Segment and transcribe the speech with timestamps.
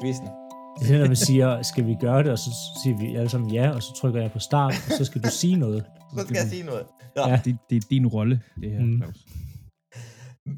[0.00, 0.26] Quizzen.
[0.80, 2.50] Det er, når man siger, skal vi gøre det, og så
[2.82, 5.28] siger vi alle sammen ja, og så trykker jeg på start, og så skal du
[5.42, 5.80] sige noget.
[6.16, 6.86] Så skal jeg sige noget.
[7.16, 7.28] Ja.
[7.30, 7.40] Ja.
[7.44, 8.96] Det, det er din rolle, det her, Mm.
[9.00, 9.18] Claus.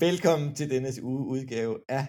[0.06, 2.04] Velkommen til denne uge udgave af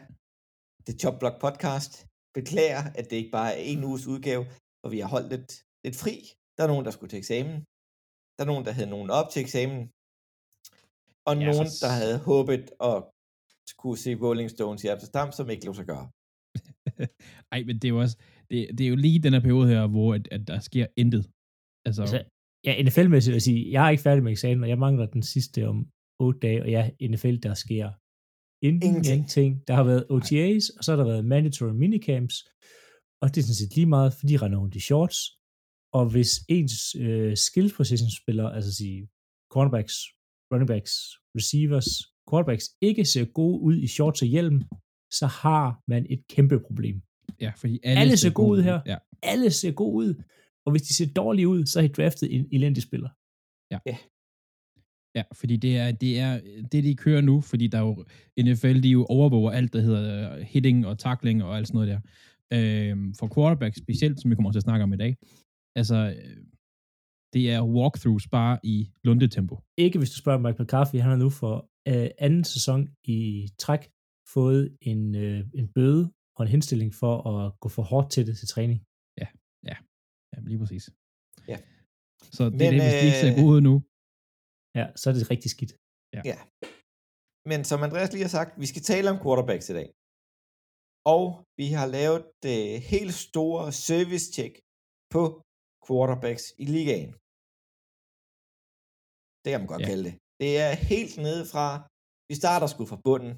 [0.87, 1.91] The Chop Block Podcast.
[2.37, 4.43] Beklager, at det ikke bare er en uges udgave,
[4.79, 5.51] hvor vi har holdt lidt,
[5.85, 6.15] lidt fri.
[6.57, 7.55] Der er nogen, der skulle til eksamen.
[8.35, 9.81] Der er nogen, der havde nogen op til eksamen.
[11.27, 12.97] Og Ja, ja, nogen, så- der havde håbet at
[13.73, 16.07] skulle se Rolling Stones i Amsterdam, som ikke lå sig gøre.
[17.51, 18.17] Ej, men det er jo også,
[18.49, 21.23] det, det er jo lige den her periode her, hvor at, at der sker intet.
[21.87, 22.23] Altså, Altså,
[22.65, 25.23] ja, NFL-mæssigt vil jeg sige, jeg er ikke færdig med eksamen, og jeg mangler den
[25.23, 25.77] sidste om
[26.19, 27.87] otte dage, og ja, NFL, der sker
[28.69, 29.05] ingenting.
[29.05, 29.67] Ingenting.
[29.67, 32.35] Der har været OTAs, og så har der været mandatory minicamps,
[33.21, 35.19] og det er sådan set lige meget, fordi de render rundt i shorts,
[35.97, 36.75] og hvis ens
[37.05, 38.99] øh, skill position spiller, altså sige
[39.53, 39.95] cornerbacks,
[40.51, 40.93] running backs,
[41.37, 41.89] receivers,
[42.29, 44.59] quarterbacks, ikke ser gode ud i shorts og hjelm,
[45.11, 47.01] så har man et kæmpe problem.
[47.41, 48.81] ja, fordi alle, alle ser gode ud her.
[48.85, 50.13] Ja, Alle ser gode ud,
[50.65, 53.09] og hvis de ser dårlige ud, så har de draftet en elendig spiller.
[55.15, 56.39] ja, fordi det er, det er
[56.71, 58.05] det, de kører nu, fordi der er jo,
[58.43, 61.89] NFL, de jo overvåger alt, der hedder øh, hitting og tackling og alt sådan noget
[61.93, 62.01] der.
[62.53, 65.15] Øhm, for quarterback specielt, som vi kommer til at snakke om i dag,
[65.75, 66.37] altså, øh,
[67.33, 69.59] det er walkthroughs bare i lundetempo.
[69.77, 71.55] Ikke hvis du spørger Mike McCarthy, han har nu for
[71.87, 73.89] øh, anden sæson i træk
[74.35, 76.03] fået en, øh, en bøde
[76.35, 78.79] og en henstilling for at gå for hårdt til det til træning.
[80.33, 80.83] Ja, lige præcis.
[81.51, 81.57] Ja.
[82.37, 83.75] Så det er Men, det, hvis de ikke ser øh, gode ud nu.
[84.79, 85.73] Ja, så er det rigtig skidt.
[86.15, 86.21] Ja.
[87.51, 89.87] Men som Andreas lige har sagt, vi skal tale om quarterbacks i dag.
[91.15, 91.25] Og
[91.59, 92.59] vi har lavet det
[92.93, 94.53] helt store service check
[95.13, 95.23] på
[95.85, 97.11] quarterbacks i ligaen.
[99.43, 99.87] Det kan man godt Ja.
[99.87, 99.91] ja.
[99.91, 100.15] kalde det.
[100.41, 101.67] Det er helt nede fra,
[102.29, 103.33] vi starter sgu fra bunden.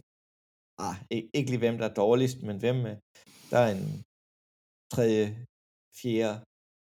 [0.85, 2.95] Ah, ikke, ikke lige hvem der er dårligst, men hvem øh,
[3.51, 3.85] der er en
[4.93, 5.25] tredje,
[6.01, 6.35] fjerde,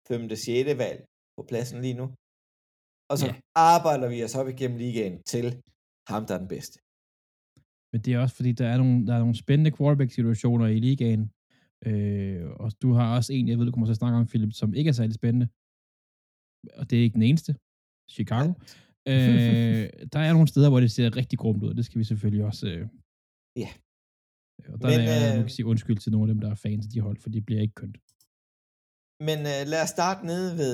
[0.09, 1.00] femte, sjette valg
[1.37, 2.06] på pladsen lige nu.
[3.10, 3.33] Og så Ja.
[3.33, 3.41] ja.
[3.75, 5.47] arbejder vi os op igennem ligaen til
[6.10, 6.77] ham, der er den bedste.
[7.93, 11.22] Men det er også fordi, der er nogle, der er nogle spændende quarterback-situationer i ligaen.
[11.88, 14.53] Øh, og du har også en, jeg ved, du kommer til at snakke om, Philip,
[14.53, 15.47] som ikke er særlig spændende.
[16.78, 17.53] Og det er ikke den eneste.
[18.16, 18.49] Chicago.
[19.12, 19.83] øh,
[20.15, 22.66] der er nogle steder, hvor det ser rigtig grumt ud, det skal vi selvfølgelig også...
[22.75, 22.88] Øh,
[23.62, 23.71] Ja.
[24.72, 26.50] Og der Men, er jeg øh, nu kan sige undskyld til nogle af dem, der
[26.50, 27.97] er fans af de hold, for det bliver ikke kønt.
[29.28, 30.72] Men øh, lad os starte nede ved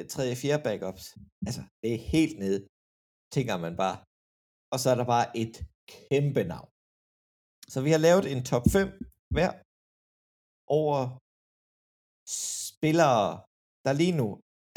[0.00, 0.30] øh, 3.
[0.34, 0.60] og 4.
[0.66, 1.04] backups.
[1.48, 2.58] Altså, det er helt nede,
[3.36, 3.96] tænker man bare.
[4.72, 5.54] Og så er der bare et
[5.94, 6.68] kæmpe navn.
[7.72, 8.88] Så vi har lavet en top 5
[9.34, 9.52] hver
[10.80, 11.00] over
[12.72, 13.24] spillere,
[13.86, 14.28] der lige nu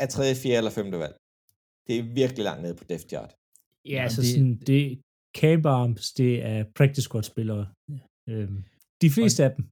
[0.04, 0.58] er 3., 4.
[0.60, 0.92] eller 5.
[1.06, 1.16] valg.
[1.88, 3.32] Det er virkelig langt nede på depth chart.
[3.86, 4.82] Ja, Jamen, så det- sådan, det
[5.42, 7.66] camp arms, det er practice squad spillere.
[8.32, 8.58] Øhm,
[9.04, 9.64] de fleste af dem.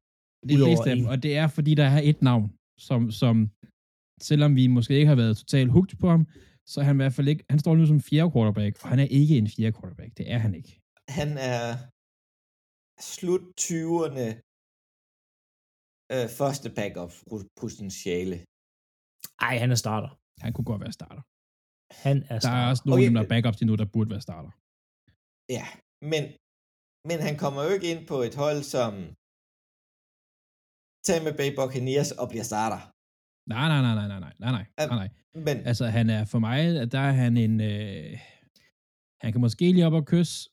[0.50, 1.12] De Udover fleste af dem, en.
[1.12, 2.46] og det er, fordi der er et navn,
[2.88, 3.36] som, som
[4.30, 6.24] selvom vi måske ikke har været totalt hooked på ham,
[6.72, 9.00] så er han i hvert fald ikke, han står nu som fjerde quarterback, og han
[9.06, 10.12] er ikke en fjerde quarterback.
[10.20, 10.72] Det er han ikke.
[11.20, 11.64] Han er
[13.16, 14.28] slut 20'erne
[16.14, 17.12] øh, første backup
[17.62, 18.36] potentiale.
[19.48, 20.12] Ej, han er starter.
[20.44, 21.24] Han kunne godt være starter.
[22.06, 22.64] Han er Der starter.
[22.64, 24.52] er også nogle Okay, der er backups endnu, der burde være starter.
[25.58, 25.66] Ja,
[26.12, 26.24] men,
[27.10, 28.92] men han kommer jo ikke ind på et hold som
[31.08, 32.82] Tampa Bay Buccaneers og bliver starter.
[33.54, 35.10] Nej, nej, nej, nej, nej, nej, nej, nej, nej.
[35.48, 38.20] Men Altså, han er for mig, at der er han en, øh,
[39.22, 40.50] han kan måske lige op og kysse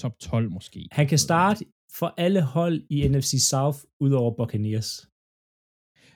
[0.00, 0.88] top 12 måske.
[0.92, 1.64] Han kan starte
[1.98, 4.90] for alle hold i NFC South, udover Buccaneers.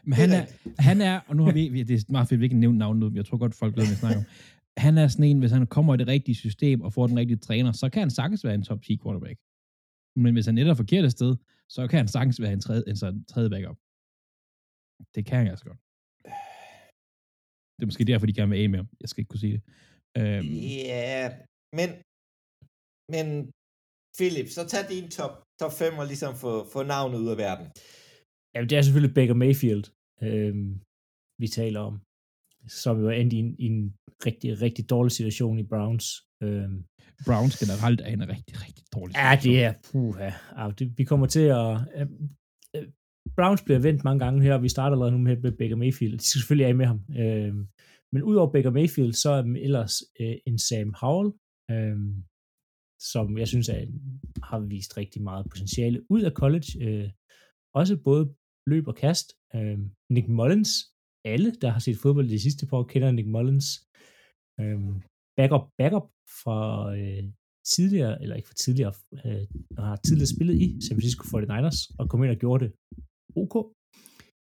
[0.05, 0.45] Men han er,
[0.79, 3.01] han er, og nu har vi, vi- det er meget fedt, vi ikke nævnt navnet
[3.01, 4.25] nu, men jeg tror godt, folk ved, hvad vi snakker om.
[4.87, 7.45] Han er sådan en, hvis han kommer i det rigtige system og får den rigtige
[7.49, 9.39] træner, så kan han sagtens være en top 10 quarterback.
[10.23, 11.33] Men hvis han netop er forkert sted,
[11.75, 13.79] så kan han sagtens være en tredje, en sådan tredje backup.
[15.15, 15.81] Det kan han altså godt.
[17.75, 18.89] Det er måske derfor, de gerne vil af med ham.
[19.03, 19.63] Jeg skal ikke kunne sige det.
[20.21, 20.49] Øhm,
[20.95, 21.23] ja,
[21.79, 21.89] men,
[23.15, 23.27] men
[24.19, 27.67] Philip, så tag din top, top 5 og ligesom få, få navnet ud af verden.
[28.55, 29.85] Ja, det er selvfølgelig Baker Mayfield,
[30.27, 30.71] øhm,
[31.43, 31.95] vi taler om.
[32.69, 33.95] Som jo er endt i en, i en
[34.27, 36.05] rigtig, rigtig dårlig situation i Browns.
[36.43, 36.71] Øh,
[37.27, 41.27] Browns generelt er en rigtig, rigtig dårlig Ja, det er, puha, ja, det, vi kommer
[41.27, 42.07] til at, øh,
[42.77, 42.89] øh,
[43.37, 46.19] Browns bliver vendt mange gange her, og vi starter allerede nu med, med Baker Mayfield,
[46.19, 47.01] de skal selvfølgelig af med ham.
[47.23, 47.55] Øh,
[48.13, 51.33] men udover Baker Mayfield, så er der ellers øh, en Sam Howell,
[51.71, 51.99] øh,
[53.13, 53.81] som jeg synes er,
[54.43, 56.69] har vist rigtig meget potentiale ud af college.
[56.85, 57.11] Øh,
[57.75, 58.35] også både
[58.67, 59.27] løb og kast.
[59.55, 59.79] Øh,
[60.11, 60.71] Nick Mullins,
[61.35, 63.69] alle, der har set fodbold de sidste par år, kender Nick Mullins.
[64.61, 64.79] Øh,
[65.39, 66.07] backup, backup
[66.43, 66.61] fra
[66.99, 67.25] øh,
[67.75, 68.95] tidligere, eller ikke fra tidligere,
[69.27, 69.45] øh,
[69.79, 72.71] har tidligere spillet i San Francisco 49ers, og kom ind og gjorde det
[73.43, 73.55] ok.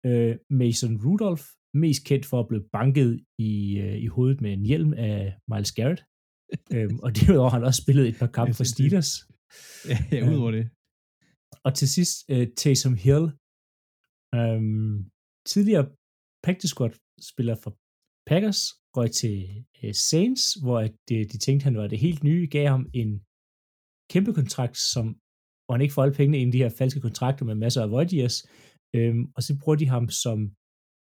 [0.10, 1.46] Øh, Mason Rudolph,
[1.84, 3.10] mest kendt for at blive banket
[3.50, 3.54] i,
[3.84, 6.02] øh, i hovedet med en hjelm af Miles Garrett.
[6.76, 9.12] øhm, og derudover har han også spillet et par kampe for Steelers.
[9.92, 10.66] Ja, ja udover det.
[11.66, 13.26] Og til sidst, øh, Taysom Hill,
[14.40, 14.96] øhm,
[15.52, 15.86] tidligere
[16.46, 16.94] practice squad
[17.32, 17.72] spiller for
[18.30, 18.62] Packers,
[18.98, 19.36] røg til
[19.84, 23.12] øh, Saints, hvor at, de, de tænkte, han var det helt nye, gav ham en
[24.14, 25.06] kæmpe kontrakt, som,
[25.64, 27.92] hvor han ikke får alle pengene ind i de her falske kontrakter med masser af
[27.92, 28.38] void years,
[28.96, 30.38] øhm, og så bruger de ham som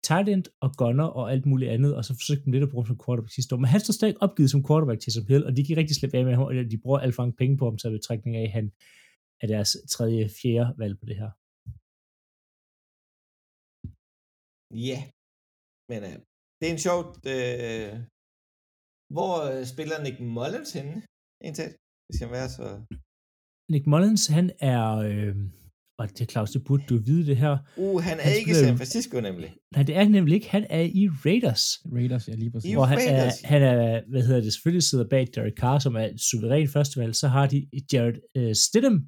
[0.08, 2.84] tight end og gunner og alt muligt andet, og så forsøgte de lidt at bruge
[2.84, 3.60] ham som quarterback sidste år.
[3.60, 6.16] Men han står stadig opgivet som quarterback til som Hill, og de kan rigtig slippe
[6.19, 8.44] af med ham, og de bruger alt for mange penge på ham, så betrækning af,
[8.48, 8.66] at han
[9.43, 11.31] er deres tredje, fjerde valg på det her.
[14.88, 14.98] Ja,
[15.90, 16.16] men uh,
[16.58, 17.00] det er en sjov...
[17.32, 17.92] Uh,
[19.14, 20.96] hvor uh, spiller Nick Mullins henne,
[21.46, 21.69] indtil?
[22.06, 22.66] Hvis jeg være så...
[23.72, 24.84] Nick Mullins, han er...
[25.08, 25.34] Øh,
[25.98, 27.58] og det er Claus, det burde du vide det her.
[27.76, 29.50] Uh, han er han ikke i San Francisco nemlig.
[29.75, 30.50] Nej, det er han nemlig ikke.
[30.50, 31.64] Han er i Raiders.
[31.96, 32.75] Raiders, ja lige præcis.
[32.75, 36.06] Hvor han er, han er, hvad hedder det, selvfølgelig sidder bag Derek Carr, som er
[36.06, 37.14] et suveræn førstevalg.
[37.14, 37.58] Så har de
[37.93, 38.98] Jared uh, Stidham,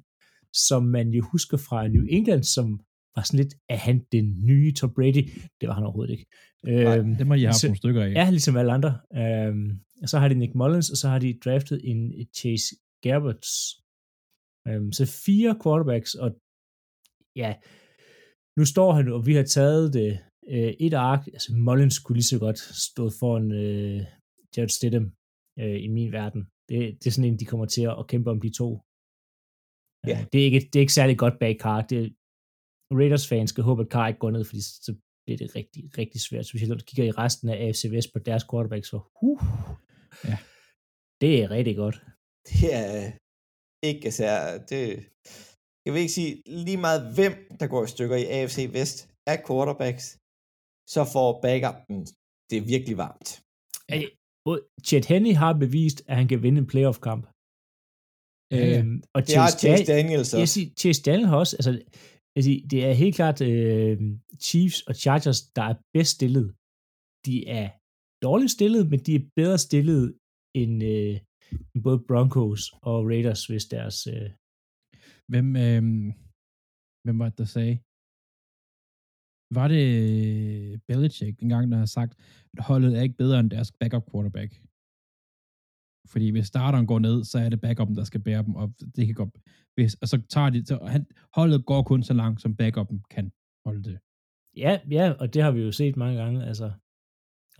[0.67, 2.67] som man jo husker fra New England, som
[3.15, 5.23] var sådan lidt, er han den nye Tom Brady?
[5.59, 6.27] Det var han overhovedet ikke.
[6.63, 8.11] Nej, øhm, det må I have så, nogle stykker af.
[8.19, 8.91] Ja, ligesom alle andre.
[9.21, 9.69] Øhm,
[10.01, 11.99] og så har de Nick Mullins, og så har de draftet en
[12.37, 13.51] Chase Gerberts.
[14.67, 16.29] Øhm, så fire quarterbacks, og
[17.35, 17.51] ja,
[18.57, 20.11] nu står han, og vi har taget det
[20.53, 24.01] øh, et ark, altså Mullins kunne lige så godt stå foran øh,
[24.57, 25.07] Jared Stidham
[25.59, 26.41] øh, i min verden.
[26.69, 28.69] Det, det er sådan en, de kommer til at kæmpe om de to.
[30.07, 30.25] Ja.
[30.31, 31.81] Det, er ikke, det er ikke særlig godt bag Carr.
[31.81, 32.15] Det,
[32.99, 34.91] Raiders fans skal håbe, at Carr ikke går ned, fordi så
[35.23, 38.19] bliver det rigtig, rigtig svært, specielt når du kigger i resten af AFC West på
[38.19, 39.39] deres quarterbacks, så uh,
[40.29, 40.37] ja.
[41.21, 41.97] det er rigtig godt.
[42.49, 43.11] Det er
[43.89, 44.27] ikke så
[44.69, 44.83] det,
[45.85, 46.33] jeg vil ikke sige
[46.65, 48.97] lige meget hvem, der går i stykker i AFC Vest
[49.31, 50.05] af quarterbacks,
[50.93, 51.99] så får backupen
[52.49, 53.29] det er virkelig varmt.
[53.89, 53.97] Ja.
[54.87, 57.23] Chet Henney har bevist, at han kan vinde en playoff-kamp.
[58.51, 58.79] Ja, ja.
[58.79, 60.53] Øhm, og Det har Chase Daniels Jeg også.
[60.53, 61.71] siger, Chase Daniel har også, altså,
[62.35, 63.95] altså, det er helt klart øh,
[64.47, 66.47] Chiefs og Chargers, der er bedst stillet.
[67.27, 67.67] De er
[68.25, 70.03] dårligt stillet, men de er bedre stillet
[70.61, 71.15] end, øh,
[71.73, 74.07] end både Broncos og Raiders, hvis deres...
[74.15, 74.29] Øh,
[75.31, 75.83] Hvem, øh,
[77.03, 77.75] hvem var det, der sagde?
[79.57, 79.85] Var det
[80.87, 82.11] Belichick engang, der har sagt,
[82.57, 84.51] at holdet er ikke bedre end deres backup quarterback?
[86.11, 88.69] Fordi hvis starteren går ned, så er det backupen, der skal bære dem op.
[88.95, 89.29] Det kan godt,
[89.75, 93.31] hvis, og så tager de, så han, holdet går kun så langt, som backupen kan
[93.65, 93.99] holde det.
[94.57, 96.45] ja, ja, og det har vi jo set mange gange.
[96.45, 96.71] Altså.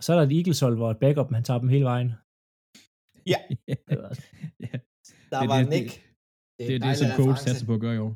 [0.00, 2.12] Så er der et Eagles hold, hvor et backup, han tager dem hele vejen.
[3.32, 3.40] Ja.
[3.68, 4.18] Det var-
[4.60, 4.74] ja.
[5.30, 5.90] Der Det er var det- Nick.
[6.58, 8.12] Det er det, som coach satser på at gøre i år.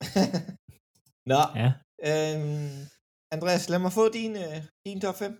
[1.32, 1.70] Nå, Ja,
[2.08, 2.74] øhm,
[3.34, 5.32] Andreas, lad mig få din, øh, din top 5.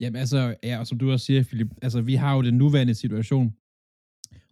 [0.00, 2.94] Jamen altså, ja, og som du også siger, Philip, altså vi har jo den nuværende
[2.94, 3.56] situation,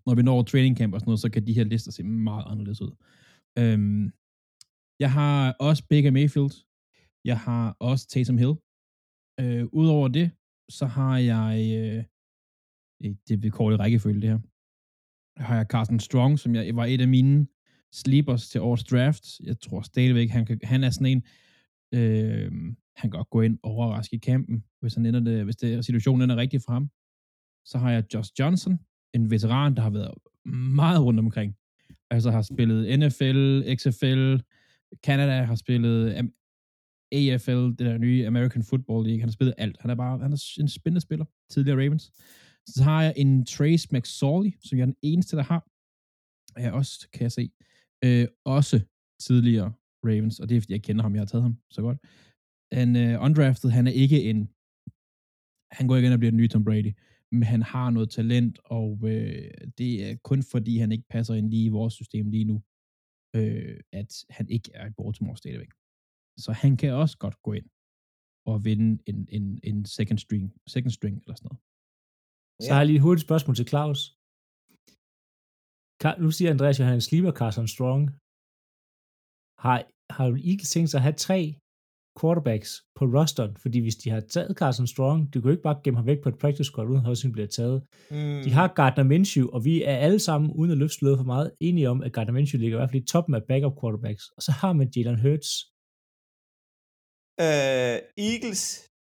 [0.07, 2.45] når vi når training camp og sådan noget, så kan de her lister se meget
[2.47, 2.93] anderledes ud.
[3.59, 4.12] Øhm,
[5.00, 6.64] jeg har også Baker Mayfield.
[7.25, 8.55] Jeg har også Taysom Hill.
[9.40, 10.31] Øh, Udover det,
[10.69, 12.05] så har jeg, øh,
[13.28, 14.38] det vi kalder i rækkefølge det her,
[15.43, 17.47] har jeg Carson Strong, som jeg var et af mine
[17.93, 19.40] sleepers til årets draft.
[19.40, 21.23] Jeg tror stadigvæk, han, kan, han er sådan en,
[21.95, 22.52] øh,
[22.99, 25.85] han kan godt gå ind og overraske i kampen, hvis, han ender det, hvis det,
[25.85, 26.90] situationen ender rigtig for ham.
[27.64, 28.78] Så har jeg Josh Johnson,
[29.14, 30.14] en veteran, der har været
[30.75, 31.57] meget rundt omkring.
[32.11, 34.37] Altså har spillet NFL, XFL,
[35.05, 36.31] Canada har spillet
[37.12, 39.21] AFL, det der nye American Football League.
[39.21, 39.76] Han har spillet alt.
[39.81, 41.25] Han er bare han er en spændende spiller.
[41.50, 42.12] Tidligere Ravens.
[42.67, 45.69] Så har jeg en Trace McSorley, som jeg er den eneste, der har.
[46.61, 47.50] Jeg også, kan jeg se.
[48.05, 48.81] Øh, også
[49.21, 49.73] tidligere
[50.05, 51.14] Ravens, og det er fordi, jeg kender ham.
[51.14, 51.99] Jeg har taget ham så godt.
[52.72, 54.40] Han uh, øh, undrafted, han er ikke en...
[55.76, 56.92] Han går ikke ind og bliver den nye Tom Brady,
[57.32, 61.50] men han har noget talent, og øh, det er kun fordi, han ikke passer ind
[61.50, 62.56] lige i vores system lige nu,
[63.37, 65.72] øh, at han ikke er i Baltimore stadigvæk.
[66.44, 67.68] Så han kan også godt gå ind
[68.50, 70.44] og vinde en, en, en second string,
[70.75, 71.60] second string eller sådan noget.
[72.64, 74.00] Så har jeg lige et hurtigt spørgsmål til Claus.
[76.25, 78.02] Nu siger Andreas, at han er en sleeper Carson Strong.
[79.64, 79.76] Har,
[80.16, 81.40] har Eagles tænkt sig at have tre
[82.20, 83.52] quarterbacks på rosteren?
[83.62, 86.20] Fordi hvis de har taget Carson Strong, du kan jo ikke bare gemme ham væk
[86.22, 87.78] på et practice squad, uden at han bliver taget.
[88.10, 91.48] Mm, De har Gardner Minshew, og vi er alle sammen, uden at løfte for meget,
[91.60, 94.25] enige om, at Gardner Minshew ligger i hvert fald i toppen af backup quarterbacks.
[94.37, 95.50] Og så har man Jalen Hurts.
[97.46, 97.96] øh,
[98.28, 98.62] Eagles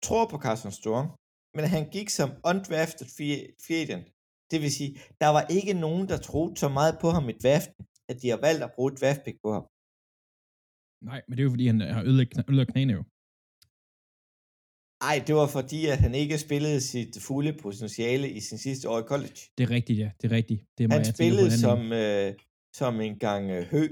[0.05, 1.07] tror på Carson Strong,
[1.55, 3.07] men han gik som undrafted
[3.65, 4.05] free agent.
[4.51, 7.81] Det vil sige, der var ikke nogen, der troede så meget på ham i draften,
[8.09, 9.65] at de har valgt at bruge et draft pick på ham.
[11.01, 13.03] Nej, men det er jo fordi, han har ødelagt, ødelagt knæene jo.
[15.09, 18.99] Ej, det var fordi, at han ikke spillede sit fulde potentiale i sin sidste år
[18.99, 19.39] i college.
[19.57, 20.09] Det er rigtigt, ja.
[20.21, 20.61] Det er rigtigt.
[20.77, 22.29] Det må Han jeg på spillede anden som, øh,
[22.79, 23.83] som en gang øh, hø.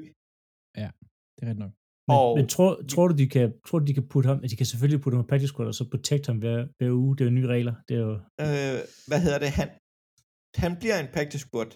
[1.36, 1.74] Det er rigtigt nok.
[2.08, 4.50] Men, Og- men tror, tror, du, de kan, tror du, de kan putte ham, at
[4.52, 7.12] de kan selvfølgelig putte ham på practice squad, og så protect ham hver, hver uge.
[7.16, 7.76] Det er jo nye regler.
[7.88, 8.14] Det er jo,
[8.46, 8.78] øh,
[9.10, 9.70] hvad hedder det, han,
[10.64, 11.72] han bliver en practice squad.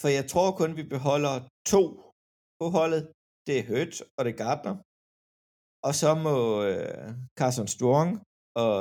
[0.00, 1.34] For jeg tror kun, vi beholder
[1.72, 1.82] to
[2.60, 3.02] på holdet.
[3.46, 4.76] Det er Hurts, og det er Gardner.
[5.86, 6.36] Og så må
[6.70, 7.08] øh,
[7.38, 8.10] Carson Strong
[8.64, 8.76] og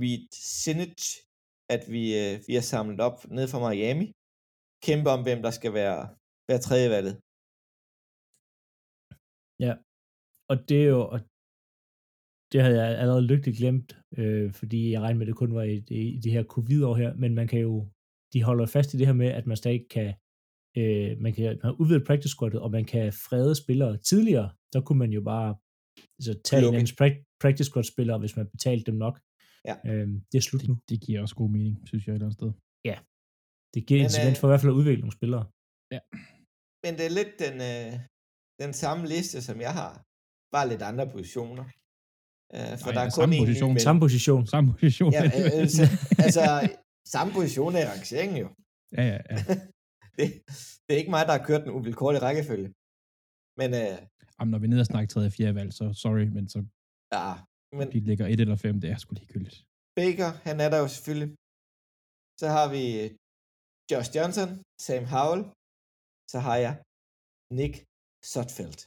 [0.00, 0.26] Reed
[0.62, 1.06] Sinnich,
[1.74, 4.06] at vi, øh, vi er samlet op ned fra Miami,
[4.86, 6.00] kæmpe om, hvem der skal være,
[6.48, 7.14] være tredje valget.
[10.50, 11.18] og det er jo, og
[12.52, 15.62] det havde jeg allerede lykkeligt glemt, øh, fordi jeg regnede med, at det kun var
[15.62, 17.72] i, i, i det her covid-år her, men man kan jo,
[18.32, 20.14] de holder fast i det her med, at man stadig kan,
[20.78, 24.80] øh, man kan man har udvidet practice squadet, og man kan frede spillere tidligere, der
[24.80, 25.50] kunne man jo bare
[26.18, 26.78] altså, tage Lukke.
[26.80, 29.20] en prac- practice squad spillere, hvis man betalte dem nok.
[29.68, 29.74] Ja.
[29.86, 30.78] Øh, det er slut nu.
[30.88, 32.52] Det giver også god mening, synes jeg et eller andet sted.
[33.74, 35.44] Det giver Men, incitament øh, for i hvert fald at udvikle nogle spillere.
[36.84, 37.90] Men det er lidt den, øh,
[38.62, 39.92] den samme liste, som jeg har.
[40.54, 41.64] Bare lidt andre positioner.
[42.54, 43.70] Øh, for Nej, der er det er kun samme én position.
[43.74, 43.80] ven.
[43.88, 44.46] Samme position.
[44.54, 45.12] Samme position.
[45.18, 45.82] Ja, øh, altså,
[46.26, 46.44] altså,
[47.14, 48.48] samme position er i rangeringen jo.
[48.96, 49.38] ja, ja, ja.
[50.16, 50.26] Det,
[50.84, 52.68] det er ikke mig, der har kørt den uvilkårlige rækkefølge.
[53.60, 53.96] Men øh,
[54.36, 56.58] Jamen, når vi er nede og snakke tredje og fjerde valg, så sorry, men så
[57.16, 57.26] ja,
[57.78, 59.58] men de ligger et eller fem, det er sgu ligegyldigt.
[60.00, 61.30] Baker, han er der jo selvfølgelig.
[62.40, 63.08] Så har vi øh,
[63.90, 64.48] Josh Johnson,
[64.86, 65.42] Sam Howell.
[66.32, 66.74] Så har jeg
[67.58, 67.74] Nick
[68.32, 68.80] Sotfeldt.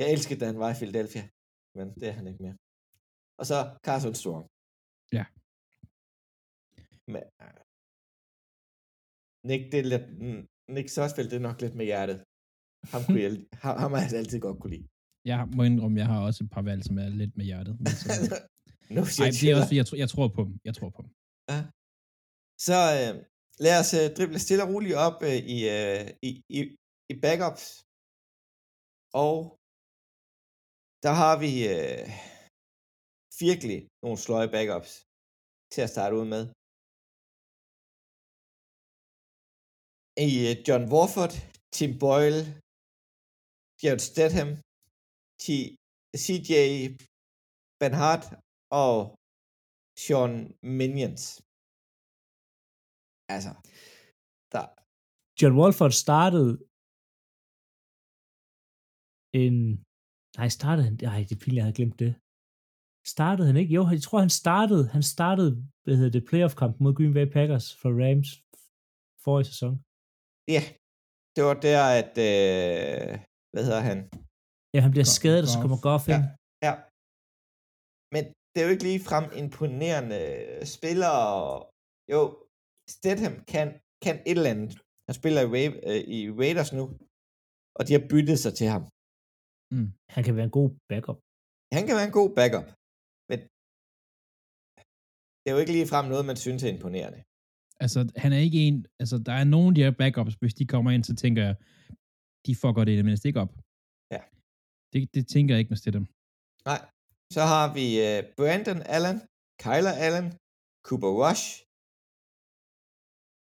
[0.00, 1.24] Jeg elskede, da han var i Philadelphia,
[1.78, 2.56] men det er han ikke mere.
[3.40, 4.44] Og så Carson Strong.
[5.16, 5.24] Ja.
[7.12, 7.65] Men, øh,
[9.48, 10.42] Nick, det er lidt, mm,
[10.74, 12.18] Nick Sotfeldt, det er nok lidt med hjertet.
[12.92, 13.32] Ham, kunne jeg,
[13.82, 14.86] ham, har jeg altid godt kunne lide.
[15.30, 17.74] Jeg må indrømme, jeg har også et par valg, som er lidt med hjertet.
[17.82, 18.08] Men så...
[18.96, 20.54] no Ej, det er også, jeg, tror- jeg tror på dem.
[20.68, 21.10] Jeg tror på dem.
[22.66, 23.12] Så øh,
[23.64, 26.60] lad os øh, drible stille og roligt op øh, i, øh, i, i,
[27.12, 27.64] i backups.
[29.24, 29.36] Og
[31.04, 32.06] der har vi øh,
[33.46, 34.92] virkelig nogle sløje backups
[35.72, 36.42] til at starte ud med.
[40.24, 41.34] I øh, John Warford,
[41.76, 42.40] Tim Boyle,
[43.82, 44.50] Jared Statham,
[45.42, 45.74] T-
[46.22, 46.50] CJ
[47.80, 48.24] Benhart
[48.82, 48.96] og
[50.04, 50.32] Sean
[50.78, 51.24] Minions.
[53.34, 53.52] Altså,
[54.52, 54.64] der,
[55.38, 56.52] John Walford startede
[59.42, 59.54] en...
[60.38, 60.94] Nej, startede han...
[61.10, 62.12] Nej, det er pinligt, jeg havde glemt det.
[63.14, 63.74] Startede han ikke?
[63.76, 65.50] Jo, jeg tror, han startede, han startede,
[65.84, 68.30] hvad hedder det, playoff-kamp mod Green Bay Packers for Rams
[69.24, 69.85] forrige sæson
[70.54, 70.62] ja,
[71.34, 73.10] det var der, at, øh,
[73.52, 73.98] hvad hedder han?
[74.74, 76.26] Ja, han bliver Goff- skadet, og så kommer Goff Ja, ind.
[76.66, 76.72] ja.
[78.14, 78.22] Men
[78.52, 80.20] det er jo ikke lige frem imponerende
[80.74, 81.14] spiller.
[82.14, 82.20] Jo,
[82.94, 83.66] Stedham kan,
[84.04, 84.72] kan et eller andet.
[85.06, 86.84] Han spiller i, Ra- øh, i Raiders nu,
[87.78, 88.84] og de har byttet sig til ham.
[90.14, 91.18] Han kan være en god backup.
[91.76, 92.66] Han kan være en god backup,
[93.30, 93.38] men
[95.42, 97.20] det er jo ikke lige frem noget, man synes er imponerende.
[97.84, 98.76] Altså, han er ikke en...
[99.00, 101.54] Altså, der er nogen af de her backups, hvis de kommer ind, så tænker jeg,
[102.46, 103.52] de fucker det mindste ikke op.
[104.14, 104.22] Ja.
[104.92, 106.06] Det, det tænker jeg ikke med Stidham.
[106.70, 106.80] Nej.
[107.36, 109.18] Så har vi uh, Brandon Allen,
[109.64, 110.26] Kyler Allen,
[110.86, 111.44] Cooper Rush,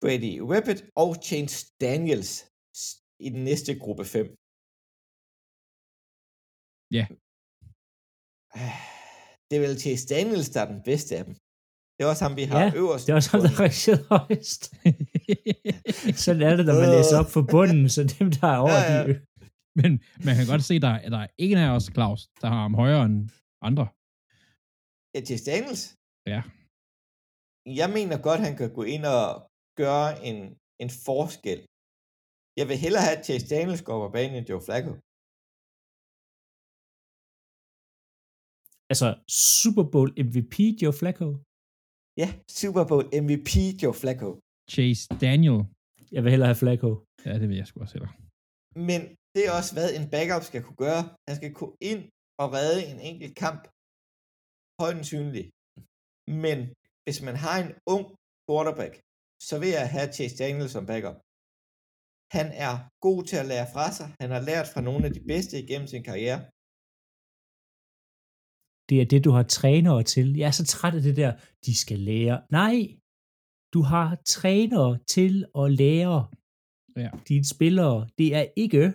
[0.03, 2.33] Brady Whippet og Chance Daniels
[3.27, 4.27] i den næste gruppe 5.
[6.99, 7.05] Ja.
[9.49, 11.35] Det er vel Chase Daniels, der er den bedste af dem.
[12.03, 13.03] Det er også ham, vi har Ja, øverst.
[13.07, 14.63] Det er også ham, der rangerede højst.
[16.25, 18.93] Sådan er det, når man læser op for bunden, så dem, der er over, Ja,
[18.95, 19.03] ja.
[19.09, 19.13] de...
[19.81, 19.91] Men
[20.27, 22.75] man kan godt se, der, at der er en af os, Claus, der har ham
[22.83, 23.19] højere end
[23.69, 23.85] andre.
[25.15, 25.83] Ja, Chase Daniels?
[26.33, 26.41] Ja.
[27.81, 29.27] Jeg mener godt, han kan gå ind og
[29.83, 30.37] gøre en,
[30.83, 31.61] en forskel.
[32.61, 34.93] Jeg vil hellere have, at Chase Daniels går på banen end Joe Flacco.
[38.93, 39.09] Altså,
[39.61, 41.29] Super Bowl MVP Joe Flacco.
[42.21, 42.29] Ja,
[42.61, 43.51] Super Bowl MVP
[43.83, 44.29] Joe Flacco.
[44.75, 45.59] Chase Daniel.
[46.15, 46.91] Jeg vil hellere have Flacco.
[47.27, 48.13] Ja, det vil jeg sgu også heller.
[48.89, 49.01] Men
[49.35, 51.03] det er også, hvad en backup skal kunne gøre.
[51.29, 52.03] Han skal kunne ind
[52.43, 53.63] og redde en enkelt kamp.
[54.83, 55.45] Højden synlig.
[56.45, 56.59] Men
[57.05, 58.05] hvis man har en ung
[58.47, 58.95] quarterback,
[59.49, 61.19] så vil jeg have Chase Daniel som backup.
[62.37, 62.75] Han er
[63.07, 64.09] god til at lære fra sig.
[64.23, 66.41] Han har lært fra nogle af de bedste igennem sin karriere.
[68.89, 70.37] Det er det, du har trænere til.
[70.37, 71.33] Jeg er så træt af det der,
[71.67, 72.43] de skal lære.
[72.51, 72.77] Nej,
[73.75, 76.27] du har trænere til at lære
[76.97, 77.11] Ja.
[77.29, 78.09] dine spillere.
[78.19, 78.93] Det er ikke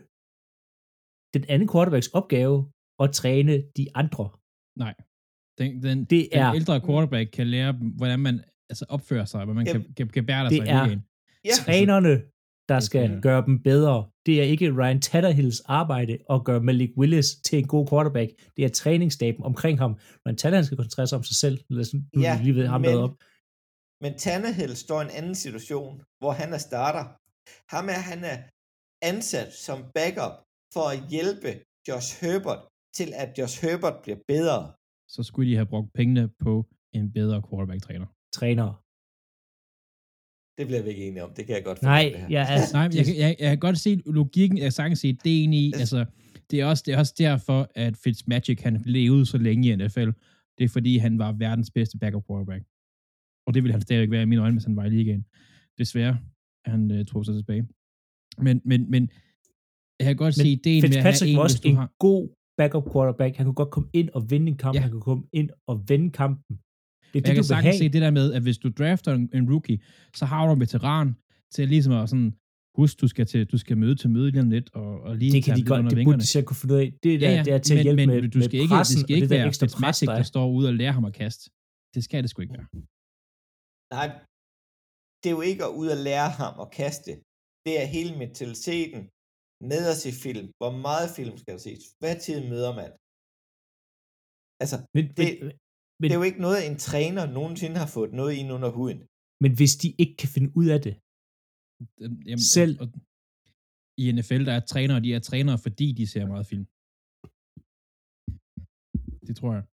[1.33, 4.29] den anden quarterbacks opgave at træne de andre.
[4.77, 4.93] Nej.
[5.59, 9.39] Den, den, Det den er- ældre quarterback kan lære dem, hvordan man altså opfører sig,
[9.45, 12.21] hvordan man kan, Jamen, kan, kan bære det sig i er- Trænerne,
[12.69, 13.21] der er skal trænerne.
[13.21, 14.09] gøre dem bedre.
[14.25, 18.31] Det er ikke Ryan Tannehills arbejde at gøre Malik Willis til en god quarterback.
[18.57, 19.99] Det er træningsstaben omkring ham.
[20.25, 21.59] Ryan Tannehill skal koncentrere sig om sig selv.
[21.69, 23.13] Lad os nu Ja, lige ved ham men- op.
[24.01, 27.05] Men Tannehill står i en anden situation, hvor han er starter.
[27.75, 28.37] Ham er, han er
[29.11, 30.35] ansat som backup
[30.73, 31.49] for at hjælpe
[31.87, 32.61] Josh Herbert
[32.97, 34.71] til, at Josh Herbert bliver bedre.
[35.09, 38.05] Så skulle de have brugt pengene på en bedre quarterback-træner.
[38.33, 38.75] Trænere.
[40.57, 41.31] Det bliver vi ikke enige om.
[41.37, 42.27] Det kan jeg godt Nej, det her.
[42.29, 42.73] jeg er...
[42.73, 45.97] Nej, jeg, jeg, jeg kan godt se logikken, jeg kan sagtens se ideen i, Altså-
[45.97, 46.05] altså,
[46.51, 50.09] det er, også, det er også derfor, at Fitzmagic, han levede så længe i NFL.
[50.57, 52.63] Det er fordi, han var verdens bedste backup quarterback.
[53.47, 55.25] Og det ville han stadigvæk være i mine øjne, hvis han var i ligaen.
[55.77, 56.17] Desværre,
[56.65, 57.67] han øh, tog sig tilbage.
[58.37, 59.09] Men, men, men
[59.99, 61.75] jeg kan godt Men se ideen med at have en, var hvis også du en
[61.75, 61.91] har...
[61.99, 63.35] god backup quarterback.
[63.35, 64.75] Han kunne godt komme ind og vinde en kamp.
[64.75, 64.81] Ja.
[64.81, 66.59] Han kunne komme ind og vinde kampen.
[67.13, 67.77] Det er Jeg det, kan sagtens have.
[67.77, 69.79] se det der med, at hvis du drafter en, en rookie,
[70.19, 71.07] så har du en veteran
[71.53, 72.31] til ligesom at sådan,
[72.77, 75.31] husk, du skal, til, du skal møde til møde lige om lidt, og, og lige
[75.31, 76.87] Det kan de godt, under det burde de selv kunne finde ud af.
[77.03, 78.95] Det, der, det er til at men, hjælpe men, med, du skal med ikke, pressen,
[78.95, 80.23] det skal ikke det der være ekstra pres, der der er.
[80.33, 81.43] står ude og lærer ham at kaste.
[81.95, 82.67] Det skal det sgu ikke være.
[83.97, 84.07] Nej,
[85.21, 87.11] det er jo ikke at ud og lære ham at kaste.
[87.65, 89.01] Det er hele mentaliteten
[89.71, 90.47] med at se film.
[90.61, 91.83] Hvor meget film skal der ses?
[92.01, 92.89] Hvad tid møder man?
[94.63, 95.51] Altså, Men, det, men,
[96.01, 98.99] det er jo ikke noget, en træner nogensinde har fået noget ind under huden.
[99.43, 100.95] men hvis de ikke kan finde ud af det,
[102.01, 102.73] Øhm, Jamen, Selv.
[102.81, 102.87] Og,
[104.01, 106.65] I NFL, der er trænere, de er trænere, fordi de ser meget film.
[109.27, 109.63] Det tror jeg.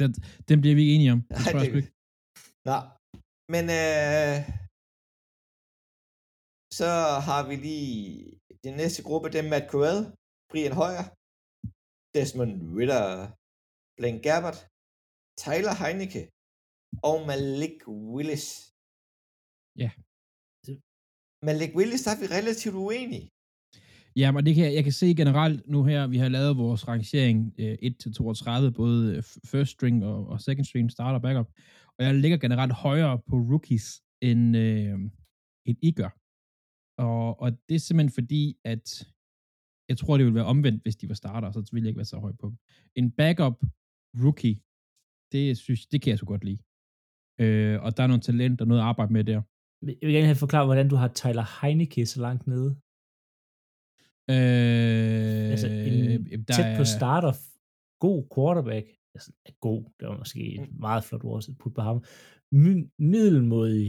[0.00, 0.10] Den,
[0.48, 1.20] den bliver vi ikke enige om.
[1.22, 1.92] Det Nej, tror jeg ikke.
[2.68, 2.78] Nå,
[3.54, 4.36] men øh,
[6.78, 6.90] så
[7.28, 7.88] har vi lige
[8.66, 10.00] den næste gruppe, det er Matt Corral,
[10.50, 11.06] Brian Hoyer,
[12.14, 13.04] Desmond Ritter,
[13.98, 14.58] Blaine Gabbert,
[15.44, 16.22] Tyler Heineke
[17.10, 17.76] og Malik
[18.14, 18.46] Willis.
[19.82, 19.90] Ja.
[21.48, 23.26] Malik Willis, der er vi relativt uenige.
[24.22, 26.82] Ja, men det kan, jeg- jeg kan se generelt nu her, vi har lavet vores
[26.88, 29.22] rangering øh, 1-32, både øh,
[29.52, 31.48] first string og, og second string, starter backup.
[31.96, 33.86] Og jeg ligger generelt højere på rookies,
[34.28, 34.98] end, øh,
[35.68, 36.10] end I gør.
[37.06, 38.84] Og, og det er simpelthen fordi, at
[39.90, 42.12] jeg tror, det ville være omvendt, hvis de var starter, så ville jeg ikke være
[42.14, 42.56] så høj på dem.
[43.00, 43.56] En backup
[44.24, 44.56] rookie,
[45.32, 46.58] det, synes, det kan jeg så godt lide.
[47.40, 49.42] Øh, og der er noget talent og noget at arbejde med der.
[49.86, 52.70] jeg vil gerne have forklaret, hvordan du har Tyler Heineke så langt nede.
[54.30, 55.66] Øh, Altså
[56.34, 57.32] en der tæt på er- starter,
[58.06, 58.86] god quarterback.
[59.14, 61.96] Altså, er god, det var måske et meget flot ord at putte på ham.
[62.62, 63.86] Mi- middelmodig.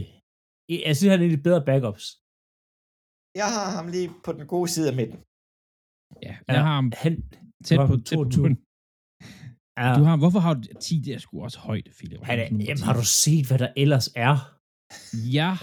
[0.86, 2.04] Jeg synes, han er de bedre backups.
[3.40, 5.18] Jeg har ham lige på den gode side af midten.
[6.26, 7.12] Ja, jeg har ham han,
[7.66, 8.42] tæt på, tæt på 22.
[8.42, 8.58] bunden.
[9.78, 10.98] Ja, Du har, hvorfor har du 10?
[11.04, 12.20] Det er sgu også højt, Philip.
[12.22, 14.56] han er, jamen, har du set, hvad der ellers er?
[15.32, 15.56] Ja.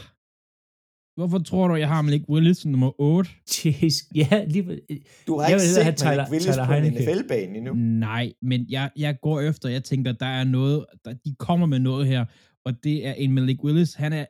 [1.19, 3.29] Hvorfor tror du, jeg har Malik Willis nummer 8?
[3.65, 4.79] Jeez, ja, lige,
[5.27, 7.03] Du har Jeg ikke set have Tyler- Malik Willis Tyler på en Heineke.
[7.11, 7.73] NFL-bane endnu.
[7.75, 11.79] Nej, men jeg, jeg går efter, jeg tænker, der er noget, der, de kommer med
[11.79, 12.25] noget her,
[12.65, 13.93] og det er en Malik Willis.
[13.93, 14.25] Han er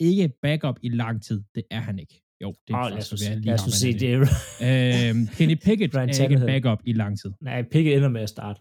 [0.00, 1.42] ikke backup i lang tid.
[1.54, 2.22] Det er han ikke.
[2.42, 4.18] Jo, det er Åh, oh, lad faktisk os, se- lige lad os se, det er
[5.10, 7.30] Øhm, Kenny Pickett er ikke backup i lang tid.
[7.40, 8.60] nej, Pickett ender med at starte.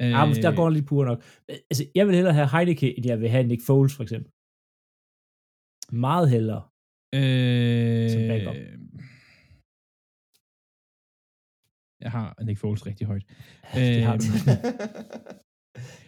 [0.00, 1.22] Øh, ah, der går lige pur nok.
[1.70, 4.30] Altså, jeg vil hellere have Heineke, end jeg vil have Nick Foles, for eksempel.
[6.06, 6.62] Meget hellere.
[7.18, 8.56] Øh, Som backup.
[12.04, 13.24] Jeg har Nick Foles rigtig højt.
[13.74, 14.26] Det har du.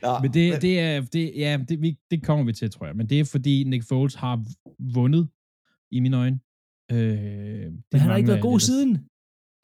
[0.05, 2.97] Nå, Men det, det er, det, ja, det, vi, det kommer vi til, tror jeg.
[2.97, 4.37] Men det er fordi Nick Foles har
[4.97, 5.25] vundet
[5.97, 6.41] i mine øjne.
[6.95, 8.91] Øh, Men han har ikke været god siden.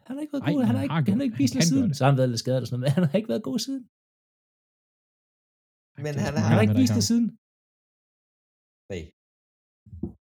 [0.07, 0.61] Han har ikke været Ej, god.
[0.61, 1.95] Han han har ikke, han har ikke vist siden.
[1.95, 3.59] Så har han været lidt skadet og sådan noget, men han har ikke været god
[3.59, 3.83] siden.
[6.07, 7.27] Men han Han har- har ikke vist det siden.
[8.93, 9.03] Nej.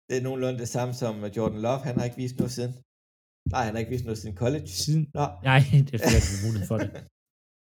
[0.08, 1.82] Det er nogenlunde det samme som Jordan Love.
[1.88, 2.74] Han har ikke vist noget siden.
[3.54, 4.68] Nej, han har ikke vist noget siden college.
[4.84, 5.04] Siden.
[5.20, 5.26] Nå.
[5.50, 6.90] Nej, det er fordi, har mulighed for det.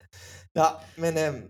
[0.60, 0.68] Nå,
[1.04, 1.44] men øhm,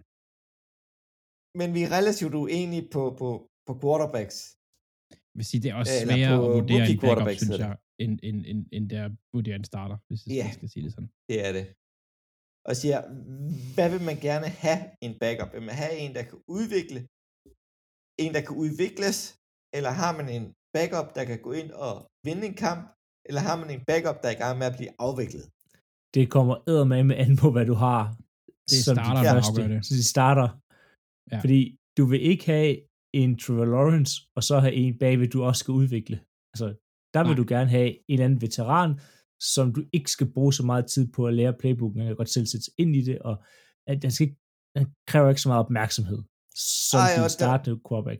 [1.60, 3.27] men vi er relativt uenige på, på,
[3.67, 4.38] på quarterbacks.
[5.31, 8.13] Jeg vil sige, det er også Eller sværere at vurdere en backup, synes jeg, end,
[8.27, 11.10] end, end, end der at vurdere en starter, hvis jeg skal sige det sådan.
[11.29, 11.65] Det er det.
[12.69, 12.99] Og siger,
[13.75, 15.49] hvad vil man gerne have en backup?
[15.53, 16.99] Vil man have en, der kan udvikle?
[18.23, 19.17] En, der kan udvikles?
[19.77, 21.93] Eller har man en backup, der kan gå ind og
[22.27, 22.82] vinde en kamp?
[23.27, 25.45] Eller har man en backup, der er i gang med at blive afviklet?
[26.15, 28.03] Det kommer eddermame an på, hvad du har.
[28.69, 29.62] Det er som dit starteren, der første.
[29.69, 29.86] det.
[29.88, 30.47] Så de starter.
[31.32, 31.39] Ja.
[31.43, 31.62] Fordi
[31.97, 32.71] du vil ikke have
[33.21, 36.17] en Trevor Lawrence, og så have en bagved, du også skal udvikle.
[36.53, 36.67] Altså,
[37.13, 37.41] der vil Nej.
[37.41, 38.99] du gerne have en anden veteran,
[39.41, 41.97] som du ikke skal bruge så meget tid på at lære playbooken.
[41.97, 43.36] Man kan godt selv sætte sig ind i det, og
[43.88, 44.39] at den, skal ikke,
[44.76, 46.19] den kræver ikke så meget opmærksomhed,
[46.89, 48.19] som Ej, din der- startende quarterback.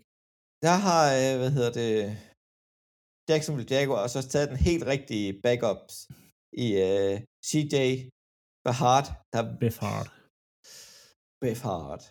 [0.66, 1.94] Der har, øh, hvad hedder det,
[3.30, 5.94] Jacksonville Jaguars også taget den helt rigtige backups
[6.66, 7.16] i øh,
[7.50, 7.76] CJ
[8.66, 10.08] Behard, der Befard.
[11.44, 12.02] Behard,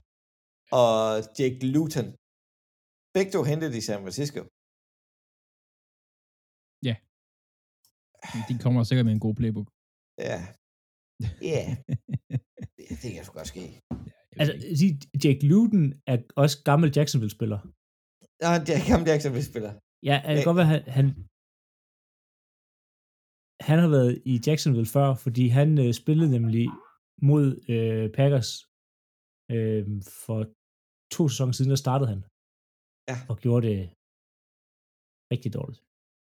[0.82, 0.98] og
[1.38, 2.08] Jake Luton.
[3.16, 4.40] Begge to hentet i San Francisco.
[8.48, 9.68] De kommer sikkert med en god playbook.
[10.28, 10.38] Ja.
[11.54, 11.62] Ja,
[12.76, 13.64] det, det kan sgu godt ske.
[14.40, 14.86] Altså, sig,
[15.22, 17.60] Jake Luton er også gammel Jacksonville-spiller.
[18.44, 19.72] Ja, det er ham Jacksonville spiller.
[20.10, 21.06] Ja, det kan godt være, han, han,
[23.68, 26.64] han har været i Jacksonville før, fordi han øh, spillede nemlig
[27.30, 28.50] mod øh, Packers
[29.54, 29.84] øh,
[30.24, 30.38] for
[31.14, 32.20] to sæsoner siden, der startede han.
[33.10, 33.16] Ja.
[33.30, 33.78] Og gjorde det
[35.32, 35.80] rigtig dårligt.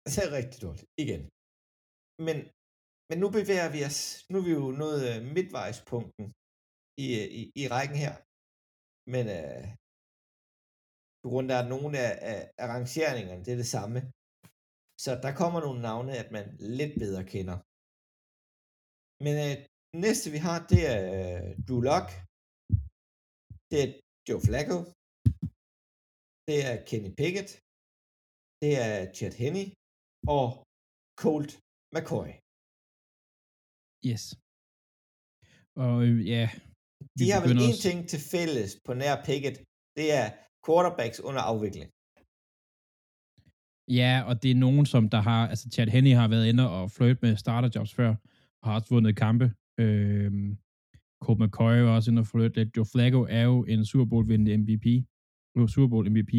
[0.05, 0.85] Det er rigtig dårligt.
[1.03, 1.21] Igen.
[2.27, 2.37] Men,
[3.09, 3.99] men nu bevæger vi os,
[4.29, 6.25] nu er vi jo nået øh, midtvejspunkten
[7.05, 8.13] i, øh, i, i rækken her.
[9.13, 9.65] Men øh,
[11.21, 13.99] på grund af, at nogle af, af, arrangeringerne, det er det samme.
[15.03, 16.45] Så der kommer nogle navne, at man
[16.77, 17.57] lidt bedre kender.
[19.25, 19.55] Men øh,
[20.05, 22.07] næste vi har, det er øh, Drew Lock.
[23.69, 23.89] Det er
[24.27, 24.77] Joe Flacco.
[26.47, 27.49] Det er Kenny Pickett.
[28.61, 29.67] Det er Chad Henney
[30.35, 30.47] og
[31.23, 31.62] Colt
[31.95, 32.29] McCoy.
[34.09, 34.23] Yes.
[35.83, 36.43] Og øh, ja,
[37.19, 39.57] De har vel én ting til fælles på nær Pickett.
[39.97, 40.27] Det er
[40.65, 41.89] quarterbacks under afvikling.
[43.99, 46.91] Ja, og det er nogen, som der har, altså Chad Henney har været inde og
[46.91, 48.09] flirte med starterjobs før,
[48.61, 49.45] og har også vundet kampe.
[49.83, 50.57] Øhm,
[51.23, 52.77] Colt McCoy var også inde og flirte lidt.
[52.77, 54.87] Joe Flacco er jo en Super Bowl vindende MVP.
[55.55, 56.33] Jo, Super Bowl MVP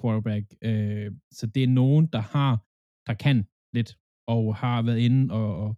[0.00, 0.44] quarterback.
[0.68, 1.08] Øh,
[1.38, 2.52] så det er nogen, der har,
[3.06, 3.36] der kan
[3.76, 3.90] lidt,
[4.26, 5.76] og har været inde og, og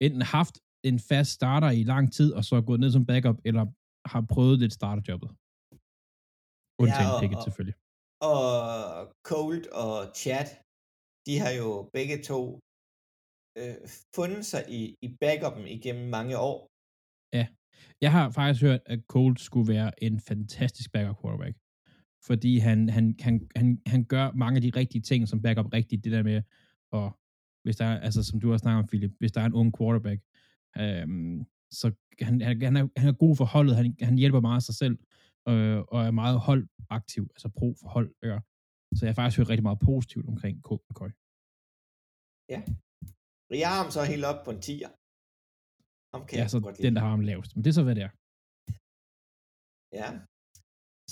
[0.00, 3.64] enten haft en fast starter i lang tid, og så gået ned som backup, eller
[4.12, 5.30] har prøvet lidt starterjobbet.
[6.82, 7.76] Undtagen og- Pickett selvfølgelig.
[8.32, 8.42] Og
[9.30, 10.46] Colt og Chad,
[11.26, 12.40] de har jo begge to
[13.58, 13.76] øh,
[14.16, 16.58] fundet sig i, i backupen igennem mange år.
[18.00, 21.56] Jeg har faktisk hørt, at Colt skulle være en fantastisk backup quarterback.
[22.26, 26.04] Fordi han, han, han, han, han gør mange af de rigtige ting som backup rigtigt.
[26.04, 26.42] Det der med,
[26.92, 27.06] og
[27.64, 29.78] hvis der er, altså som du har snakket om, Philip, hvis der er en ung
[29.78, 30.20] quarterback,
[30.78, 31.46] øhm,
[31.80, 31.86] så
[32.20, 34.96] han, han, er, han er god for holdet, han, han hjælper meget sig selv,
[35.48, 38.10] øh, og er meget holdaktiv, altså pro for hold.
[38.22, 38.38] Ja.
[38.96, 41.10] Så jeg har faktisk hørt rigtig meget positivt omkring Colt McCoy.
[43.62, 44.90] Jeg har ham så helt op på en 10'er.
[46.14, 47.50] Ham kan Ja, så den, der har ham lavest.
[47.54, 48.12] Men det er så, hvad det er.
[50.00, 50.08] Ja.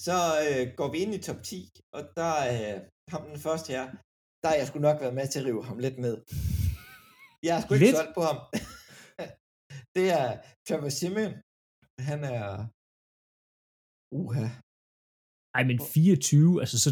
[0.06, 1.56] Så øh, går vi ind i top 10,
[1.96, 2.80] og der er øh,
[3.12, 3.85] ham den første her,
[4.40, 6.14] der har jeg sgu nok været med til at rive ham lidt med.
[7.46, 8.38] Jeg er sgu ikke solgt på ham.
[9.96, 10.27] det er
[10.66, 11.33] Trevor Simeon.
[12.09, 12.44] Han er...
[14.20, 14.46] Uha.
[15.57, 16.90] Ej, men 24, altså så...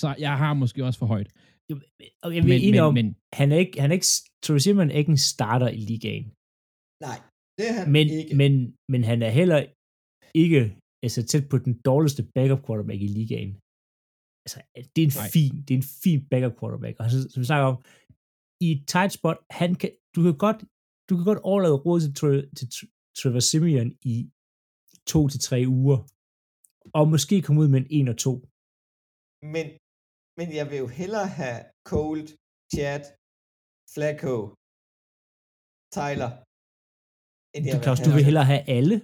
[0.00, 1.30] Så jeg har måske også for højt.
[2.24, 3.06] Og jeg vil Men, men, om, men
[3.40, 4.12] han er ikke, han er ikke,
[4.44, 6.26] Troy Simon er ikke en starter i ligaen.
[7.06, 7.18] Nej,
[7.56, 8.36] det er han Men, ikke.
[8.40, 8.52] men,
[8.92, 9.60] men han er heller
[10.44, 10.60] ikke
[11.04, 13.52] altså, tæt på den dårligste backup quarterback i ligaen.
[14.44, 14.58] Altså,
[14.92, 15.30] det er en Nej.
[15.36, 16.94] fin, det er en fin backup quarterback.
[17.00, 17.78] Og så, som vi snakker om,
[18.64, 20.58] i et tight spot, han kan, du kan godt,
[21.08, 22.12] du kan godt overlade råd til,
[22.58, 24.14] til Tr- Trevor Simeon i
[25.12, 25.98] to til tre uger.
[26.98, 28.30] Og måske komme ud med en 1 og 2.
[29.54, 29.66] Men,
[30.38, 31.60] men jeg vil jo hellere have
[31.92, 32.26] Cold,
[32.72, 33.02] Chad,
[33.94, 34.34] Flacco,
[35.96, 36.30] Tyler,
[37.54, 38.96] end jeg Du, Claus, du vil hellere have alle.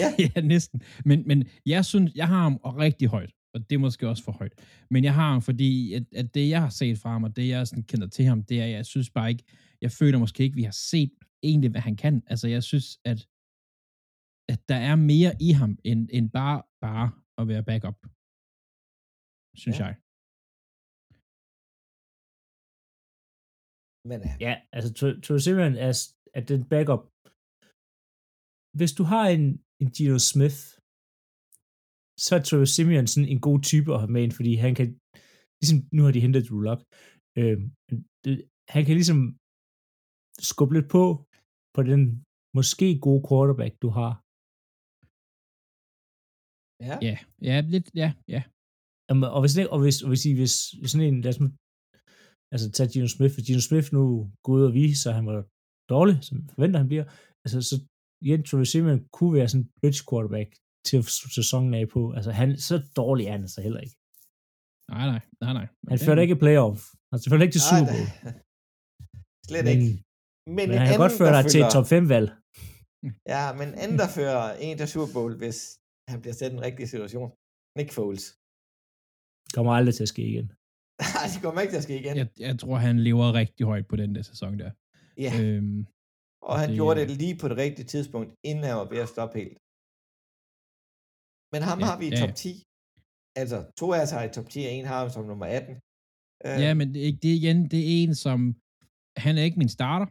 [0.00, 0.08] Ja.
[0.22, 0.78] ja, næsten.
[1.08, 1.38] Men, men
[1.74, 4.54] jeg synes, jeg har ham rigtig højt, og det er måske også for højt.
[4.90, 7.48] Men jeg har ham, fordi at, at det, jeg har set fra ham, og det,
[7.48, 9.44] jeg sådan kender til ham, det er, jeg synes bare ikke,
[9.84, 11.12] jeg føler måske ikke, vi har set
[11.48, 12.14] egentlig, hvad han kan.
[12.32, 13.20] Altså, jeg synes, at,
[14.52, 17.06] at der er mere i ham, end, end bare, bare
[17.40, 17.98] at være backup.
[19.62, 19.84] Synes Ja.
[19.88, 19.94] jeg.
[24.10, 24.88] Men ja, Ja, altså
[25.24, 25.92] Troy Simeon er,
[26.38, 27.02] er den backup.
[28.78, 29.44] Hvis du har en,
[29.82, 30.60] en Gino Smith,
[32.24, 34.88] så er Trevor Simeon sådan en god type at have med ind, fordi han kan,
[35.60, 36.80] ligesom nu har de hentet Drew Lock,
[37.38, 37.58] øh,
[38.24, 38.34] det,
[38.74, 39.20] han kan ligesom
[40.50, 41.04] skubbe lidt på,
[41.74, 42.02] på den
[42.58, 44.12] måske gode quarterback, du har.
[46.88, 46.96] Ja.
[47.08, 47.16] Ja,
[47.48, 48.42] ja, lidt, ja, ja.
[49.08, 50.54] Jamen, og hvis, og hvis, og hvis, I, hvis
[50.90, 51.48] sådan en, lad os nu,
[52.52, 54.02] altså tage Gino Smith, hvis Gino Smith nu
[54.44, 55.40] går ud og vise sig, at han var
[55.94, 57.06] dårlig, som forventer han bliver,
[57.44, 57.76] altså så
[58.26, 60.50] Jens Travis Simeon kunne være sådan en bridge quarterback
[60.86, 62.00] til at slutte sæsonen af på.
[62.16, 63.96] Altså han, så dårlig er han altså heller ikke.
[64.92, 65.66] Nej, nej, nej, nej.
[65.92, 66.80] Han fører ikke playoff.
[67.12, 68.06] Han fører ikke til Super Bowl.
[69.48, 69.90] Slet men, ikke.
[70.56, 72.28] Men, men han kan godt føre dig til et top 5 valg.
[73.34, 75.58] Ja, men anden, der fører en til Super Bowl, hvis
[76.10, 77.28] han bliver sat i en rigtig situation.
[77.78, 78.24] Nick Foles.
[79.56, 80.46] Kommer aldrig til at ske igen.
[81.16, 82.14] Nej, det kommer ikke til at ske igen.
[82.20, 84.70] Jeg, jeg tror, han lever rigtig højt på den der sæson der.
[85.26, 85.32] Ja.
[85.42, 85.78] Øhm,
[86.48, 89.08] og han det- gjorde det lige på det rigtige tidspunkt, inden han var ved at
[89.14, 89.56] stoppe helt.
[91.52, 92.34] Men ham Ja, har vi i ja, top ja.
[92.34, 92.62] 10.
[93.36, 95.74] Altså, to af os har i top 10, og en har ham som nummer 18.
[96.46, 98.38] Øh, Ja, men det, er det er igen, det er en, som,
[99.16, 100.06] han er ikke min starter,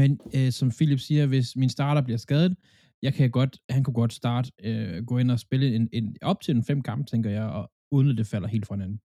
[0.00, 2.56] men øh, som Philip siger, hvis min starter bliver skadet,
[3.02, 6.40] jeg kan godt, han kunne godt starte, øh, gå ind og spille en, en, op
[6.40, 9.00] til en fem kampe, tænker jeg, og uden at det falder helt fra hinanden.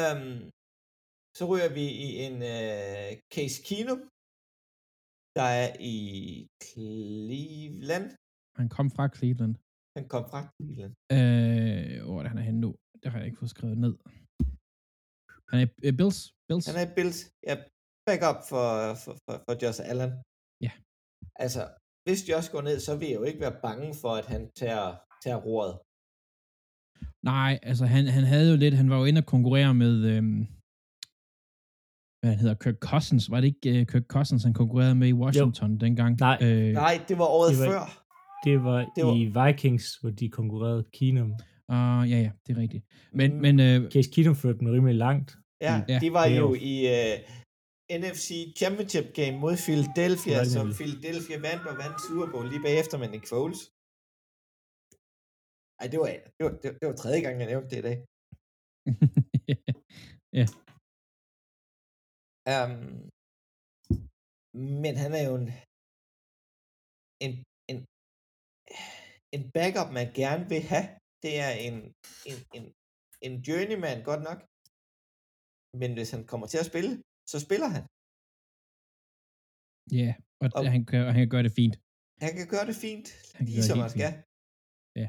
[0.00, 0.50] Øhm,
[1.38, 4.00] så ryger vi i en øh, Case Keenum,
[5.38, 5.96] der er i
[6.66, 8.06] Cleveland.
[8.58, 9.54] Han kom fra Cleveland.
[9.98, 10.92] Han kom fra Cleveland.
[11.16, 12.70] Øh, hvor er det, han er henne nu?
[13.02, 13.94] Det har jeg ikke fået skrevet ned.
[15.50, 16.18] Han er øh, Bills.
[16.48, 16.66] Bills.
[16.70, 17.18] Han er i Bills.
[17.48, 17.54] Ja,
[18.08, 18.64] back up for,
[19.02, 20.10] for, for, for Josh Allen.
[20.66, 20.72] Ja.
[21.44, 21.62] Altså,
[22.06, 24.86] hvis Josh går ned, så vil jeg jo ikke være bange for, at han tager,
[25.24, 25.74] tager roret.
[27.32, 30.40] Nej, altså han, han havde jo lidt, han var jo inde og konkurrere med, øhm,
[32.20, 33.30] hvad han hedder, Kirk Cousins.
[33.32, 35.78] Var det ikke uh, Kirk Cousins, han konkurrerede med i Washington jo.
[35.84, 36.12] dengang?
[36.28, 36.38] Nej.
[36.42, 37.84] Øh, Nej, det var året Det var- før.
[38.44, 41.30] Det var, Det var- i Vikings, hvor de konkurrerede Keenum.
[41.74, 42.84] uh, ja, ja, det er rigtigt.
[43.18, 43.40] Men, Mm.
[43.44, 45.28] men øh, Case Keenum førte dem rimelig langt.
[45.66, 47.14] Ja, Ja, de var jo i uh,
[48.02, 48.28] NFC
[48.60, 50.66] Championship game mod Philadelphia, Det som.
[50.80, 53.60] Philadelphia vandt og vandt Super Bowl lige bagefter med Nick Foles.
[55.80, 57.86] Ej, det var, det var, det var, det var tredje gang, jeg nævnte det i
[57.88, 57.98] dag.
[62.52, 63.10] Um,
[64.84, 65.48] men han er jo en,
[67.24, 67.32] en,
[69.34, 70.86] en, backup, man gerne vil have.
[71.24, 71.74] Det er en,
[72.30, 72.64] en, en,
[73.26, 74.38] en journeyman, godt nok.
[75.80, 76.92] Men hvis han kommer til at spille,
[77.32, 77.84] så spiller han.
[80.00, 80.10] ja,
[80.42, 81.74] og, Og- og han, kan, han kan gøre det fint.
[82.24, 84.12] Han kan gøre det fint, Han kan lige gøre det som helt han skal.
[85.00, 85.06] Ja.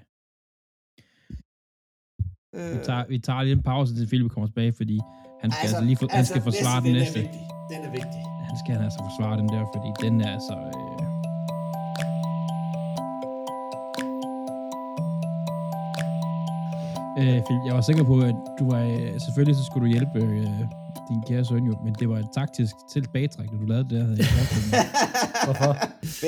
[2.57, 4.97] Øh, Vi tager, vi tager lige en pause, til Philip kommer tilbage, fordi
[5.41, 7.19] han skal altså, altså lige for, han skal forsvare den næste.
[7.19, 7.43] Den er vigtig.
[7.73, 8.21] Den er vigtig.
[8.49, 10.55] Han skal altså forsvare den der, fordi den er altså...
[10.77, 11.14] Øh...
[17.21, 18.81] Øh, jeg var sikker på, at du var...
[18.93, 20.59] Øh, selvfølgelig så skulle du hjælpe øh,
[21.09, 24.03] din kære søn jo, men det var et taktisk tilbagetræk, du lavede det der.
[24.07, 24.29] havde jeg.
[25.45, 25.71] Hvorfor?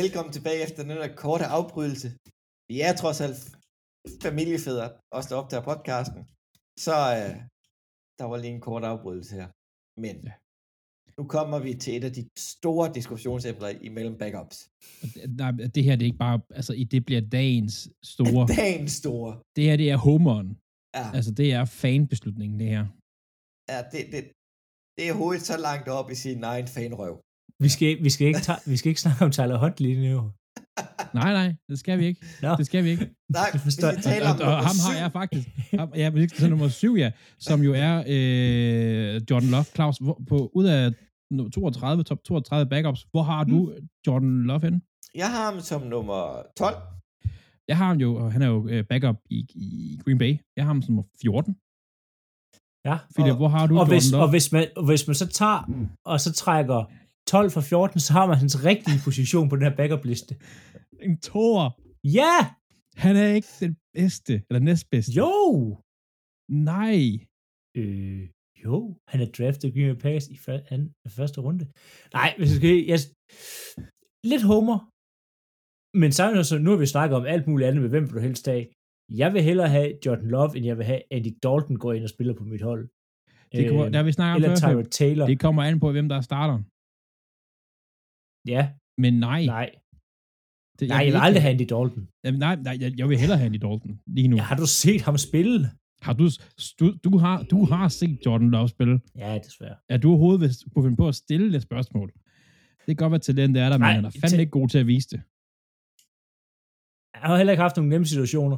[0.01, 2.07] Velkommen tilbage efter den der korte afbrydelse.
[2.71, 3.39] Vi er trods alt
[4.27, 6.21] familiefædre, også der optager podcasten.
[6.85, 7.35] Så øh,
[8.19, 9.47] der var lige en kort afbrydelse her.
[10.05, 10.31] Men Ja.
[11.17, 12.23] nu kommer vi til et af de
[12.55, 14.57] store diskussionsemner imellem backups.
[15.41, 16.39] Nej, det her det er ikke bare...
[16.59, 18.47] Altså, i det bliver dagens store...
[18.63, 19.39] Dagen store.
[19.55, 20.57] Det her, det er homeren.
[20.97, 22.85] Ja, Altså, det er fanbeslutningen, det her.
[23.71, 24.21] ja det, det,
[24.97, 27.15] det er hovedet så langt op i sin egen fanrøv.
[27.59, 30.31] Vi skal, vi skal, ikke, ta- vi skal ikke snakke om Tyler Huntley nu.
[31.19, 32.25] Nej, nej, det skal vi ikke.
[32.41, 32.55] Nå.
[32.55, 33.05] Det skal vi ikke.
[33.29, 35.47] Nej, Jeg vi skal tale og, om og, og nummer ham har jeg faktisk.
[35.79, 37.11] Ham, ja, vi skal nummer syv, ja.
[37.39, 39.63] Som jo er øh, Jordan Love.
[39.63, 40.89] Claus, hvor, på, ud af
[41.33, 43.73] no- 32, top 32 backups, hvor har du
[44.07, 44.81] Jordan Love henne?
[45.15, 46.75] Jeg har ham som nummer 12.
[47.67, 50.33] Jeg har ham jo, og han er jo øh, backup i, i Green Bay.
[50.55, 51.55] Jeg har ham som nummer 14.
[52.87, 52.95] Ja.
[53.15, 55.59] Philip, Og- hvor har du Og hvis, og, hvis man, og hvis man så tager,
[56.05, 56.79] og så trækker
[57.27, 60.33] 12 fra 14, så har man hans rigtige position på den her backup-liste.
[61.07, 61.69] En toer.
[62.19, 62.35] Ja!
[63.05, 65.11] Han er ikke den bedste, eller næstbedste.
[65.11, 65.31] Jo!
[66.49, 66.99] Nej.
[67.77, 68.23] Øh,
[68.65, 71.65] jo, han er draftet Green Bay Packers i før, han, første runde.
[72.13, 72.99] Nej, hvis jeg skal, jeg,
[74.31, 74.77] lidt homer,
[76.01, 78.19] men samtidig så, nu har vi snakket om alt muligt andet med, hvem vil du
[78.19, 78.65] helst have.
[79.09, 82.09] Jeg vil hellere have Jordan Love, end jeg vil have Andy Dalton går ind og
[82.09, 82.89] spiller på mit hold.
[83.51, 84.71] Det kommer, der har vi snakket om eller før.
[84.73, 85.25] Tyrod Taylor.
[85.27, 86.57] Det kommer an på, hvem der starter.
[88.47, 89.45] Ja, Men nej.
[89.45, 89.69] nej.
[90.79, 92.07] Det, Nej, jeg vil aldrig have Andy Dalton.
[92.23, 94.35] Jamen, nej, nej, jeg, jeg vil hellere have Andy Dalton lige nu.
[94.35, 95.69] Ja, har du set ham spille?
[96.01, 96.29] Har du,
[96.79, 98.99] du, du, har, du har set Jordan Love spille.
[99.15, 99.75] Ja, desværre.
[99.89, 102.11] Er du overhovedet kunne finde på at stille det spørgsmål?
[102.85, 104.87] Det kan godt være, talent er der, men han er fandme ikke god til at
[104.87, 105.21] vise det.
[107.21, 108.57] Han har heller ikke haft nogle nemme situationer.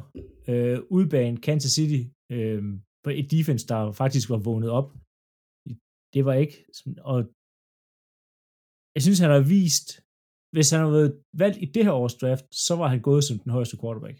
[0.52, 2.02] Øh, udbanen Kansas City,
[2.36, 2.62] øh,
[3.04, 4.90] på et defense, der faktisk var vågnet op.
[6.14, 6.56] Det var ikke,
[7.12, 7.18] og
[8.96, 9.90] jeg synes, han har vist,
[10.54, 11.12] hvis han har været
[11.44, 14.18] valgt i det her års draft, så var han gået som den højeste quarterback.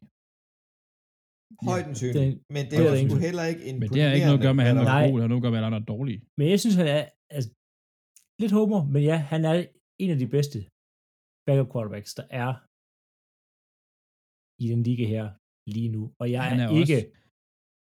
[1.70, 4.30] Højden ja, det, men det, det jo det heller ikke en Men det har ikke
[4.30, 5.70] noget at gøre med, at han er god, det har noget at gøre med, at
[5.70, 6.16] han er dårlig.
[6.40, 7.04] Men jeg synes, han er
[7.36, 7.50] altså,
[8.42, 9.56] lidt homer, men ja, han er
[10.04, 10.58] en af de bedste
[11.46, 12.52] backup quarterbacks, der er
[14.60, 15.26] i den liga her
[15.76, 16.02] lige nu.
[16.20, 17.08] Og jeg Han er, er ikke, også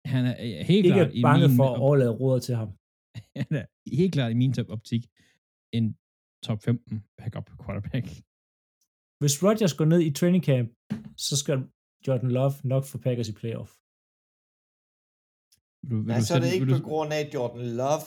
[0.06, 2.70] Han er helt ikke klart i bange min, for at overlade rådet til ham.
[3.42, 3.66] han er
[4.00, 5.04] helt klart i min top optik
[5.78, 5.86] en
[6.48, 8.08] top 15 backup quarterback.
[9.22, 10.70] Hvis Rodgers går ned i training camp,
[11.18, 11.58] så skal
[12.08, 13.72] Jordan Love nok få Packers i playoff.
[15.82, 17.34] Vil du, vil Nej, du så er det ikke vil på du, grund af, at
[17.34, 18.04] Jordan Love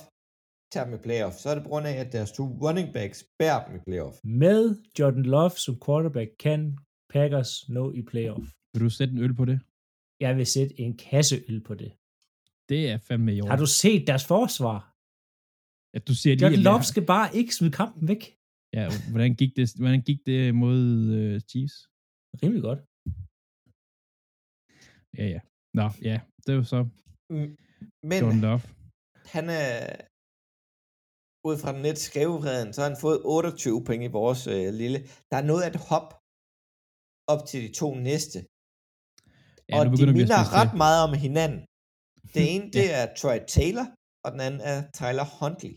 [0.72, 1.34] tager med playoff.
[1.36, 4.16] Så er det på grund af, at deres to running backs bærer dem i playoff.
[4.24, 4.62] Med
[4.98, 6.78] Jordan Love som quarterback kan
[7.14, 8.46] Packers nå i playoff.
[8.72, 9.58] vil du sætte en øl på det?
[10.24, 11.90] Jeg vil sætte en kasse øl på det.
[12.70, 13.38] Det er fandme i.
[13.52, 14.78] Har du set deres forsvar?
[15.94, 18.22] Ja, du siger lige, Jordan at- Love skal bare ikke smide kampen væk.
[18.78, 20.80] Ja, hvordan gik det, hvordan gik det mod
[21.18, 21.76] uh, Chiefs?
[22.42, 22.80] Rimelig godt.
[25.18, 25.40] Ja, ja.
[25.78, 26.80] Nå, ja, det er jo så
[27.34, 27.56] Mm,
[28.10, 28.60] Men Jordan Love.
[29.34, 29.70] han er,
[31.48, 34.98] ud fra den net skævefreden, så har han fået 28 point i vores øh, lille.
[35.30, 36.08] Der er noget af et hop
[37.32, 38.38] op til de to næste.
[39.68, 41.60] Ja, og de minder ret meget om hinanden.
[42.34, 42.70] Det ene, Ja.
[42.78, 43.86] det er Troy Taylor,
[44.24, 45.74] og den anden er Tyler Huntley.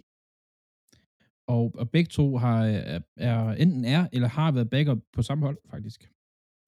[1.56, 5.46] Og, og begge to har, er, er, enten er eller har været backup på samme
[5.48, 6.00] hold, faktisk.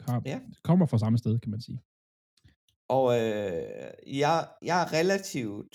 [0.06, 0.38] Har, Ja.
[0.64, 1.80] Kommer fra samme sted, kan man sige.
[2.98, 3.92] Og øh,
[4.24, 4.36] jeg,
[4.70, 5.74] jeg er relativt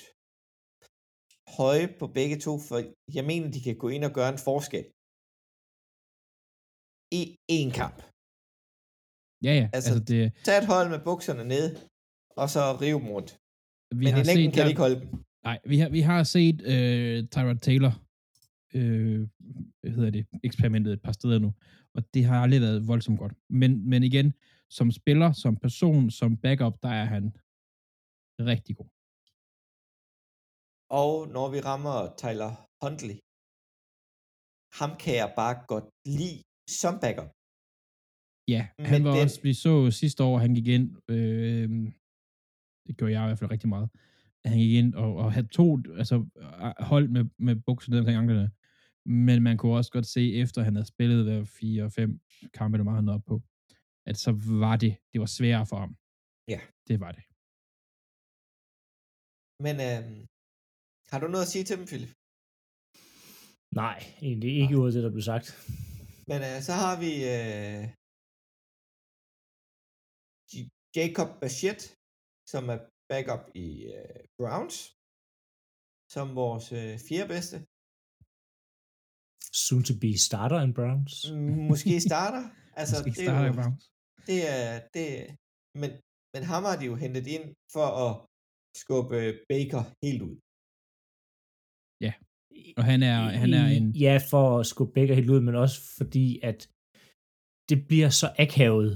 [1.59, 2.79] høje på begge to, for
[3.17, 4.85] jeg mener, de kan gå ind og gøre en forskel.
[7.21, 7.23] I
[7.59, 7.99] én kamp.
[9.43, 9.69] Ja, ja.
[9.73, 11.77] Altså, Altså, det, Tag et hold med bukserne ned,
[12.37, 13.31] og så rive dem rundt.
[13.99, 15.09] vi Men har i længden set, kan de ikke holde dem.
[15.45, 17.93] Nej, vi har, vi har set øh, Tyrod Taylor
[18.75, 19.29] øh,
[19.81, 21.55] hvad hedder det, eksperimentet et par steder nu,
[21.95, 23.35] og det har aldrig været voldsomt godt.
[23.61, 24.35] Men, men igen,
[24.71, 27.25] som spiller, som person, som backup, der er han
[28.51, 28.91] rigtig god.
[31.03, 32.53] Og når vi rammer Tyler
[32.83, 33.19] Huntley,
[34.81, 35.87] ham kan jeg bare godt
[36.19, 36.41] lide
[36.81, 37.31] som backup.
[38.57, 41.69] Ja, Men han var den- også, vi så sidste år, han gik ind, øh,
[42.87, 43.89] det gjorde jeg i hvert fald rigtig meget,
[44.45, 45.67] at han gik ind og, og havde to,
[46.03, 46.17] altså
[46.93, 48.51] hold med, med bukserne omkring anklerne,
[49.07, 52.21] men man kunne også godt se, efter han havde spillet hver fire og fem
[52.55, 53.37] kampe, der var han oppe på,
[54.07, 54.31] at så
[54.63, 55.93] var det, det var sværere for ham.
[56.49, 56.61] Ja.
[56.89, 57.23] Det var det.
[59.65, 60.03] Men øh,
[61.11, 62.13] har du noget at sige til dem, Philip?
[63.83, 65.47] Nej, egentlig ikke ud af det, der blev sagt.
[66.31, 67.83] Men øh, så har vi øh,
[70.97, 71.81] Jacob Bachett,
[72.53, 72.79] som er
[73.11, 74.77] backup i øh, Browns,
[76.15, 77.57] som vores øh, fjerde bedste.
[79.65, 81.15] Soon to be starter in Browns.
[81.73, 82.43] Måske starter.
[82.81, 83.85] altså, Måske det er starter jo, i Browns.
[84.29, 85.07] det er, det,
[85.81, 85.91] men,
[86.35, 88.13] men ham har de jo hentet ind for at
[88.83, 89.19] skubbe
[89.51, 90.37] Baker helt ud.
[92.79, 95.79] Og han er, han er en, Ja, for at skubbe Baker helt ud, men også
[95.99, 96.61] fordi, at
[97.69, 98.91] det bliver så akavet,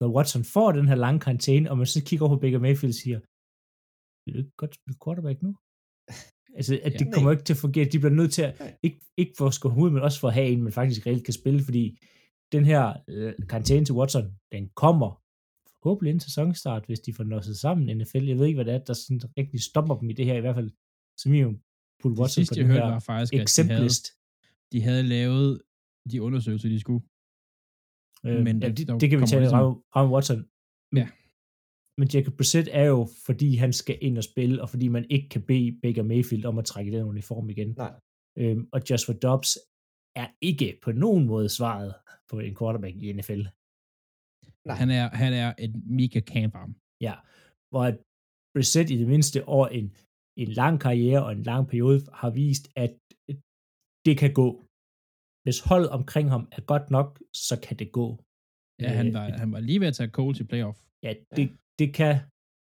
[0.00, 2.90] når Watson får den her lange karantæne, og man så kigger over på Baker Mayfield
[2.96, 3.18] og siger,
[4.24, 5.50] vil du ikke godt spille quarterback nu?
[6.58, 6.98] Altså, at Ja.
[6.98, 7.84] det kommer ikke til at fungere.
[7.84, 8.76] De bliver nødt til at, Nej.
[8.82, 11.24] ikke, ikke for at ham ud, men også for at have en, man faktisk reelt
[11.24, 11.98] kan spille, fordi
[12.52, 15.10] den her øh, karantæne til Watson, den kommer
[15.82, 18.24] forhåbentlig inden sæsonstart, hvis de får nosset sammen i NFL.
[18.24, 20.40] Jeg ved ikke, hvad det er, der sådan rigtig stopper dem i det her, i
[20.40, 20.70] hvert fald
[21.18, 21.60] som minimum
[22.00, 23.88] putte det Watson på sidste, jeg den hørte, her var faktisk, at de havde,
[24.72, 25.62] de havde lavet
[26.10, 27.04] de undersøgelser, de skulle.
[28.26, 30.40] Øh, Men ja, det, det kan vi tale om Ram Watson.
[30.92, 31.08] Men, Ja.
[31.98, 35.28] men Jacob Brissett er jo, fordi han skal ind og spille, og fordi man ikke
[35.28, 37.74] kan bede Baker Mayfield om at trække den uniform igen.
[37.76, 37.92] Nej.
[38.38, 39.58] Øhm, og Joshua Dobbs
[40.22, 41.94] er ikke på nogen måde svaret
[42.30, 43.42] på en quarterback i NFL.
[44.68, 44.76] Nej.
[44.76, 46.72] Han er, han er et mega camp arm.
[47.06, 47.14] Ja,
[47.70, 47.84] hvor
[48.54, 49.86] Brissett i det mindste over en,
[50.42, 52.92] en lang karriere og en lang periode har vist, at
[54.06, 54.48] det kan gå.
[55.46, 57.08] Hvis holdet omkring ham er godt nok,
[57.46, 58.08] så kan det gå.
[58.82, 60.78] Ja, han Øh, var, han var lige ved at tage Cole til playoff.
[61.06, 61.44] Ja, det,
[61.80, 62.14] det kan,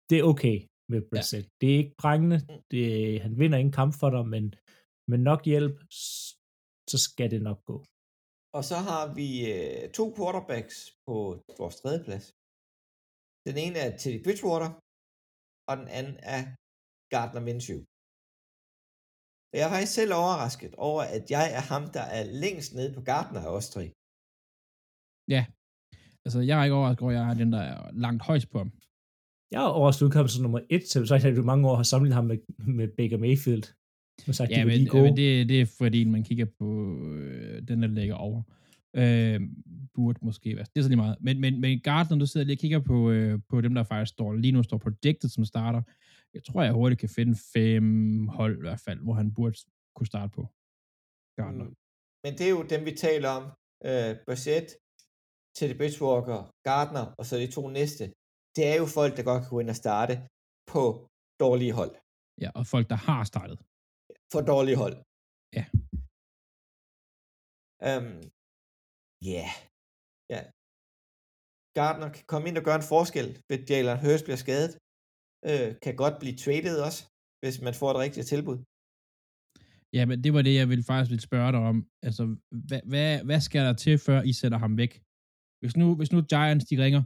[0.09, 0.57] det er okay
[0.91, 1.45] med Brissett.
[1.47, 1.51] Ja.
[1.59, 2.37] Det er ikke prangende,
[2.71, 2.85] det,
[3.25, 4.43] han vinder ingen kamp for dig, men
[5.11, 5.75] med nok hjælp,
[6.91, 7.77] så skal det nok gå.
[8.57, 10.75] Og så har vi øh, to quarterbacks
[11.07, 11.15] på
[11.59, 12.25] vores tredje plads.
[13.47, 14.69] Den ene er Teddy Bridgewater,
[15.69, 16.41] og den anden er
[17.13, 17.79] Gardner Minshew.
[19.53, 23.01] Jeg er faktisk selv overrasket over, at jeg er ham, der er længst nede på
[23.01, 23.91] Gardner af os tre.
[26.27, 28.57] Altså, jeg er ikke overrasket over, at jeg har den, der er langt højst på
[28.57, 28.71] ham.
[29.51, 31.83] Jeg er overrasket, at du som nummer et, så så har du mange år har
[31.83, 32.37] sammenlignet ham med,
[32.79, 33.63] med Baker Mayfield.
[34.25, 35.03] Som sagt, Ja, de men, lige gode.
[35.03, 38.41] men det, det er fordi, man kigger på øh, den, der ligger over.
[38.95, 39.41] Øh,
[39.93, 40.65] burde måske være.
[40.75, 41.17] Det er så lige meget.
[41.21, 44.09] Men, men, men Gardner, du sidder lige og kigger på, øh, på dem, der faktisk
[44.13, 45.81] står lige nu står predicted som starter.
[46.37, 47.87] Jeg tror, jeg hurtigt kan finde fem
[48.37, 49.57] hold i hvert fald, hvor han burde
[49.95, 50.43] kunne starte på.
[51.37, 51.65] Gardner.
[51.65, 51.75] Mm.
[52.23, 53.43] Men det er jo dem, vi taler om.
[53.89, 54.67] Øh, Brissett,
[55.55, 58.03] Teddy Bridgewater, Gardner, og så de to næste.
[58.55, 60.13] Det er jo folk, der godt kan gå ind og starte
[60.73, 60.81] på
[61.43, 61.93] dårlige hold.
[62.43, 63.57] Ja, og folk, der har startet.
[64.33, 64.95] For dårlige hold.
[65.57, 65.65] Ja.
[67.89, 68.09] Um,
[69.31, 69.51] yeah.
[70.33, 70.41] ja.
[71.77, 74.71] Gardner kan komme ind og gøre en forskel, hvis Jalen Hurst bliver skadet.
[75.49, 77.01] Øh, kan godt blive traded også,
[77.41, 78.57] hvis man får et rigtigt tilbud.
[79.97, 81.77] Ja, men det var det, jeg ville faktisk ville spørge dig om.
[82.07, 82.23] Altså,
[82.69, 84.93] hvad, hvad, hvad skal der til, før I sætter ham væk?
[85.61, 87.03] Hvis nu, hvis nu Giants, de ringer,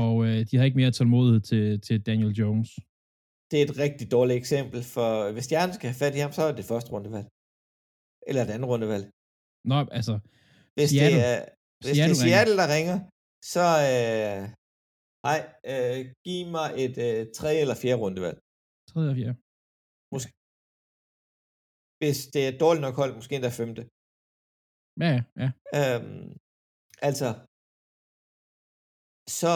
[0.00, 2.70] og øh, de har ikke mere tålmodighed til, til Daniel Jones.
[3.50, 6.42] Det er et rigtig dårligt eksempel, for hvis Stjernen skal have fat i ham, så
[6.42, 7.28] er det første rundevalg.
[8.28, 9.04] Eller et andet rundevalg.
[9.70, 10.14] Nå, altså,
[10.76, 11.18] Hvis Seattle.
[11.18, 11.38] det er,
[11.82, 12.96] hvis Seattle det er Seattle, der ringer,
[13.54, 14.42] så øh,
[15.28, 15.40] nej,
[15.72, 18.38] øh, giv mig et øh, tredje eller fjerde rundevalg.
[18.90, 19.36] tredje og fjerde.
[22.00, 23.82] Hvis det er dårligt nok hold, måske endda femte.
[25.02, 25.48] Ja, ja, ja.
[25.78, 26.28] Øhm,
[27.08, 27.28] altså,
[29.40, 29.54] så,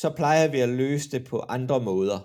[0.00, 2.18] så plejer vi at løse det på andre måder.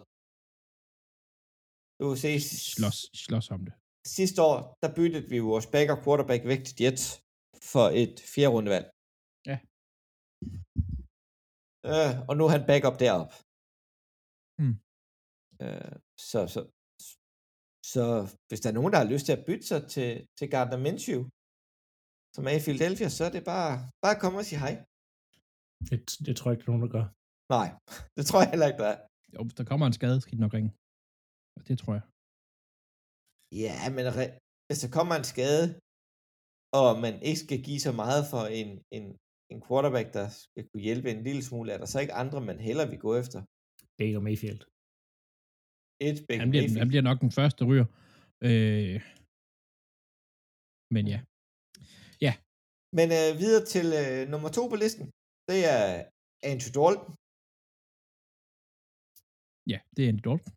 [1.99, 2.31] Du kan se,
[2.75, 3.73] Slås, slås om det.
[4.17, 7.05] sidste år, der byttede vi vores backup quarterback væk til Jets
[7.71, 8.87] for et fjerde rundevalg.
[11.91, 13.31] Øh, og nu er han backup derop.
[14.59, 14.75] Hmm.
[15.63, 15.95] Øh,
[16.29, 16.61] så, så,
[17.93, 18.03] så
[18.47, 21.21] hvis der er nogen, der har lyst til at bytte sig til, til Gardner Minshew,
[22.35, 23.73] som er i Philadelphia, så er det bare,
[24.05, 24.75] bare komme og sige hej.
[25.89, 27.05] Det, det tror jeg ikke, der er nogen, der gør.
[27.57, 27.69] Nej,
[28.17, 28.99] det tror jeg heller ikke, der er.
[29.33, 30.71] Jo, hvis der kommer en skade, skal de nok ringe.
[31.67, 32.03] Det tror jeg.
[33.65, 34.35] Ja, men re-
[34.67, 35.65] hvis der kommer en skade,
[36.79, 39.05] og man ikke skal give så meget for en, en,
[39.51, 42.59] en quarterback, der skal kunne hjælpe en lille smule, er der så ikke andre, man
[42.59, 43.39] heller vil gå efter?
[43.99, 44.61] Baker Mayfield.
[46.07, 46.81] Et Baker Han bliver, Mayfield.
[46.83, 47.87] han bliver nok den første ryger.
[48.47, 48.97] Øh,
[50.95, 51.19] men ja.
[52.99, 55.05] Men øh, videre til øh, nummer to på listen,
[55.49, 55.83] det er
[56.51, 57.05] Andrew Dalton.
[59.71, 60.53] Ja, det er en Dalton.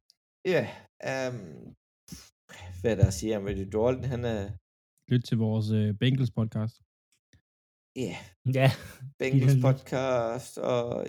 [0.54, 0.62] Ja,
[1.10, 1.38] um,
[2.80, 4.04] hvad er der at sige om Andrew Dalton?
[4.12, 4.40] Han er,
[5.12, 6.76] Lyt til vores øh, Bengals podcast.
[7.96, 8.68] Ja, yeah, Ja,
[9.18, 11.06] Bengals podcast, og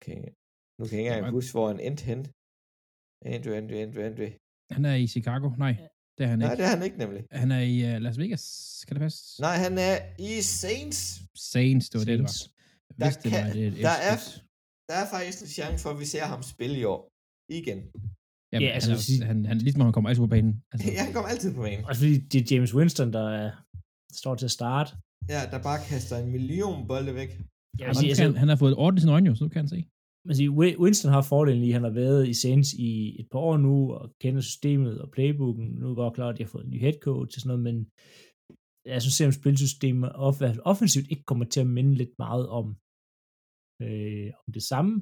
[0.00, 0.22] okay,
[0.78, 2.20] nu kan jeg ikke engang huske, hvor han endte hen.
[3.34, 4.30] Andrew, Andrew, Andrew, Andrew.
[4.74, 5.48] Han er i Chicago.
[5.64, 5.74] Nej,
[6.18, 6.62] det er han Nej, ikke.
[6.62, 7.22] det er han ikke nemlig.
[7.42, 8.44] Han er i uh, Las Vegas.
[8.86, 9.40] Kan det passe?
[9.46, 10.98] Nej, han er i Saints.
[11.52, 12.28] Saints, det var det, det var.
[12.28, 12.54] Saints.
[12.98, 14.40] Jeg Der det kan- var et, et, der er-
[14.88, 17.00] Der er faktisk en chance for, at vi ser ham spille i år.
[17.60, 17.78] Igen.
[18.52, 20.52] Jamen, Ja, altså, han, han, han, ligesom han kommer altid på banen.
[20.72, 21.84] Altså, Ja, han kommer altid på banen.
[21.88, 23.48] Også fordi det er James Winston, der er,
[24.22, 24.90] står til at starte.
[25.34, 27.30] Ja, der bare kaster en million bolde væk.
[27.78, 29.48] Vil nu sige, kan, altså, han, har fået orden i sine øjne, jo, så nu
[29.54, 29.80] kan han se.
[30.28, 32.90] man siger, Wi- Winston har fordelen i, at han har været i Saints i
[33.20, 35.66] et par år nu, og kender systemet og playbooken.
[35.78, 37.48] Nu er det godt klart, at de har fået en ny head coach og sådan
[37.52, 37.76] noget, men
[38.92, 42.66] jeg synes, at spilsystemet off- offensivt ikke kommer til at minde lidt meget om,
[43.84, 44.92] øh, om det samme,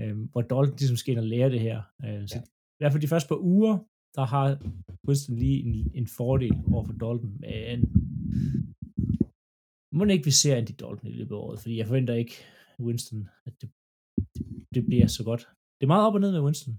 [0.00, 1.78] øh, hvor Dalton ligesom skal ind og lære det her.
[2.06, 2.42] Øh, så Ja.
[2.76, 3.74] i hvert fald de første par uger,
[4.16, 4.46] der har
[5.06, 7.78] Winston lige en, en fordel over for Dalton, men
[9.96, 12.36] må ikke vi ser Andy Dalton i løbet af året, fordi jeg forventer ikke
[12.86, 13.68] Winston, at det,
[14.74, 15.42] det bliver så godt.
[15.76, 16.74] Det er meget op og ned med Winston.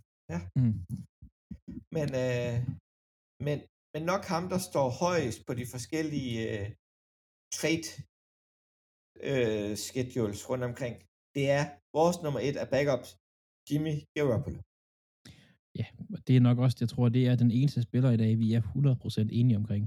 [0.60, 0.76] Mm.
[1.96, 2.56] Men, øh,
[3.48, 3.58] men,
[3.94, 6.68] men nok ham, der står højst på de forskellige øh,
[7.58, 7.88] trade
[9.30, 10.96] øh, schedules rundt omkring,
[11.36, 11.64] det er
[11.98, 13.10] vores nummer et af backups,
[13.68, 14.60] Jimmy Garoppolo.
[15.80, 18.32] Ja, og det er nok også, jeg tror, det er den eneste spiller i dag,
[18.44, 19.84] vi er 100% enige omkring,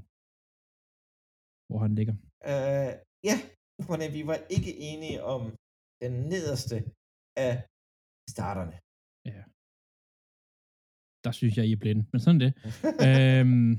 [1.69, 2.15] hvor han ligger.
[2.51, 2.91] Øh,
[3.29, 3.37] ja,
[3.91, 5.43] men vi var ikke enige om
[6.03, 6.77] den nederste
[7.47, 7.55] af
[8.37, 8.77] starterne.
[9.31, 9.43] Ja.
[11.25, 12.53] Der synes jeg, I er blinde, men sådan det.
[13.09, 13.71] øhm,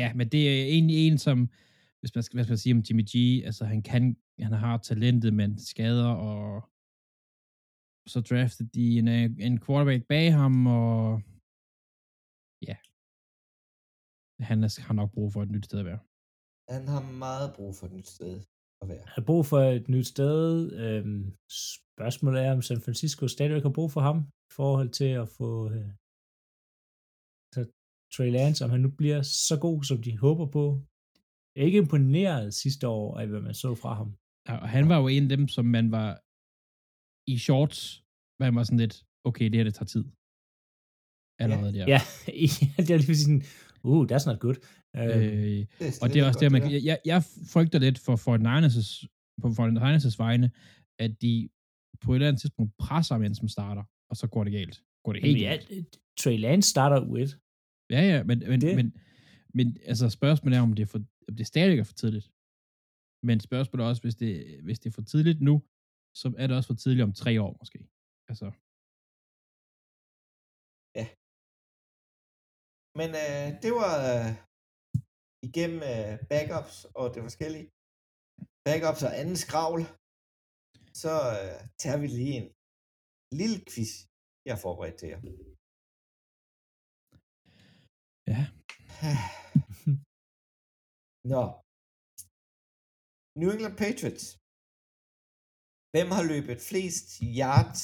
[0.00, 1.38] ja, men det er egentlig en, som,
[2.00, 3.14] hvis man skal, hvad skal man sige om Jimmy G,
[3.48, 6.71] altså han kan, han har talentet, men skader, og
[8.06, 11.22] så draftede de en, øh, en quarterback bag ham, og
[12.68, 12.76] ja,
[14.48, 16.00] han er, har nok brug for et nyt sted at være.
[16.74, 18.34] Han har meget brug for et nyt sted
[18.82, 19.04] at være.
[19.12, 20.72] Han har brug for et nyt sted.
[20.84, 21.24] Øhm,
[21.96, 24.18] spørgsmålet er, om San Francisco stadigvæk har brug for ham
[24.50, 25.90] i forhold til at få øh,
[27.54, 27.60] så
[28.14, 30.64] Trey Lance, om han nu bliver så god, som de håber på.
[31.52, 34.16] Jeg er ikke imponeret sidste år af, hvad man så fra ham.
[34.48, 36.21] Ja, Og han var jo en af dem, som man var
[37.26, 38.04] i shorts,
[38.40, 40.04] man var sådan lidt, okay, det her, det tager tid.
[41.42, 41.84] Allerede der.
[41.94, 42.00] Ja,
[42.86, 43.42] det er lige sådan,
[43.84, 44.56] uh, that's not good.
[44.96, 47.20] Øh, Øh, Det og det er også der, man, jeg, jeg
[47.54, 48.68] frygter lidt for Fortnite
[49.42, 50.50] på Fortnite vegne,
[51.04, 51.48] at de
[52.00, 54.76] på et eller andet tidspunkt presser mens som starter, og så går det galt.
[55.04, 55.98] Går det helt Jamen, ja, galt.
[56.20, 57.30] Trey Lance starter U1.
[57.90, 58.96] Ja, ja, men, men, Det- men,
[59.54, 60.98] men altså spørgsmålet er, om det, er for,
[61.28, 62.30] om det stadig er for tidligt.
[63.28, 65.62] Men spørgsmålet er også, hvis det, hvis det er for tidligt nu,
[66.20, 67.78] så er det også for tidligt om tre år måske.
[68.30, 68.46] Altså,
[73.00, 74.30] Men øh, det var øh,
[75.48, 77.66] igennem øh, backups og det forskellige.
[78.66, 79.80] Backups og anden skravl.
[81.02, 82.48] Så øh, tager vi lige en
[83.40, 83.92] lille quiz,
[84.46, 85.20] jeg har forberedt til jer.
[88.32, 88.42] ja.
[91.32, 91.42] Nå.
[93.40, 94.26] New England Patriots.
[95.94, 97.06] Hvem har løbet flest
[97.40, 97.82] yards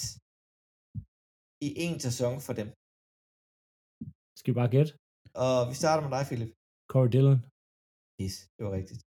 [1.67, 2.69] i en sæson for dem?
[4.39, 4.93] Skal vi bare gætte?
[5.47, 6.53] Og vi starter med dig, Philip.
[6.93, 7.41] Corey Dillon.
[8.23, 9.01] Yes, det var rigtigt.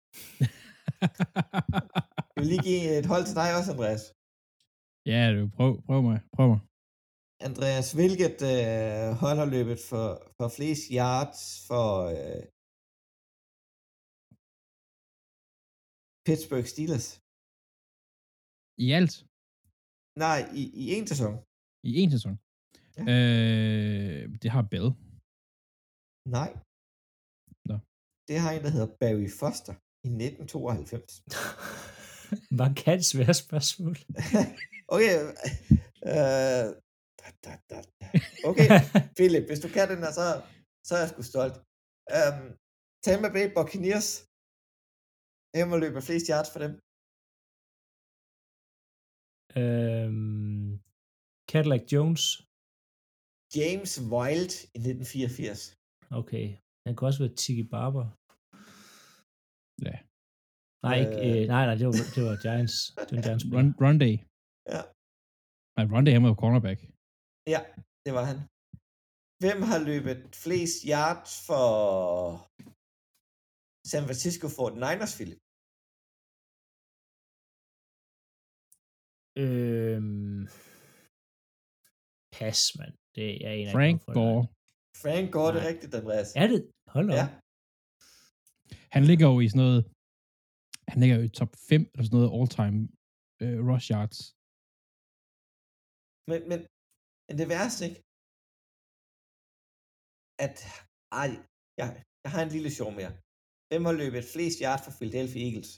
[2.34, 4.04] Jeg vil lige give et hold til dig også, Andreas.
[5.12, 6.18] ja, du, prøv, prøv mig.
[6.38, 6.62] Prøv mig.
[7.49, 11.86] Andreas, hvilket øh, hold har løbet for, for flest yards for
[12.16, 12.43] øh,
[16.26, 17.20] Pittsburgh Steelers?
[18.86, 19.14] I alt,
[20.26, 21.34] Nej, i, i en sæson.
[21.90, 22.34] i en sæson.
[22.98, 23.04] Ja.
[23.14, 24.90] Øh, det har Bell.
[26.38, 26.50] Nej.
[27.70, 27.76] Nå.
[28.28, 29.76] Det har en, der hedder Barry Foster
[30.08, 31.12] i 1992.
[32.62, 33.96] Markant svære spørgsmål.
[34.96, 35.16] okay.
[36.12, 36.68] Øh,
[37.20, 37.78] da, da, da.
[38.50, 38.68] Okay,
[39.18, 40.26] Philip, hvis du kan den her, så,
[40.88, 41.56] så er jeg sgu stolt.
[42.18, 42.40] Um,
[43.06, 44.10] Tampa Bay Buccaneers.
[45.54, 46.74] Hvem har løbet flest yards for dem?
[49.60, 50.70] Øhm,
[51.52, 52.24] Cadillac Jones.
[53.58, 55.60] James Wild i 1984.
[56.22, 56.45] Okay.
[56.86, 58.06] Han kunne også være Tiki Barber.
[59.88, 59.95] Ja.
[60.86, 61.32] Nej, ikke, Øh.
[61.41, 62.76] øh, nej, nej, det var, det var Giants.
[63.08, 63.45] Det var Giants.
[63.56, 64.16] Run, run day.
[64.74, 64.82] Ja.
[65.76, 66.80] Nej, run day, han var jo cornerback.
[67.54, 67.60] Ja,
[68.06, 68.39] det var han.
[69.43, 71.62] Hvem har løbet flest yards for
[73.91, 75.41] San Francisco 49ers, Philip?
[79.38, 80.48] Øhm,
[82.38, 82.94] pas, mand.
[83.16, 84.44] Det er en af Frank Gore.
[85.04, 86.30] Frank Gore, det er rigtigt, Andreas.
[86.36, 86.62] Er det?
[86.96, 87.26] Hold da Ja.
[87.26, 87.32] op.
[88.96, 89.82] Han ligger jo i sådan noget,
[90.92, 92.78] han ligger jo i top 5 eller sådan noget all-time
[93.44, 94.20] uh, rush yards.
[96.30, 96.60] Men, men,
[97.28, 98.00] men det værste, ikke?
[100.46, 100.58] At,
[101.22, 101.30] ej,
[101.80, 101.88] jeg,
[102.24, 103.14] jeg har en lille sjov mere.
[103.70, 105.72] Hvem har løbet flest yards for Philadelphia Eagles?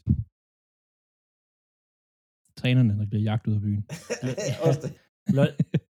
[2.64, 3.84] Trænerne, der bliver jagt ud af byen.
[4.68, 4.92] Også det.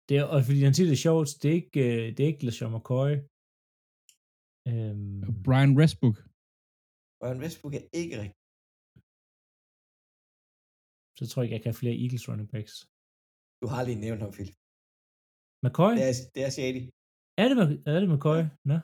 [0.09, 2.31] Det er, og fordi han siger det er sjovt, det er ikke, øh, det er
[2.33, 3.13] ikke LeSean McCoy.
[4.71, 6.17] Øhm, Brian Westbrook.
[7.23, 8.37] Ryan Westbrook er ikke rigtig.
[11.19, 12.75] så tror jeg ikke, jeg kan have flere Eagles running backs.
[13.63, 14.57] Du har lige nævnt ham, Philip.
[15.65, 15.93] McCoy?
[15.99, 16.83] Det er, det er shady.
[17.43, 17.57] Er det,
[17.91, 18.41] er det McCoy?
[18.71, 18.77] Nå.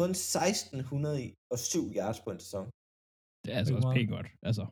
[0.00, 2.66] Kun 1607 yards på en sæson.
[3.42, 4.28] Det er altså også pænt godt.
[4.48, 4.64] Altså,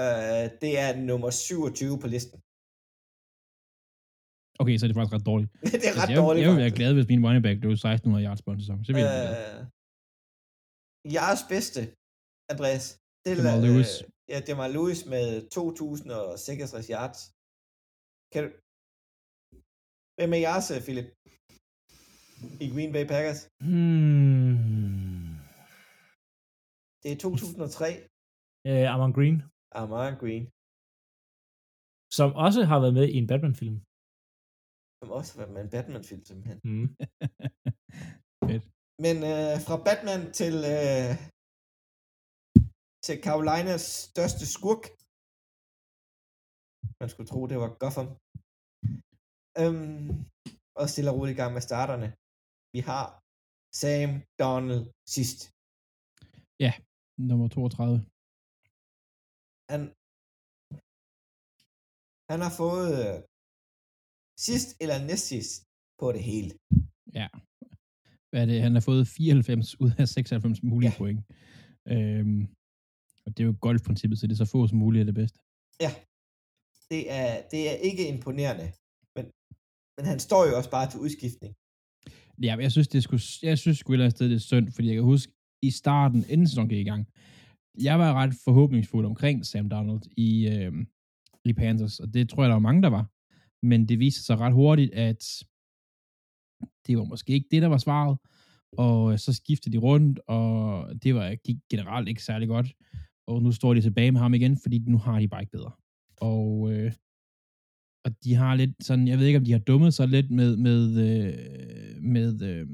[0.00, 2.38] Uh, det er nummer 27 på listen.
[4.62, 5.50] okay, så er det faktisk ret dårligt.
[5.82, 6.80] det er ret altså, jeg, dårligt, jeg vil være faktisk.
[6.80, 8.78] glad, hvis min running back blev 1600 yards på en sæson.
[8.84, 9.72] Så vil jeg uh,
[11.04, 11.80] Øh, jeres bedste,
[12.52, 12.84] Andreas.
[13.22, 13.90] Det er, Jamal øh, Lewis.
[14.32, 17.20] Ja, det var Lewis med 2066 yards.
[18.32, 18.48] Kan du...
[20.16, 21.08] Hvem er jeres, øh, Philip?
[22.64, 23.40] I Green Bay Packers?
[23.64, 25.22] Hmm.
[27.02, 27.88] Det er 2003.
[28.68, 29.38] Øh, Amon Green,
[29.80, 30.44] Amon Green,
[32.18, 33.76] som også har været med i en Batman-film.
[35.00, 36.58] som også var med en Batman-film, simpelthen.
[36.70, 36.88] Mm.
[39.04, 41.10] Men øh, fra Batman til, øh,
[43.06, 44.82] til Carolinas største skurk.
[47.00, 48.08] Man skulle tro, det var Gotham.
[49.60, 50.08] Øhm,
[50.80, 52.08] og stille og roligt i gang med starterne.
[52.74, 53.06] Vi har
[53.80, 54.10] Sam
[54.42, 54.82] Donald
[55.14, 55.38] sidst.
[57.30, 57.96] nummer 32.
[59.72, 59.82] Han,
[62.32, 63.16] han har fået øh,
[64.46, 65.52] sidst eller næst sidst
[66.00, 66.50] på det hele.
[67.18, 67.28] Ja.
[68.30, 68.62] Hvad er det?
[68.66, 70.94] Han har fået 94 ud af 96 mulige Ja.
[70.94, 70.98] ja.
[70.98, 71.20] point.
[71.92, 72.42] Øhm,
[73.24, 75.38] og det er jo golfprincippet, så det er så få som muligt er det bedste.
[76.92, 78.66] Det er, det er ikke imponerende.
[79.16, 79.24] Men,
[79.96, 81.52] men han står jo også bare til udskiftning.
[82.46, 84.48] Ja, men jeg synes, det skulle, jeg synes sgu et eller andet sted, det er
[84.52, 87.02] synd, fordi jeg kan huske, i starten, inden sæsonen gik i gang,
[87.78, 90.72] jeg var ret forhåbningsfuld omkring Sam Donald i, øh,
[91.44, 93.10] i Panthers, og det tror jeg, der var mange, der var.
[93.66, 95.24] Men det viste sig ret hurtigt, at
[96.86, 98.18] det var måske ikke det, der var svaret,
[98.78, 102.72] og øh, så skiftede de rundt, og det var, gik generelt ikke særlig godt,
[103.26, 105.72] og nu står de tilbage med ham igen, fordi nu har de bare ikke bedre.
[106.16, 106.92] Og, øh,
[108.04, 110.56] og de har lidt sådan, jeg ved ikke, om de har dummet sig lidt med,
[110.56, 112.68] med, øh, med, øh,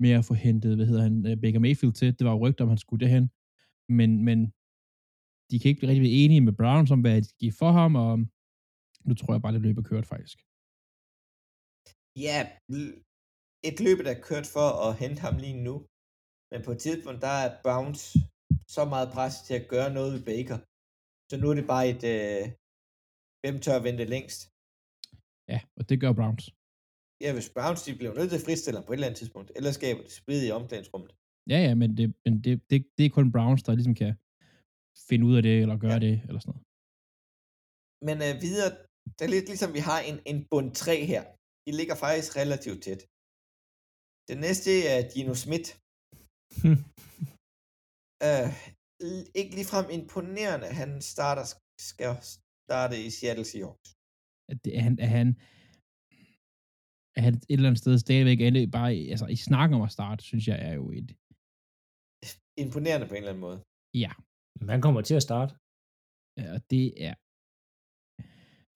[0.00, 2.18] med at få hentet, hvad hedder han, øh, Baker Mayfield til.
[2.18, 3.30] Det var jo rygter, om han skulle derhen.
[4.00, 4.38] Men, men
[5.48, 7.92] de kan ikke blive rigtig blive enige med Browns om, hvad de giver for ham,
[8.04, 8.12] og
[9.06, 10.36] nu tror jeg bare, det løber kørt faktisk.
[12.26, 12.38] Ja,
[13.68, 15.74] et løb der er kørt for at hente ham lige nu.
[16.50, 18.02] Men på et tidspunkt, der er Browns
[18.76, 20.58] så meget pres til at gøre noget ved Baker.
[21.30, 22.44] Så nu er det bare et, øh,
[23.42, 24.40] hvem tør at vente længst.
[25.52, 26.44] Ja, og det gør Browns.
[27.24, 29.48] Ja, hvis Browns de bliver nødt til at fristille ham på et eller andet tidspunkt,
[29.58, 31.12] ellers skaber det splid i omklædningsrummet.
[31.50, 34.12] Ja, ja, men, det, men det, det, det er kun Browns, der ligesom kan
[35.08, 36.04] finde ud af det, eller gøre ja.
[36.06, 36.64] det, eller sådan noget.
[38.06, 38.70] Men øh, videre,
[39.16, 41.22] det er lidt ligesom, vi har en, en bund 3 her.
[41.66, 43.02] De ligger faktisk relativt tæt.
[44.28, 45.68] Det næste er Dino Smith.
[48.26, 48.48] øh,
[49.40, 50.68] ikke ligefrem imponerende.
[50.80, 51.44] Han starter,
[51.90, 52.12] skal
[52.66, 53.88] starte i Seattle Seahawks.
[54.50, 55.28] Er, det, er, han, er han,
[57.16, 60.22] er han et eller andet sted stadigvæk er bare altså, i snakken om at starte,
[60.30, 61.10] synes jeg er jo et...
[62.56, 63.58] Imponerende på en eller anden måde.
[64.04, 64.12] Ja.
[64.60, 65.52] Man kommer til at starte.
[66.40, 67.14] Ja, og det er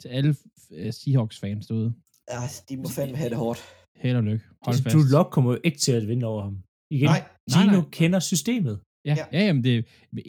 [0.03, 1.91] til alle uh, Seahawks-fans derude.
[2.33, 3.61] Ja, de må fandme have det hårdt.
[4.03, 4.45] Held og lykke.
[4.67, 4.95] Hold fast.
[4.95, 6.57] Drew Lock kommer jo ikke til at vinde over ham.
[6.97, 7.21] Igen, Nej,
[7.53, 7.91] Gino nej, nej.
[7.99, 8.77] kender systemet.
[9.09, 9.25] Ja, ja.
[9.33, 9.83] ja jamen det er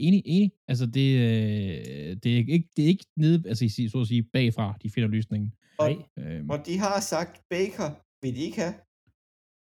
[0.08, 0.52] enig, enig.
[0.72, 4.78] Altså det, øh, det, er ikke, det er ikke nede, altså så at sige bagfra,
[4.84, 5.50] de finder løsningen.
[5.80, 5.89] Og,
[6.20, 7.89] Øhm, og de har sagt, Baker
[8.22, 8.76] vil de ikke have.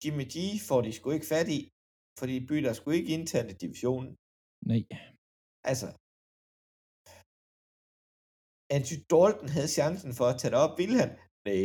[0.02, 0.36] Jimmy G
[0.68, 1.60] får de sgu ikke fat i,
[2.18, 4.10] fordi bytter sgu ikke internt i divisionen.
[4.70, 4.82] nej.
[5.70, 5.88] Altså,
[8.76, 10.74] Andrew Dalton havde chancen for at tage det op.
[10.80, 11.10] Ville han?
[11.48, 11.64] Nej.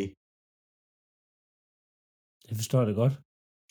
[2.49, 3.15] Jeg forstår det godt.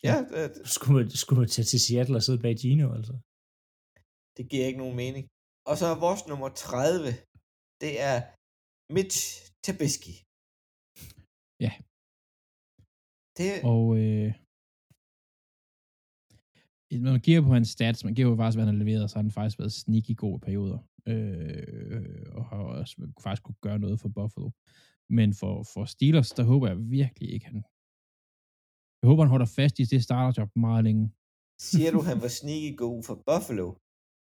[0.08, 3.14] Ja, det, Skulle man, skulle man tage til Seattle og sidde bag Gino, altså?
[4.36, 5.24] det giver ikke nogen mening.
[5.70, 7.08] Og så er vores nummer 30,
[7.82, 8.16] det er
[8.96, 9.18] Mitch
[9.64, 10.14] Trubisky.
[11.64, 11.72] Ja.
[13.38, 14.28] Det, Og øh,
[16.92, 19.16] når man kigger på hans stats, man kigger på faktisk, hvad han har leveret, så
[19.16, 20.78] har han faktisk været sneaky god i perioder.
[21.06, 24.50] Øh, og har også faktisk kunne gøre noget for Buffalo.
[25.10, 27.56] Men for, for Steelers, der håber jeg virkelig ikke, han...
[29.02, 31.04] Jeg håber, han holder fast i det starterjob meget længe.
[31.60, 33.66] siger du, han var sneaky god for Buffalo?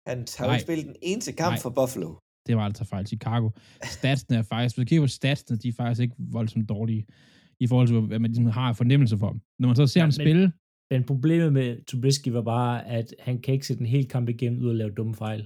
[0.08, 1.62] Han har jo spillet den eneste kamp Nej.
[1.64, 2.08] for Buffalo.
[2.46, 3.06] Det var altså fejl.
[3.06, 3.50] Chicago.
[3.98, 7.06] Statsene er faktisk, hvis du kigger på statsene, de er faktisk ikke voldsomt dårlige
[7.60, 9.40] i forhold til, hvad man ligesom har fornemmelse for dem.
[9.58, 10.52] Når man så ser Ja, ham spille,
[10.90, 14.62] Men problemet med Trubisky var bare, at han kan ikke sætte en hel kamp igennem
[14.62, 15.42] ud og lave dumme fejl.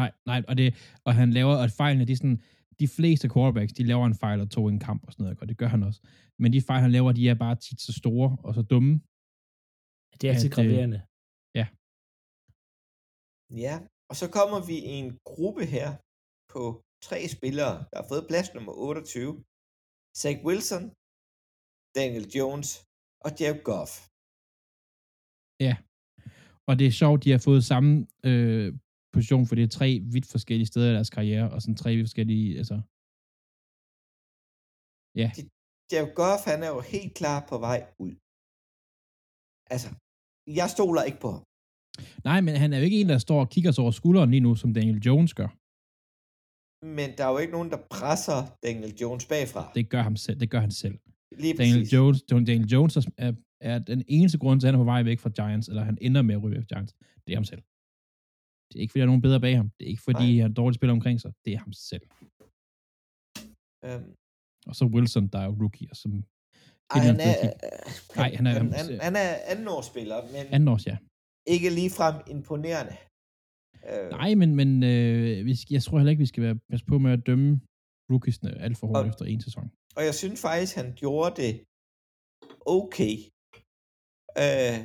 [0.00, 0.68] Nej, nej, og, det,
[1.06, 2.42] og han laver, og fejlene, de sådan,
[2.80, 5.40] de fleste quarterbacks, de laver en fejl og to i en kamp og sådan noget,
[5.40, 6.00] og det gør han også.
[6.42, 8.94] Men de fejl, han laver, de er bare tit så store og så dumme.
[10.18, 11.00] Det er altid At, øh, graverende.
[13.64, 13.76] Ja,
[14.10, 15.88] og så kommer vi i en gruppe her
[16.54, 16.62] på
[17.06, 19.44] tre spillere, der har fået plads nummer 28.
[20.20, 20.84] Zach Wilson,
[21.98, 22.70] Daniel Jones
[23.24, 23.92] og Jared Goff.
[25.60, 25.74] Ja.
[26.68, 28.68] Og det er sjovt, de har fået samme øh,
[29.12, 32.06] position, for det er tre vidt forskellige steder i deres karriere, og sådan tre vidt
[32.08, 32.76] forskellige, altså,
[35.22, 35.28] ja,
[35.92, 38.12] Jared Goff, han er jo helt klar på vej ud.
[39.74, 39.88] Altså,
[40.58, 41.42] jeg stoler ikke på ham.
[42.28, 44.44] nej, men han er jo ikke en, der står og kigger sig over skulderen lige
[44.46, 45.50] nu, som Daniel Jones gør.
[46.98, 49.62] Men der er jo ikke nogen, der presser Daniel Jones bagfra.
[49.74, 50.98] Det gør, ham selv, det gør han selv.
[51.42, 51.92] Lige Daniel præcis.
[51.92, 55.18] Jones, Daniel Jones er, er den eneste grund til, at han er på vej væk
[55.20, 56.92] fra Giants, eller han ender med at ryge væk fra Giants.
[57.26, 57.62] Det er ham selv.
[58.68, 59.70] Det er ikke, fordi der er nogen bedre bag ham.
[59.78, 60.40] Det er ikke, fordi Nej.
[60.42, 61.32] han er dårligt spiller omkring sig.
[61.44, 62.06] Det er ham selv.
[63.86, 64.14] Øhm,
[64.66, 66.10] Og så Wilson, der er jo rookie, og som...
[66.94, 67.34] ej, han er,
[68.20, 70.96] Nej, han er- han, han, han er andenårsspiller, men anden års, ja.
[71.54, 72.96] ikke ligefrem imponerende.
[73.90, 76.98] Øh, Nej, men, men øh, vi jeg tror heller ikke, vi skal være, passe på
[76.98, 77.60] med at dømme
[78.12, 79.70] rookiesne alt for hårdt Og- efter en sæson.
[79.96, 81.52] Og jeg synes faktisk, han gjorde det
[82.78, 83.14] okay
[84.42, 84.78] øh,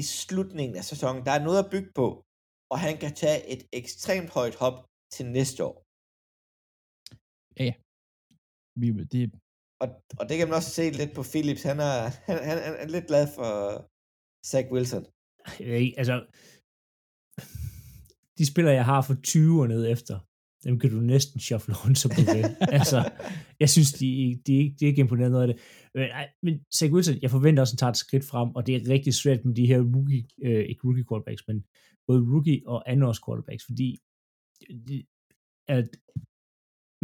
[0.00, 1.20] i slutningen af sæsonen.
[1.26, 2.06] Der er noget at bygge på,
[2.72, 4.76] og han kan tage et ekstremt højt hop
[5.14, 5.76] til næste år.
[8.80, 9.20] Vi, det,
[9.82, 9.88] Og,
[10.20, 11.62] og det kan man også se lidt på Philips.
[11.70, 13.50] Han er, han, han, han er lidt glad for
[14.50, 15.04] Zach Wilson.
[15.60, 16.14] Ikke, altså,
[18.38, 20.16] de spillere, jeg har for 20 og ned efter,
[20.64, 22.44] dem kan du næsten shuffle rundt som du vil.
[22.78, 22.98] altså,
[23.60, 24.06] jeg synes, de,
[24.46, 25.62] de, ikke, de er ikke imponeret noget af det.
[25.94, 28.66] Men, ej, men Zach Wilson, jeg forventer også, at han tager et skridt frem, og
[28.66, 31.64] det er rigtig svært med de her rookie, øh, ikke rookie quarterbacks, men
[32.06, 33.88] både rookie og andenårs quarterbacks, fordi
[35.76, 35.88] at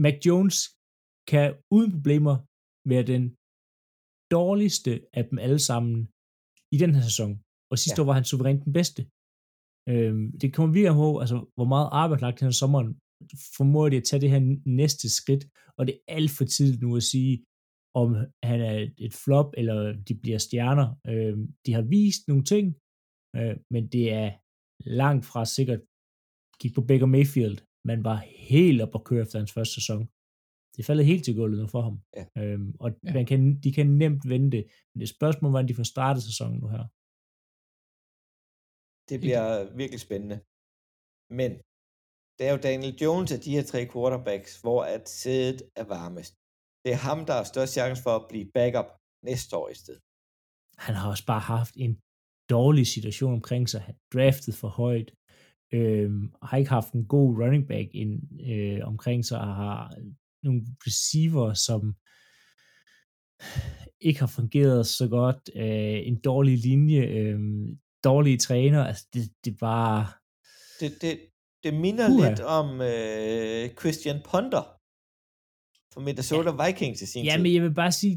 [0.05, 0.57] Mac Jones
[1.31, 2.35] kan uden problemer
[2.93, 3.25] være den
[4.37, 6.09] dårligste af dem alle sammen
[6.75, 7.33] i den her sæson.
[7.71, 8.03] Og sidste ja.
[8.03, 9.01] år var han suverænt den bedste.
[9.93, 12.91] Øhm, det kommer virkelig på, altså, hvor meget arbejde lagt her sommeren,
[13.57, 14.43] formår de at tage det her
[14.81, 15.45] næste skridt,
[15.77, 17.35] og det er alt for tidligt nu at sige,
[17.95, 18.09] om
[18.51, 19.77] han er et flop, eller
[20.09, 20.89] de bliver stjerner.
[21.13, 22.67] Øhm, de har vist nogle ting,
[23.39, 24.29] øh, men det er
[25.01, 25.83] langt fra sikkert.
[26.61, 27.59] Kig på Baker Mayfield.
[27.91, 28.19] Man var
[28.53, 30.03] helt op at køre efter hans første sæson.
[30.75, 31.97] Det faldet helt til gulvet nu for ham.
[32.19, 32.25] Ja.
[32.41, 33.13] Øhm, og ja.
[33.17, 34.65] man kan, de kan nemt vente det.
[34.91, 36.85] Men det er spørgsmål, hvordan de får startet sæsonen nu her.
[39.11, 39.47] Det bliver
[39.81, 40.39] virkelig spændende.
[41.39, 41.51] Men
[42.41, 46.35] det er jo Daniel Jones af de her tre quarterbacks, hvor at sædet er varmest.
[46.85, 48.91] Det er ham, der har størst chance for at blive backup
[49.25, 50.01] næste år i stedet.
[50.79, 52.01] Han har også bare haft en
[52.51, 53.81] dårlig situation omkring sig.
[53.81, 55.11] Han draftet for højt.
[55.73, 59.95] Øhm, har ikke haft en god running back ind, øh, omkring sig, og har
[60.43, 61.95] nogle receiver, som
[64.09, 65.51] ikke har fungeret så godt.
[65.57, 67.41] Øh, en dårlig linje, øh,
[68.05, 68.85] dårlige træner.
[68.85, 70.07] Altså, det, det bare...
[70.81, 71.19] Det, det,
[71.65, 72.19] det minder uh.
[72.25, 74.65] lidt om øh, Christian Ponder
[75.93, 76.59] fra Minnesota ja.
[76.61, 77.43] Vikings i sin ja, tid.
[77.43, 78.15] men jeg vil bare sige,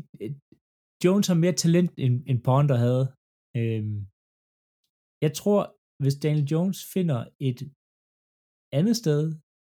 [1.03, 3.05] Jones har mere talent, end, end Ponder havde.
[3.59, 3.97] Øhm,
[5.25, 5.59] jeg tror,
[6.03, 7.19] hvis Daniel Jones finder
[7.49, 7.59] et
[8.79, 9.21] andet sted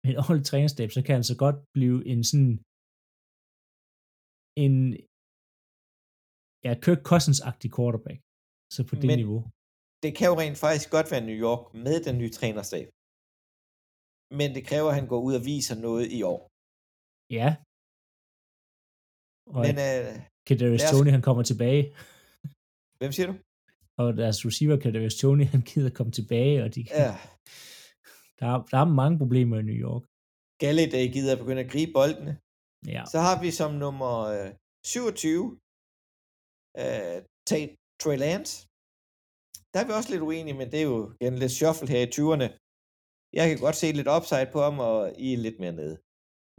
[0.02, 2.54] med et ordentligt trænerstab, så kan han så godt blive en sådan
[4.64, 4.76] en
[6.66, 8.20] ja, Kirk Cousins-agtig quarterback.
[8.76, 9.42] Så på det Men niveau.
[10.04, 12.88] det kan jo rent faktisk godt være New York med den nye trænerstab.
[14.32, 16.42] Men det kræver, at han går ud og viser noget i år.
[17.38, 17.50] Ja.
[19.56, 20.14] Og Men, øh,
[20.48, 21.84] Kadarius Tony, han kommer tilbage.
[23.00, 23.36] Hvem siger du?
[24.02, 26.96] Og deres receiver, Kadarius Tony, han gider komme tilbage, og de kan...
[26.96, 27.14] Ja.
[28.40, 30.04] Der er, der er mange problemer i New York.
[30.64, 32.34] Galladay gider at begynde at gribe boldene.
[32.96, 33.04] Ja.
[33.14, 34.52] Så har vi som nummer øh,
[34.86, 35.60] 27
[36.82, 37.18] øh,
[38.02, 38.54] Trey Lance.
[39.72, 42.14] Der er vi også lidt uenige, men det er jo igen lidt shuffle her i
[42.16, 42.48] 20'erne.
[43.38, 45.96] Jeg kan godt se lidt upside på ham, og I er lidt mere nede.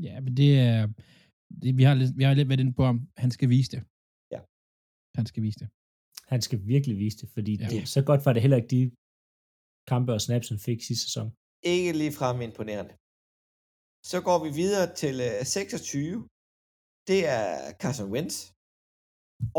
[0.06, 0.80] Ja, men det er...
[1.62, 2.98] Det, vi, har lidt, vi har lidt været inde på ham.
[3.22, 3.82] Han skal vise det.
[4.34, 4.40] Ja.
[5.18, 5.68] Han skal vise det.
[6.32, 7.68] Han skal virkelig vise det, fordi ja.
[7.72, 8.82] det, så godt var det heller ikke de
[9.92, 11.28] kampe og snaps, han fik sidste sæson.
[11.74, 12.94] Ikke lige frem imponerende.
[14.10, 16.28] Så går vi videre til uh, øh, 26.
[17.10, 17.48] Det er
[17.80, 18.36] Carson Wentz.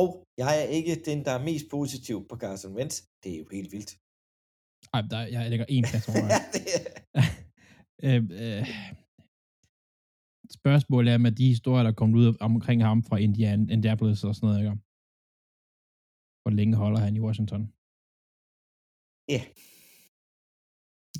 [0.01, 0.09] Og
[0.41, 2.95] jeg er ikke den, der er mest positiv på Carson Wentz.
[3.21, 3.91] Det er jo helt vildt.
[4.93, 6.27] Ej, der, jeg lægger en plads over.
[8.03, 8.63] øh, øh,
[10.59, 14.35] spørgsmålet er med de historier, der er kommet ud omkring ham fra Indiana, Indianapolis og
[14.35, 14.71] sådan noget, ikke?
[16.41, 17.63] Hvor længe holder han i Washington?
[19.33, 19.41] Ja.
[19.43, 19.47] Yeah.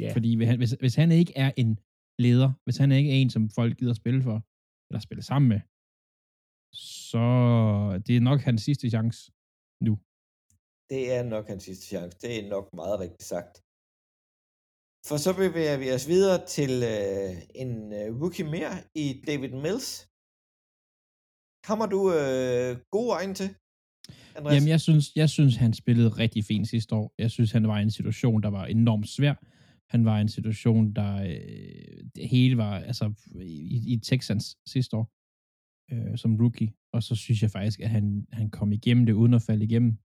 [0.01, 0.13] Yeah.
[0.13, 1.79] Fordi hvis, hvis han ikke er en
[2.19, 4.37] leder, hvis han ikke er en, som folk gider spille for,
[4.89, 5.61] eller spille sammen med,
[7.03, 7.23] så
[8.05, 9.31] det er nok hans sidste chance
[9.87, 9.93] nu.
[10.89, 12.17] Det er nok hans sidste chance.
[12.21, 13.66] Det er nok meget rigtigt sagt.
[15.09, 17.31] For så bevæger vi os videre til øh,
[17.63, 19.89] en øh, rookie mere i David Mills.
[21.67, 23.49] Kommer du øh, gode øjne til,
[24.35, 24.55] Andreas?
[24.55, 27.13] Jamen, jeg synes, jeg synes, han spillede rigtig fint sidste år.
[27.17, 29.35] Jeg synes, han var i en situation, der var enormt svær.
[29.93, 33.05] Han var i en situation, der øh, det hele var, altså
[33.41, 35.05] i, i Texans sidste år,
[35.91, 36.73] øh, som rookie.
[36.93, 39.97] Og så synes jeg faktisk, at han, han kom igennem det, uden at falde igennem.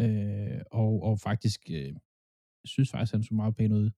[0.00, 1.92] Øh, og, og faktisk, øh,
[2.62, 3.90] jeg synes faktisk, han så meget pæn ud.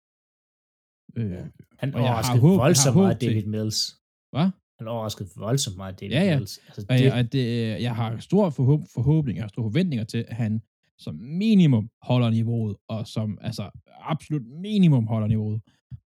[1.17, 1.45] Øh, ja.
[1.79, 3.97] Han overraskede håb, voldsomt meget David Mills.
[4.33, 4.51] Hvad?
[4.79, 6.39] Han overraskede voldsomt meget David ja, ja.
[6.39, 6.59] Mills.
[6.67, 6.91] Altså, det...
[6.91, 7.47] Og jeg, og det,
[7.83, 10.63] jeg har stor forhåb, forhåbning, jeg har store forventninger til, at han
[10.99, 15.61] som minimum holder niveauet, og som altså absolut minimum holder niveauet,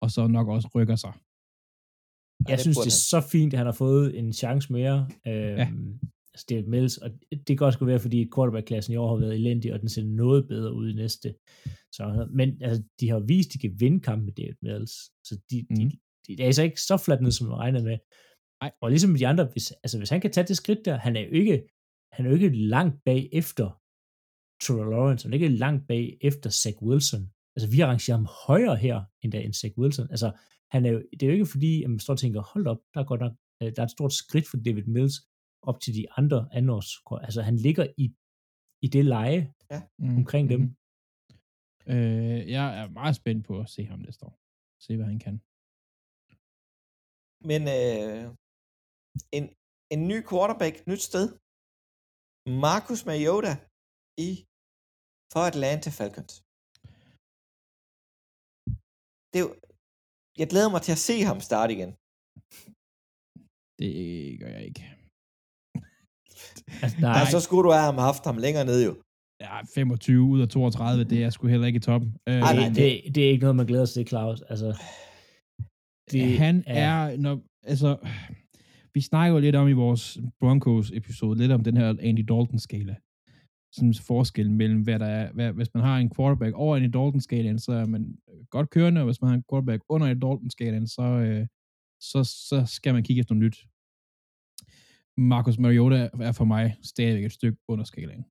[0.03, 1.12] og så nok også rykker sig.
[2.49, 5.09] Jeg ja, synes, det er så fint, at han har fået en chance mere.
[5.26, 5.68] Øhm, ja.
[6.45, 7.11] David Mills, og
[7.47, 10.49] det kan også være, fordi quarterback-klassen i år har været elendig, og den ser noget
[10.49, 11.34] bedre ud i næste.
[11.93, 14.93] Så, men altså, de har vist, at de kan vinde kampen med David Mills.
[15.24, 15.76] Så de, mm.
[15.76, 15.91] de,
[16.28, 17.99] de, de er altså ikke så fladt ned, som man regner med.
[18.61, 18.70] Ej.
[18.80, 21.20] Og ligesom de andre, hvis, altså, hvis han kan tage det skridt der, han er
[21.20, 21.62] jo ikke,
[22.12, 23.80] han er jo ikke langt bag efter
[24.62, 27.30] Trevor Lawrence, han er ikke langt bag efter Zach Wilson.
[27.57, 30.11] Altså, vi arrangerer ham højere her, end der end Zach Wilson.
[30.11, 30.32] Altså,
[30.70, 32.78] han er jo, det er jo ikke fordi, at man står og tænker, hold op,
[32.95, 33.32] der er godt nok,
[33.62, 35.14] øh, der er et stort skridt for David Mills
[35.62, 36.90] op til de andre andenårs.
[37.26, 38.04] Altså, han ligger i,
[38.84, 39.80] i det leje ja.
[40.18, 40.66] omkring mm-hmm.
[40.66, 40.76] dem.
[41.92, 44.34] Øh, jeg er meget spændt på at se ham næste år.
[44.84, 45.36] Se, hvad han kan.
[47.50, 48.24] Men øh,
[49.36, 49.44] en,
[49.94, 51.26] en ny quarterback, nyt sted.
[52.66, 53.52] Marcus Mariota
[54.26, 54.30] i
[55.32, 56.34] for Atlanta Falcons.
[59.30, 59.52] Det er jo,
[60.40, 61.92] jeg glæder mig til at se ham starte igen.
[63.80, 63.90] Det
[64.40, 64.97] gør jeg ikke.
[66.82, 67.30] Altså, nej, Nej.
[67.30, 68.95] Så skulle du have ham haft ham længere ned jo.
[69.41, 72.16] Ja, 25 ud af 32, det er sgu heller ikke i toppen.
[72.28, 74.41] Øh, Ej, det, nej, det, det er ikke noget, man glæder sig til, Claus.
[74.41, 74.82] Altså,
[76.11, 77.97] det han er, når, altså,
[78.95, 82.97] vi snakker jo lidt om i vores Broncos-episode, lidt om den her Andy Dalton-skala.
[83.72, 87.59] Sådan forskel mellem, hvad der er, hvad, hvis man har en quarterback over Andy Dalton-skalaen,
[87.59, 88.18] så er man
[88.51, 91.47] godt kørende, og hvis man har en quarterback under Andy Dalton-skalaen, så, øh,
[92.01, 93.59] så, så skal man kigge efter noget nyt.
[95.19, 98.25] Marcus Mariota er for mig stadigvæk et stykke under skalaen.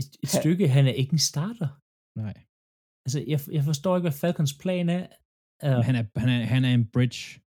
[0.00, 1.68] et, et stykke, han er ikke en starter.
[2.24, 2.34] Nej.
[3.04, 5.02] Altså, jeg, jeg forstår ikke, hvad Falcons plan er.
[5.66, 7.40] Uh, han er, han, er, han er en bridge.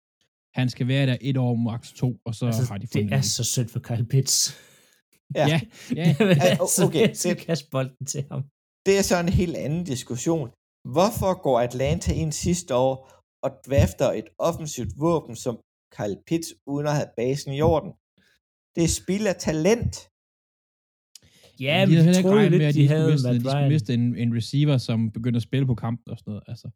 [0.59, 3.13] Han skal være der et år, max to, og så altså, har de det fundet
[3.13, 3.23] er en.
[3.37, 4.37] så synd for Kyle Pitts.
[5.39, 5.45] Ja.
[5.51, 5.59] Ja,
[5.99, 6.05] ja.
[6.19, 8.41] Jeg altså okay, okay, det- kaste bolden til ham.
[8.85, 10.47] Det er så en helt anden diskussion.
[10.95, 12.95] Hvorfor går Atlanta ind sidste år
[13.45, 15.55] og drafter et offensivt våben som
[15.97, 17.91] Kyle Pitts, uden at have basen i orden?
[18.75, 19.93] Det er spild af talent.
[21.67, 23.39] Ja, de men havde de heller ikke med, at de de, skulle havde miste, de
[23.49, 26.43] skulle miste en, en receiver, som begyndte at spille på kampen og sådan noget.
[26.51, 26.67] Altså,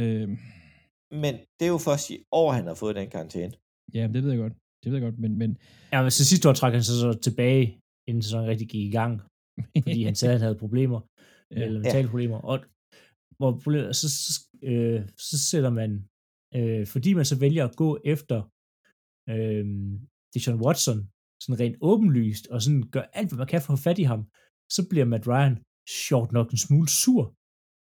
[0.00, 0.28] øh,
[1.24, 3.52] Men det er jo for at sige, år han har fået den karantæne.
[3.94, 4.54] ja, det ved jeg godt.
[4.82, 5.50] Det ved jeg godt, men, men
[5.92, 7.64] Ja, men så sidste år trak han sig så tilbage,
[8.08, 9.20] inden sæsonen rigtig gik i gang,
[9.82, 11.00] fordi han sagde, at han havde problemer,
[11.50, 11.64] Ja.
[11.64, 12.38] eller mentale problemer.
[12.52, 12.58] Og
[13.38, 13.50] hvor
[13.92, 14.32] så, så,
[14.62, 15.90] øh, så sætter man,
[16.56, 18.38] øh, fordi man så vælger at gå efter
[19.32, 19.64] øh,
[20.34, 20.98] Deshaun Watson,
[21.42, 24.06] sådan rent åbenlyst, og sådan gør alt, hvad man kan for at få fat i
[24.12, 24.20] ham,
[24.76, 25.56] så bliver Matt Ryan
[26.06, 27.22] sjovt nok en smule sur.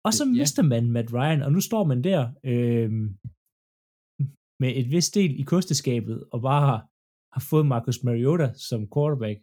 [0.06, 0.30] Og så Ja.
[0.40, 2.20] mister man Matt Ryan, og nu står man der
[2.52, 2.90] øh,
[4.62, 6.80] med et vist del i kosteskabet, og bare har,
[7.34, 9.38] har fået Marcus Mariota som quarterback,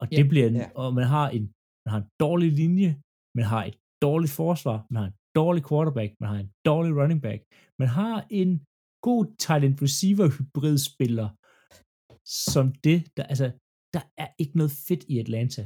[0.00, 0.28] og det Ja.
[0.32, 0.66] bliver en, Ja.
[0.80, 1.44] og man har en
[1.84, 2.90] man har en dårlig linje,
[3.38, 3.76] man har et
[4.06, 7.40] dårligt forsvar, man har en dårlig quarterback, man har en dårlig running back,
[7.82, 8.50] man har en
[9.08, 11.28] god talent receiver hybrid spiller,
[12.50, 13.46] som det, der, altså,
[13.94, 15.62] der er ikke noget fedt i Atlanta.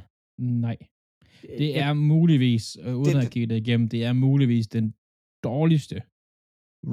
[0.64, 0.76] nej.
[1.62, 4.86] Det er muligvis, øh, uden Det- at kigge det igennem, det er muligvis den
[5.48, 5.96] dårligste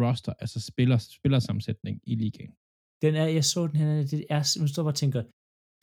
[0.02, 2.54] roster, altså spiller, spillersammensætning i ligaen.
[3.04, 5.22] Den er, jeg så den her, det er, man står og tænker,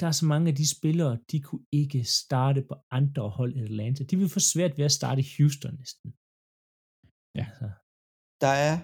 [0.00, 3.60] der er så mange af de spillere, de kunne ikke starte på andre hold i
[3.68, 4.00] Atlanta.
[4.10, 6.08] De vil få svært ved at starte i Houston næsten.
[7.38, 7.44] Ja.
[7.50, 7.68] Altså,
[8.44, 8.74] Der er,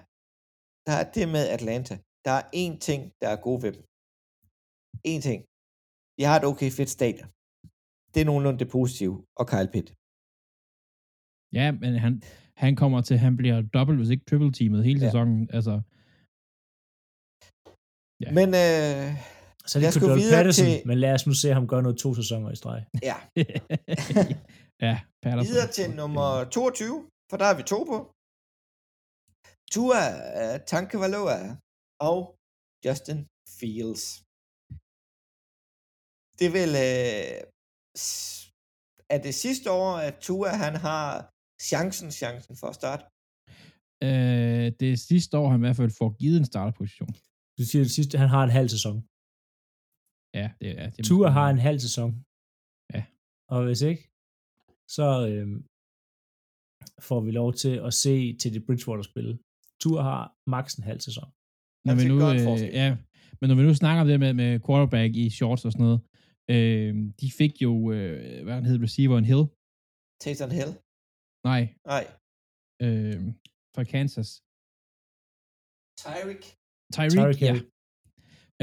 [0.86, 1.94] der er det med Atlanta.
[2.26, 3.82] Der er én ting, der er god ved dem.
[5.12, 5.40] En ting.
[6.18, 7.28] De har et okay fedt stadion.
[8.12, 9.14] Det er nogenlunde det positive.
[9.40, 9.88] Og Kyle Pitt.
[11.58, 12.12] Ja, men han,
[12.64, 15.06] han kommer til, han bliver dobbelt, hvis ikke triple teamet hele Ja.
[15.06, 15.40] sæsonen.
[15.58, 15.74] Altså,
[18.24, 18.30] Ja.
[18.38, 19.06] Men øh,
[19.70, 21.66] så Lad det os gå Cordell videre Patterson, til- men lad os nu se ham
[21.72, 22.80] gøre noget to sæsoner i streg.
[23.10, 23.16] ja,
[24.88, 25.48] ja, Patterson.
[25.52, 27.96] videre til nummer 22, for der er vi to på.
[29.72, 30.02] Tua
[30.40, 31.40] uh, Tankavaloa
[32.10, 32.20] og
[32.84, 33.20] Justin
[33.58, 34.04] Fields.
[36.40, 37.38] Det vel øh,
[39.14, 41.06] er det sidste år, at Tua han har
[41.70, 43.04] chancen, chancen for at starte.
[44.06, 47.12] Øh, det er sidste år, han i hvert fald får givet en starterposition.
[47.58, 48.96] Du siger det sidste, han har en halv sæson.
[50.38, 50.98] Ja, det er det.
[50.98, 52.10] er Tua har en halv sæson.
[52.94, 53.02] Ja.
[53.54, 54.02] Og hvis ikke,
[54.96, 55.48] så øh,
[57.08, 59.30] får vi lov til at se til det Bridgewater-spil.
[59.82, 60.22] Tua har
[60.54, 61.28] maks en halv sæson.
[61.86, 62.96] når vi nu, øh, ja,
[63.40, 66.00] men når vi nu snakker om det med, med quarterback i shorts og sådan noget,
[66.54, 69.44] øh, de fik jo, øh, hvad han hed, receiveren Hill.
[70.22, 70.72] Taysom Hill.
[71.50, 71.62] Nej,
[71.92, 72.04] Nej.
[72.84, 73.18] øh,
[73.74, 74.28] fra Kansas.
[76.02, 76.42] Tyreek.
[76.94, 77.54] Tyreek, Tyreek ja.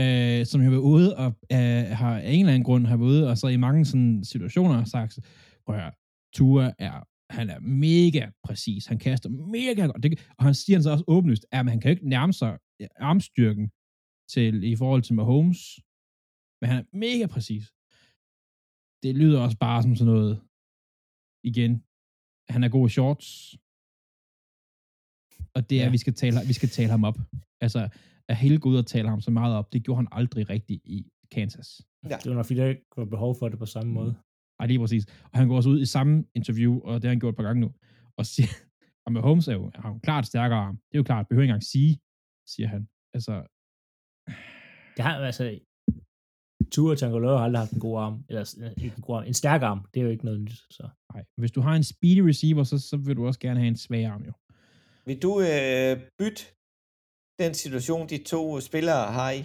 [0.04, 3.10] Øh, som har været ude og øh, har af en eller anden grund har været
[3.10, 5.20] ude, og så i mange sådan situationer har sagt,
[5.66, 5.94] prøv at høre,
[6.36, 6.98] Tua er,
[7.30, 11.46] han er mega præcis, han kaster mega godt, det, og han siger så også åbenlyst,
[11.52, 13.72] at han kan jo ikke nærme sig ja, armstyrken
[14.34, 15.60] til, i forhold til Mahomes,
[16.62, 17.64] men han er mega præcis.
[19.04, 20.34] Det lyder også bare som sådan noget,
[21.44, 21.72] igen,
[22.54, 23.28] han er god i shorts,
[25.56, 25.86] og det er, Ja.
[25.86, 25.92] ja.
[25.92, 27.18] vi, skal tale, vi skal tale ham op.
[27.62, 27.82] Altså,
[28.30, 30.82] at hele gå ud og tale ham så meget op, det gjorde han aldrig rigtigt
[30.86, 31.82] i Kansas.
[32.18, 34.16] Det var nok, fordi der ikke var behov for det på samme måde.
[34.60, 35.06] Ej, lige præcis.
[35.32, 37.44] Og han går også ud i samme interview, og det har han gjort et par
[37.44, 37.74] gange nu,
[38.18, 38.52] og siger,
[39.06, 40.78] at med Holmes er jo, har jo klart stærkere arm.
[40.78, 42.00] Det er jo klart, behøver ikke engang sige,
[42.54, 42.88] siger han.
[43.16, 43.34] Altså,
[44.96, 45.60] Det har, altså,
[46.72, 48.44] Tua Tagovailoa har aldrig haft en god arm, eller
[48.84, 50.90] ikke en god arm, en stærk arm, det er jo ikke noget nyt, så.
[51.14, 51.24] nej.
[51.38, 54.06] Hvis du har en speedy receiver, så, så vil du også gerne have en svag
[54.06, 54.34] arm, jo.
[55.08, 56.44] Vil du øh, bytte
[57.44, 59.42] den situation, de to spillere har i,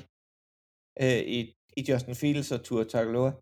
[1.04, 1.38] øh, i,
[1.78, 3.32] i Justin Fields og Tua Tagovailoa,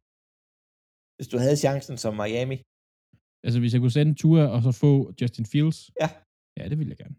[1.19, 2.59] hvis du havde chancen som Miami.
[3.45, 5.79] Altså, hvis jeg kunne sende Tua og så få Justin Fields?
[6.03, 6.09] Ja.
[6.59, 7.17] Ja, det ville jeg gerne.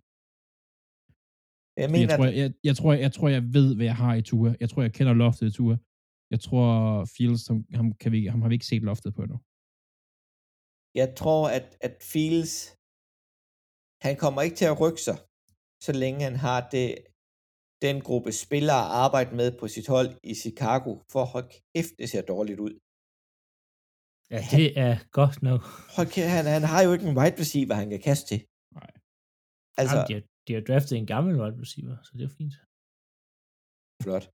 [1.84, 3.98] Jeg mener, jeg, tror, jeg, jeg, jeg, tror, jeg, jeg tror, jeg ved, hvad jeg
[4.06, 4.52] har i Tua.
[4.60, 5.76] Jeg tror, jeg kender loftet i Tua.
[6.34, 6.68] Jeg tror,
[7.16, 9.38] Fields, ham, ham, kan vi, ham har vi ikke set loftet på endnu.
[11.02, 12.56] Jeg tror, at, at Fields,
[14.06, 15.18] han kommer ikke til at rykke sig,
[15.86, 16.88] så længe han har det,
[17.88, 22.08] den gruppe spillere at arbejde med på sit hold i Chicago, for hold kæft, det
[22.10, 22.74] ser dårligt ud.
[24.36, 25.62] Ja, det er godt nok.
[25.96, 28.40] Hold kæft, han, han har jo ikke en wide receiver, han kan kaste til.
[28.80, 28.92] Nej.
[29.82, 32.56] Altså, Jamen, de, har, de har draftet en gammel wide receiver, så det er fint.
[34.04, 34.26] Flot.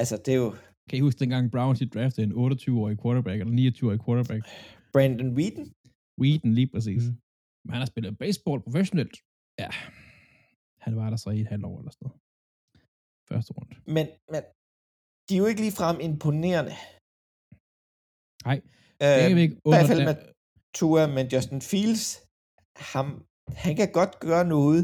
[0.00, 0.50] Altså, det er jo...
[0.88, 4.42] Kan I huske dengang Browns i draftede en 28-årig quarterback, eller 29-årig quarterback?
[4.94, 5.66] Brandon Whedon?
[6.20, 7.02] Whedon, lige præcis.
[7.08, 7.16] Mm.
[7.64, 9.16] Men han har spillet baseball professionelt.
[9.62, 9.70] Ja,
[10.84, 12.20] han var der så i et halvt år eller sådan noget.
[13.30, 13.74] Første runde.
[13.96, 14.42] Men, men
[15.26, 16.74] de er jo ikke ligefrem imponerende.
[18.48, 18.58] Nej,
[19.02, 20.16] øh, det er ikke under I hvert fald med
[20.78, 22.04] Tua, men Justin Fields,
[22.92, 23.06] ham,
[23.64, 24.82] han kan godt gøre noget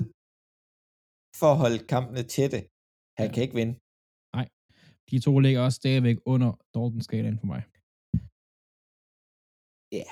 [1.41, 2.59] for at holde kampene tætte.
[3.19, 3.33] Han ja.
[3.35, 3.75] kan ikke vinde.
[4.37, 4.47] Nej,
[5.11, 7.63] de to ligger også stadigvæk under Dalton-skalaen for mig.
[9.99, 10.09] Ja.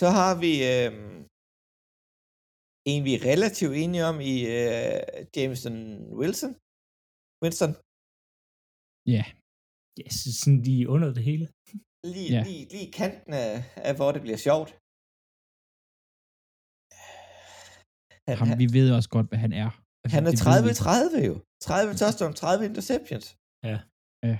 [0.00, 0.92] Så har vi øh,
[2.90, 5.00] en, vi er relativt enige om i øh,
[5.36, 5.76] Jameson
[6.20, 6.52] Wilson.
[7.42, 7.72] Winston.
[9.16, 9.24] Ja.
[10.00, 11.46] Yes, sådan lige under det hele.
[12.04, 12.42] Lige, ja.
[12.48, 13.52] lige, lige kanten af,
[13.88, 14.70] af, hvor det bliver sjovt.
[18.28, 19.70] Han, Ham, vi ved også godt, hvad han er.
[20.02, 20.32] Altså, han er
[21.22, 21.34] 30-30 jo.
[21.60, 23.26] 30 touchdowns, 30 interceptions.
[23.68, 23.76] Ja.
[24.28, 24.36] Ja.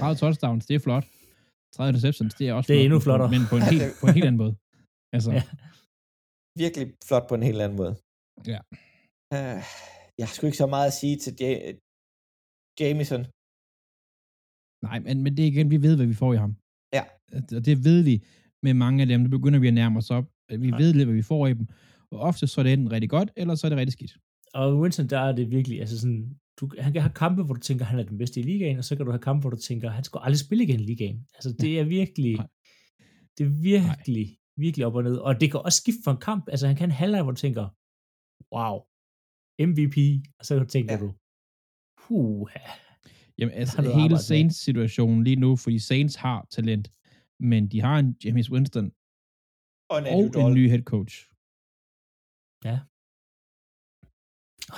[0.00, 1.06] 30 touchdowns, det er flot.
[1.74, 3.30] 30 interceptions, det er også Det er flot, endnu flottere.
[3.34, 4.54] Men på en, helt, på en helt anden måde.
[5.16, 5.30] Altså.
[5.38, 5.42] Ja.
[6.62, 7.94] Virkelig flot på en helt anden måde.
[8.52, 8.60] Ja.
[9.36, 9.60] Uh,
[10.18, 11.78] jeg har sgu ikke så meget at sige til J-
[12.80, 13.22] Jameson.
[14.88, 16.56] Nej, men, men det er igen, vi ved, hvad vi får i ham.
[16.96, 17.02] Ja.
[17.56, 18.14] Og det ved vi
[18.62, 19.20] med mange af dem.
[19.20, 20.26] Det begynder vi at nærme os op.
[20.48, 20.76] Vi ja.
[20.76, 21.66] ved lidt, hvad vi får i dem.
[22.10, 24.14] Og ofte så er det enten rigtig godt, eller så er det rigtig skidt.
[24.54, 27.60] Og Winston, der er det virkelig, altså sådan, du, han kan have kampe, hvor du
[27.60, 29.56] tænker, han er den bedste i ligaen, og så kan du have kampe, hvor du
[29.56, 31.26] tænker, han skal aldrig spille igen i ligaen.
[31.34, 32.46] Altså, det er virkelig, Nej.
[33.38, 34.36] det er virkelig, Nej.
[34.56, 35.16] virkelig op og ned.
[35.16, 36.48] Og det kan også skifte for en kamp.
[36.48, 37.64] Altså, han kan en halvleg, hvor du tænker,
[38.54, 38.76] wow,
[39.68, 39.96] MVP,
[40.38, 41.00] og så tænker ja.
[41.00, 41.08] du,
[42.00, 42.83] puha.
[43.38, 46.86] Jamen, altså, hele Saints-situationen lige nu, fordi Saints har talent,
[47.50, 48.86] men de har en James Winston
[49.92, 50.06] og en,
[50.40, 51.14] og en ny head coach.
[52.68, 52.76] Ja.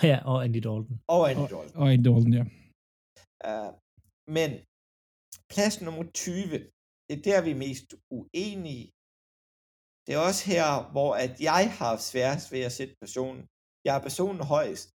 [0.09, 0.97] Ja, og Andy Dalton.
[1.17, 1.77] Og Andy Dalton.
[1.77, 2.45] Og, og Andy Dalton, ja.
[3.49, 3.71] Uh,
[4.37, 4.51] men
[5.53, 6.59] plads nummer 20,
[7.07, 7.89] det er der, vi er mest
[8.19, 8.87] uenige.
[10.05, 13.43] Det er også her, hvor at jeg har svært ved at sætte personen.
[13.87, 14.89] Jeg er personen højst.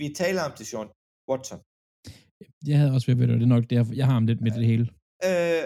[0.00, 0.88] Vi taler om det, Sean
[1.30, 1.60] Watson.
[2.70, 4.66] Jeg havde også ved det, det er nok derfor, jeg har ham lidt med det
[4.72, 4.86] hele.
[5.28, 5.64] Øh,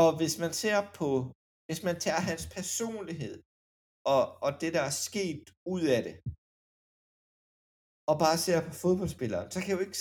[0.00, 1.08] og hvis man ser på,
[1.66, 3.36] hvis man tager hans personlighed,
[4.14, 5.44] og, og det, der er sket
[5.74, 6.14] ud af det,
[8.10, 9.98] og bare ser på fodboldspilleren, så kan, jo ikke,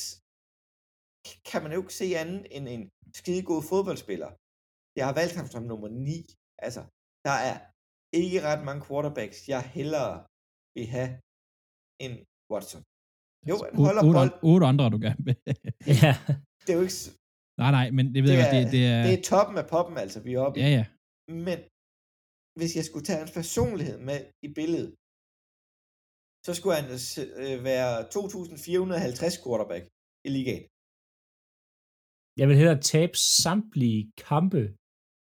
[1.50, 2.84] kan man jo ikke se andet end en
[3.20, 4.30] skide god fodboldspiller.
[4.98, 6.16] Jeg har valgt ham som nummer 9.
[6.66, 6.82] Altså,
[7.28, 7.58] der er
[8.22, 10.14] ikke ret mange quarterbacks, jeg hellere
[10.76, 11.12] vil have
[12.04, 12.16] end
[12.52, 12.84] Watson.
[13.50, 14.32] Jo, han holder otte, bold.
[14.52, 15.38] Otte andre, du gerne vil.
[16.04, 16.14] ja.
[16.64, 17.00] Det er jo ikke...
[17.62, 19.02] Nej, nej, men det ved det jeg er, det, det er...
[19.08, 20.86] Det er toppen af poppen, altså, vi er oppe Ja, ja.
[21.46, 21.58] Men
[22.60, 24.90] hvis jeg skulle tage hans personlighed med i billedet,
[26.46, 26.88] så skulle han
[27.44, 29.84] øh, være 2.450 quarterback
[30.28, 30.66] i ligaen.
[32.40, 34.62] Jeg vil hellere tabe samtlige kampe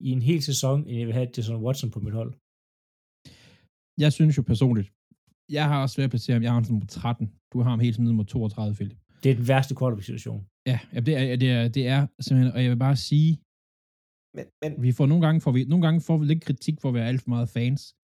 [0.07, 2.31] i en hel sæson, end jeg vil have Jason Watson på mit hold.
[4.03, 4.87] Jeg synes jo personligt,
[5.49, 6.43] jeg har også svært at placere ham.
[6.43, 7.31] Jeg har ham som nummer 13.
[7.53, 8.97] Du har ham helt som nummer 32, Philip.
[9.23, 10.47] Det er den værste quarterback-situation.
[10.65, 13.41] Ja, ja det, er, det, er, det er simpelthen, og jeg vil bare sige,
[14.35, 16.89] men, men, vi får nogle gange, får vi, nogle gange får vi lidt kritik for
[16.89, 17.95] at være alt for meget fans.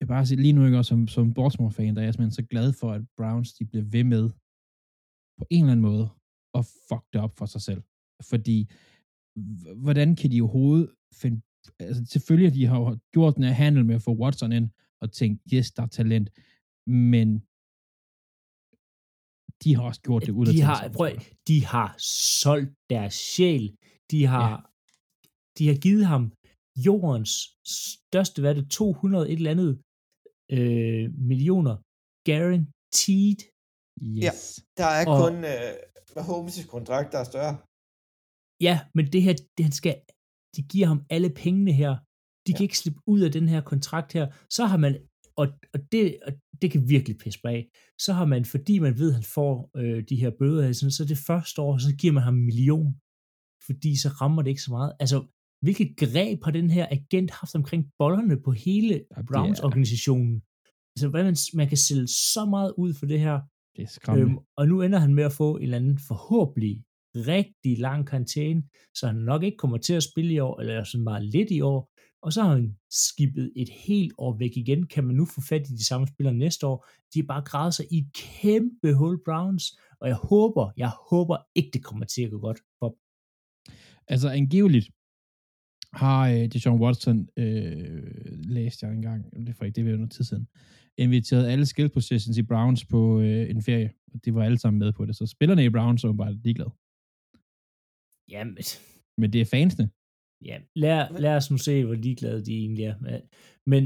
[0.00, 2.44] Jeg vil bare sige, lige nu ikke også som, som Baltimore-fan, der er jeg simpelthen
[2.44, 4.30] så glad for, at Browns de bliver ved med
[5.38, 6.08] på en eller anden måde
[6.54, 7.82] at fuck det op for sig selv.
[8.30, 8.70] Fordi,
[9.76, 11.40] hvordan kan de overhovedet finde,
[11.78, 14.70] altså selvfølgelig, de har gjort den her handel med at få Watson ind,
[15.00, 16.30] og tænkt, yes, der er talent,
[16.86, 17.28] men
[19.62, 21.10] de har også gjort det ud af de har, prøv,
[21.48, 21.88] de har
[22.42, 23.76] solgt deres sjæl.
[24.10, 24.56] De har, ja.
[25.58, 26.22] de har givet ham
[26.86, 27.32] jordens
[28.06, 29.72] største, hvad er det, 200 et eller andet
[30.56, 31.74] øh, millioner
[32.28, 33.40] guaranteed.
[34.16, 34.24] Yes.
[34.26, 34.32] Ja,
[34.80, 35.72] der er og, kun øh,
[36.30, 37.54] Holmes' kontrakt, der er større.
[38.66, 39.96] Ja, men det her, det, han skal,
[40.56, 41.92] de giver ham alle pengene her.
[42.46, 42.56] De ja.
[42.56, 44.26] kan ikke slippe ud af den her kontrakt her.
[44.56, 44.92] Så har man
[45.36, 46.32] og, og, det, og
[46.62, 47.68] det kan virkelig pisse mig af.
[47.98, 51.04] Så har man, fordi man ved, at han får øh, de her bøder, sådan, så
[51.04, 52.94] det første år, så giver man ham en million,
[53.66, 54.92] fordi så rammer det ikke så meget.
[55.00, 55.26] Altså,
[55.62, 60.42] hvilket greb har den her agent haft omkring bollerne på hele Browns-organisationen?
[60.96, 63.40] Altså, hvordan man, man kan sælge så meget ud for det her.
[63.76, 64.30] Det er skræmmende.
[64.30, 66.84] Øhm, og nu ender han med at få en eller anden forhåbentlig
[67.16, 68.62] rigtig lang karantæne,
[68.94, 71.60] så han nok ikke kommer til at spille i år, eller sådan meget lidt i
[71.60, 71.90] år,
[72.22, 74.86] og så har han skibet et helt år væk igen.
[74.86, 76.86] Kan man nu få fat i de samme spillere næste år?
[77.14, 81.36] De har bare gravet sig i et kæmpe hul Browns, og jeg håber, jeg håber
[81.54, 82.96] ikke, det kommer til at gå godt for
[84.08, 84.90] Altså angiveligt
[85.92, 88.02] har øh, Deshaun Watson, øh,
[88.56, 90.48] læst jeg engang, det er ikke, det var noget tid siden,
[90.98, 94.78] inviteret alle skill positions i Browns på øh, en ferie, og de var alle sammen
[94.78, 96.70] med på det, så spillerne i Browns er bare ligeglade.
[98.28, 98.56] Jamen.
[99.18, 99.90] Men det er fansene.
[100.44, 102.94] Ja, lad, lad os nu se, hvor ligeglade de egentlig er.
[103.66, 103.82] Men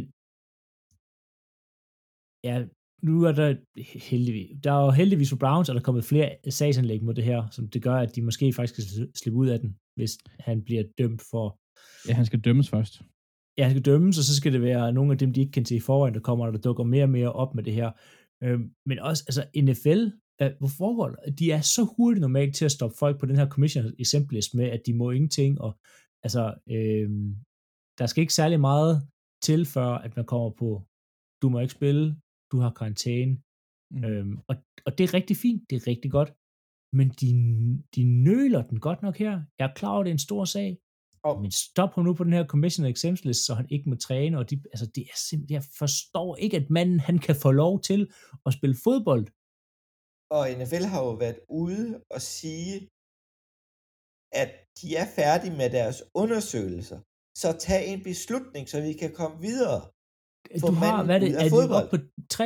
[2.45, 2.65] ja,
[3.03, 3.57] nu er der
[4.11, 7.25] heldigvis, der er jo heldigvis for Browns, at der er kommet flere sagsanlæg mod det
[7.25, 10.63] her, som det gør, at de måske faktisk skal slippe ud af den, hvis han
[10.63, 11.59] bliver dømt for...
[12.09, 13.03] Ja, han skal dømmes først.
[13.59, 15.65] Ja, han skal dømmes, og så skal det være nogle af dem, de ikke kan
[15.65, 17.91] se i forvejen, der kommer, og der dukker mere og mere op med det her.
[18.43, 20.03] Øhm, men også, altså NFL,
[20.37, 23.49] hvad, hvor foregår De er så hurtigt normalt til at stoppe folk på den her
[23.49, 25.79] commission exemplist med, at de må ingenting, og
[26.25, 26.43] altså,
[26.77, 27.29] øhm,
[27.99, 28.95] der skal ikke særlig meget
[29.43, 30.69] til, før at man kommer på,
[31.43, 32.05] du må ikke spille,
[32.53, 33.35] du har karantæne,
[33.91, 34.05] mm.
[34.05, 34.55] øhm, og,
[34.87, 36.31] og det er rigtig fint, det er rigtig godt,
[36.99, 37.29] men de,
[37.95, 39.43] de nøler den godt nok her.
[39.59, 40.79] Jeg er klar over, det er en stor sag,
[41.23, 41.41] oh.
[41.43, 44.39] men stop ham nu på den her commission exemptions list, så han ikke må træne,
[44.39, 47.81] og de, altså det er simpelthen, jeg forstår ikke, at manden, han kan få lov
[47.81, 48.13] til
[48.47, 49.27] at spille fodbold.
[50.37, 52.75] Og NFL har jo været ude og sige,
[54.43, 56.99] at de er færdige med deres undersøgelser.
[57.43, 59.81] Så tag en beslutning, så vi kan komme videre.
[60.61, 61.89] Du har, hvad er det, er fodbold.
[61.91, 61.97] på
[62.35, 62.41] 23-24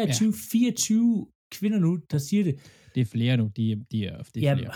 [0.54, 1.24] ja.
[1.56, 2.54] kvinder nu, der siger det?
[2.94, 4.74] Det er flere nu, de, de er, de er Jamen, flere.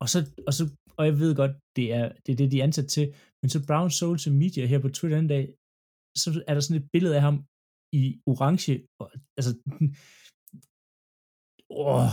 [0.00, 0.64] Og så, og så,
[0.98, 3.66] og jeg ved godt, det er det, er det de er ansat til, men så
[3.66, 5.54] Brown Social Media her på Twitter en dag,
[6.16, 7.36] så er der sådan et billede af ham
[7.92, 9.06] i orange, og,
[9.38, 9.50] altså,
[11.70, 12.10] oh,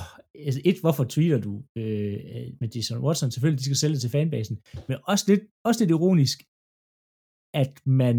[0.69, 2.17] et, hvorfor tweeter du øh,
[2.59, 3.31] med Jason Watson?
[3.31, 6.37] Selvfølgelig, de skal sælge til fanbasen, men også lidt, også lidt ironisk,
[7.61, 8.17] at man,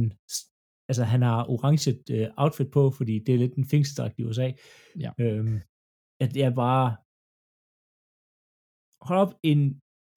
[0.91, 4.49] altså han har orange øh, outfit på, fordi det er lidt en fængselsdragt i USA.
[5.05, 5.11] Ja.
[5.25, 5.57] Øhm,
[6.23, 6.89] at det er bare,
[9.09, 9.61] hold op, en,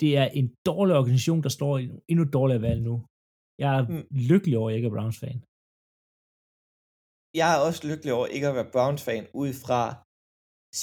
[0.01, 2.95] det er en dårlig organisation, der står i en endnu dårligere valg nu.
[3.63, 4.05] Jeg er mm.
[4.31, 5.39] lykkelig over, at jeg ikke er Browns-fan.
[7.39, 9.81] Jeg er også lykkelig over ikke at være Browns-fan, ud fra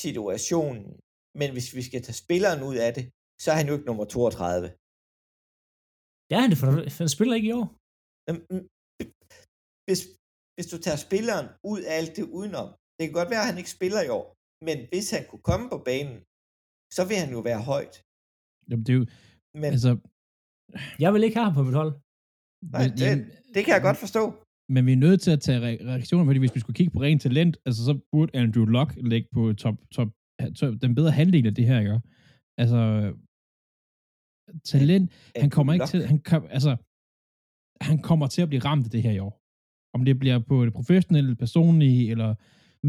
[0.02, 0.86] situationen.
[1.40, 3.04] Men hvis vi skal tage spilleren ud af det,
[3.42, 4.66] så er han jo ikke nummer 32.
[6.32, 6.66] Ja, han, for
[7.02, 7.68] han spiller ikke i år.
[8.30, 8.64] Mm,
[9.86, 10.00] hvis,
[10.56, 13.58] hvis du tager spilleren ud af alt det udenom, det kan godt være, at han
[13.62, 14.26] ikke spiller i år,
[14.66, 16.16] men hvis han kunne komme på banen,
[16.96, 17.94] så vil han jo være højt.
[18.68, 19.06] Jamen, det er jo,
[19.62, 19.92] men, altså...
[21.04, 21.92] Jeg vil ikke have ham på mit hold.
[22.74, 23.10] Nej, det,
[23.54, 24.22] det kan jeg godt forstå.
[24.74, 25.60] Men vi er nødt til at tage
[25.90, 29.28] reaktioner, fordi hvis vi skulle kigge på rent talent, altså så burde Andrew Luck ligge
[29.36, 30.10] på top, top,
[30.58, 32.00] top den bedre halvdel af det her, ikke?
[32.62, 32.78] Altså,
[34.72, 36.72] talent, Andrew han kommer ikke til, han, kom, altså,
[37.88, 39.34] han kommer til at blive ramt af det her i år.
[39.96, 42.30] Om det bliver på det professionelle, personlige, eller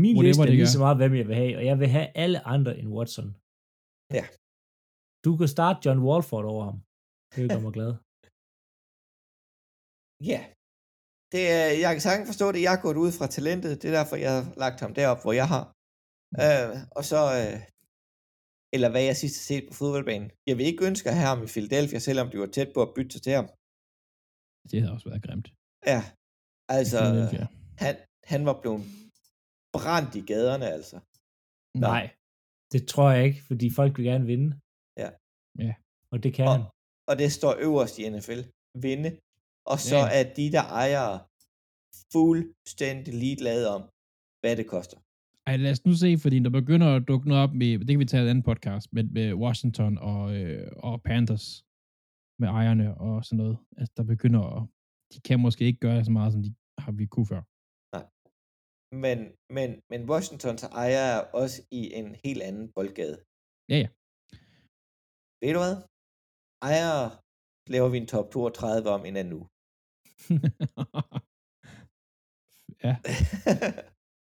[0.04, 2.40] Min liste er lige så meget, hvem jeg vil have, og jeg vil have alle
[2.54, 3.30] andre end Watson.
[4.18, 4.26] Ja.
[5.26, 6.78] Du kan starte John Walford over ham.
[7.36, 7.92] Det gør mig glad.
[10.32, 10.42] Ja,
[11.32, 11.42] det,
[11.84, 12.62] jeg kan sagtens forstå det.
[12.62, 13.82] Jeg er gået ud fra talentet.
[13.82, 15.64] Det er derfor, jeg har lagt ham derop, hvor jeg har.
[16.34, 16.40] Mm.
[16.46, 17.58] Øh, og så, øh,
[18.76, 20.30] eller hvad jeg sidst har set på fodboldbanen.
[20.50, 22.94] Jeg vil ikke ønske at have ham i Philadelphia, selvom de var tæt på at
[22.96, 23.48] bytte sig til ham.
[24.70, 25.48] Det havde også været grimt.
[25.94, 26.02] Ja,
[26.78, 27.00] altså,
[27.84, 27.96] han,
[28.32, 28.82] han var blevet
[29.76, 30.98] brændt i gaderne, altså.
[31.82, 31.88] Nå.
[31.94, 32.06] Nej,
[32.74, 34.50] det tror jeg ikke, fordi folk vil gerne vinde.
[35.02, 35.10] Ja.
[35.66, 35.74] Ja.
[36.12, 36.64] Og det kan og, han.
[37.10, 38.42] Og det står øverst i NFL.
[38.86, 39.12] Vinde
[39.72, 40.20] og så ja.
[40.20, 41.10] er de, der ejer
[42.14, 43.82] fuldstændig ligeglade om,
[44.42, 44.98] hvad det koster.
[45.48, 48.00] Ej, lad os nu se, fordi der begynder at dukke noget op med, det kan
[48.00, 51.46] vi tage i en anden podcast, med, med Washington og, øh, og Panthers
[52.42, 53.58] med ejerne og sådan noget.
[53.80, 54.62] Altså, der begynder at,
[55.14, 56.52] de kan måske ikke gøre så meget, som de
[56.84, 57.42] har vi kunne før.
[57.96, 58.06] Nej.
[59.04, 59.18] Men,
[59.58, 63.18] men, men Washingtons ejer er også i en helt anden boldgade.
[63.72, 63.90] Ja, ja.
[65.42, 65.76] Ved du hvad?
[66.70, 66.94] Ejer
[67.74, 69.48] laver vi en top 32 om en anden uge.
[72.86, 72.96] ja.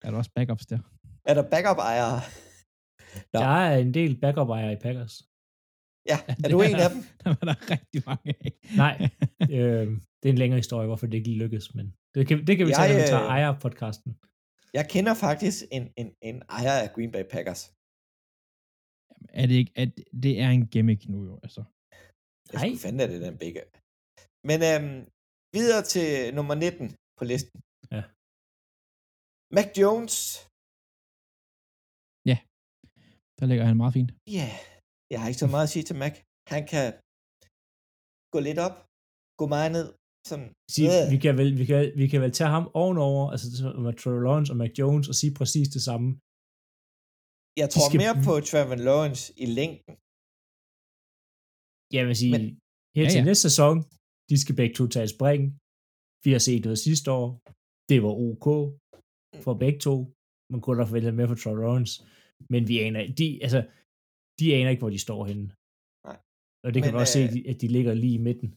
[0.04, 0.78] er der også backups der?
[1.24, 2.20] Er der backup-ejere?
[3.32, 5.28] Der er en del backup-ejere i Packers.
[6.10, 7.00] Ja, er du en af dem?
[7.22, 8.50] Der var der rigtig mange af.
[8.82, 8.96] Nej,
[9.56, 9.86] øh,
[10.20, 12.70] det er en længere historie, hvorfor det ikke lykkedes, men det kan, det kan vi
[12.70, 14.10] jeg, tage, når vi tager øh, ejer-podcasten.
[14.78, 17.62] Jeg kender faktisk en, en, en ejer af Green Bay Packers.
[19.40, 19.90] Er det ikke, at
[20.22, 21.62] det er en gimmick nu jo, altså.
[22.52, 22.66] Jeg Nej.
[22.66, 23.60] skulle fanden er det den begge.
[24.48, 24.98] Men øhm,
[25.58, 26.06] videre til
[26.38, 26.86] nummer 19
[27.18, 27.56] på listen.
[27.94, 28.02] Ja.
[29.56, 30.16] Mac Jones.
[33.40, 34.10] Der ligger han meget fint.
[34.38, 34.54] Ja, yeah.
[35.12, 36.14] jeg har ikke så meget at sige til Mac.
[36.54, 36.86] Han kan
[38.34, 38.76] gå lidt op,
[39.40, 39.86] gå meget ned.
[40.30, 43.46] Sådan, Sige, øh, vi, kan vel, vi, kan, vi kan vel tage ham ovenover, altså
[43.84, 46.08] med Trevor Lawrence og Mac Jones, og sige præcis det samme.
[47.62, 49.92] jeg tror skal- mere på Trevor Lawrence i længden.
[51.96, 52.50] Jeg vil sige, Men-
[52.96, 53.28] her Ja, til ja.
[53.30, 53.74] næste sæson,
[54.30, 55.42] de skal begge to tage et spring.
[56.24, 57.28] Vi har set noget sidste år.
[57.90, 58.46] Det var ok
[59.44, 59.94] for begge to.
[60.52, 61.92] Man kunne da forvente mere for Trevor Lawrence.
[62.52, 63.60] Men vi aner, de, altså,
[64.40, 65.46] de aner ikke, hvor de står henne.
[66.08, 66.18] Nej.
[66.64, 68.24] Og det kan Men, vi også se, øh, at de- at de ligger lige i
[68.28, 68.48] midten.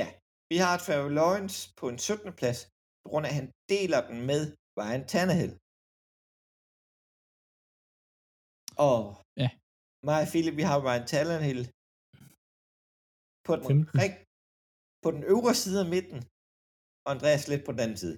[0.00, 0.06] Ja,
[0.52, 2.32] vi har Trevor Lawrence på en 17.
[2.40, 2.58] plads,
[3.02, 4.42] på grund af, at han deler den med
[4.80, 5.52] Ryan Tannehill.
[8.88, 9.00] Og
[9.42, 9.48] Ja.
[10.08, 11.62] mig og Philip, vi har Ryan Tannehill
[13.46, 13.94] på den, 15.
[14.02, 14.12] rig,
[15.02, 16.18] på den øvre side af midten,
[17.04, 18.16] og Andreas lidt på den anden side.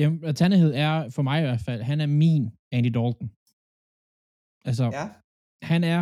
[0.00, 2.42] Jamen, Tannehill er, for mig i hvert fald, han er min
[2.76, 3.28] Andy Dalton.
[4.68, 5.06] Altså, Ja,
[5.72, 6.00] han er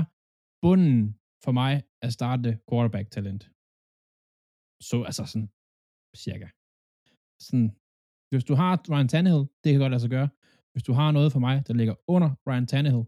[0.65, 0.99] bunden
[1.45, 1.73] for mig
[2.07, 3.43] at starte quarterback-talent.
[4.89, 5.49] Så altså sådan,
[6.25, 6.49] cirka.
[7.47, 7.69] Sådan,
[8.31, 10.29] hvis du har Ryan Tannehill, det kan godt lade sig gøre.
[10.73, 13.05] Hvis du har noget for mig, der ligger under Ryan Tannehill,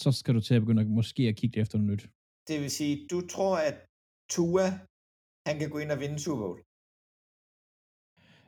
[0.00, 2.04] så skal du til at begynde at, måske at kigge efter noget nyt.
[2.48, 3.76] det vil sige, du tror, at
[4.34, 4.66] Tua,
[5.46, 6.60] han kan gå ind og vinde Super Bowl.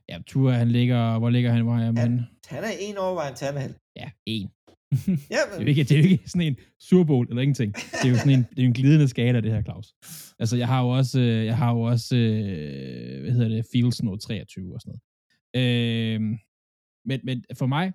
[0.09, 1.97] Ja, Tua, han ligger, hvor ligger han, hvor er han?
[2.47, 3.75] Han, er en over Ryan Tannehill.
[3.97, 4.49] Ja, en.
[5.31, 7.75] Ja, Det er, jo ikke, det er jo ikke sådan en Super Bowl eller ingenting.
[7.75, 9.95] Det er jo sådan en, det er en glidende skala, det her, Claus.
[10.39, 14.03] Altså, jeg har jo også, øh, jeg har jo også øh, hvad hedder det, Fields
[14.03, 15.03] nå 23 og sådan noget.
[15.57, 16.21] Øh,
[17.05, 17.93] men, men for mig,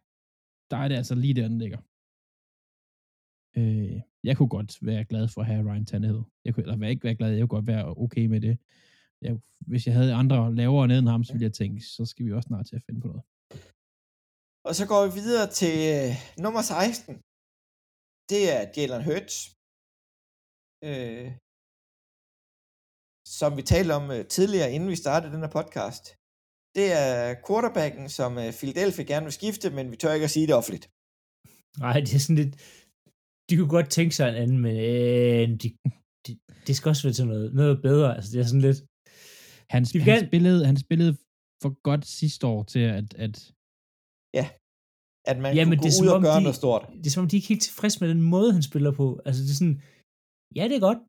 [0.72, 1.78] der er det altså lige der, den ligger.
[3.58, 6.24] Øh, jeg kunne godt være glad for at have Ryan Tannehill.
[6.46, 8.58] Jeg kunne, eller være ikke være glad, jeg kunne godt være okay med det.
[9.26, 9.34] Jeg,
[9.72, 12.32] hvis jeg havde andre lavere ned end ham, så ville jeg tænke, så skal vi
[12.34, 13.24] også snart til at finde på noget.
[14.68, 16.12] Og så går vi videre til øh,
[16.44, 17.14] nummer 16.
[18.32, 19.36] Det er Jalen Hurts.
[20.90, 21.28] Øh,
[23.38, 26.04] som vi talte om øh, tidligere, inden vi startede den her podcast.
[26.78, 30.48] Det er quarterbacken, som øh, Philadelphia gerne vil skifte, men vi tør ikke at sige
[30.48, 30.86] det offentligt.
[31.86, 32.54] Nej, det er sådan lidt...
[33.50, 35.68] De kunne godt tænke sig en anden, men øh, de,
[36.26, 36.32] de,
[36.68, 38.10] det skal også være til noget, noget bedre.
[38.16, 38.80] Altså, det er sådan lidt...
[39.74, 41.14] Han, han, gerne- spillede, han spillede
[41.64, 43.36] for godt sidste år til, at, at
[45.32, 46.60] At man Ja, ja, men kunne det gå er ud som og gøre de- noget
[46.64, 46.84] stort.
[47.02, 49.06] Det er som om, de er ikke helt tilfredse med den måde, han spiller på.
[49.28, 49.78] Altså, det er sådan...
[50.58, 51.02] Ja, det er godt.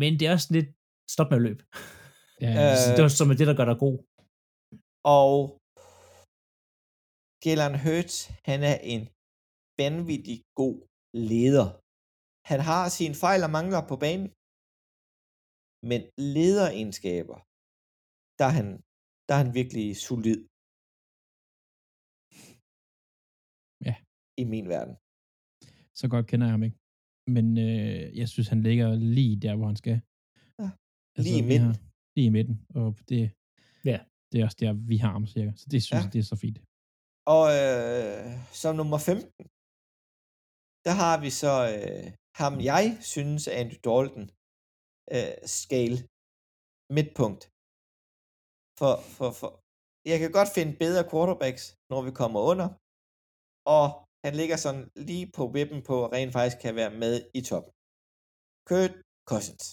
[0.00, 0.68] Men det er også lidt...
[1.14, 1.62] Stop med at løbe.
[2.44, 3.96] ja, Øh, Øh, det er som er det, der gør dig god.
[5.18, 5.34] Og
[7.44, 8.16] Jalen Hurts,
[8.50, 9.02] han er en
[9.80, 10.76] vanvittig god
[11.32, 11.66] leder.
[12.50, 14.28] Han har sine fejl og mangler på banen,
[15.90, 16.00] men
[16.36, 17.36] lederegenskaber,
[18.38, 18.68] der er han,
[19.26, 20.40] der er han virkelig solid.
[23.88, 23.94] Ja.
[24.42, 24.94] I min verden.
[26.00, 26.78] så godt kender jeg ham ikke.
[27.36, 28.88] Men øh, jeg synes, han ligger
[29.18, 29.96] lige der, hvor han skal.
[30.60, 30.68] Altså,
[31.16, 31.72] Ja, lige i midten.
[31.74, 31.78] Har,
[32.16, 32.56] lige i midten.
[32.78, 33.20] Og det,
[33.90, 33.98] Ja.
[34.30, 35.50] det er også der, vi har ham cirka.
[35.60, 36.04] Så det synes Ja.
[36.04, 36.58] jeg, det er så fint.
[37.36, 38.28] Og øh,
[38.62, 39.42] som nummer 15,
[40.86, 42.06] der har vi så øh,
[42.40, 44.26] ham, jeg synes er Andy Dalton
[45.16, 45.96] øh, scale
[46.96, 47.42] midtpunkt.
[48.78, 49.50] For, for, for,
[50.10, 52.68] jeg kan godt finde bedre quarterbacks, når vi kommer under,
[53.76, 53.86] og
[54.24, 57.72] han ligger sådan lige på vippen på, at rent faktisk kan være med i toppen.
[58.68, 58.92] Kurt
[59.30, 59.64] Cousins.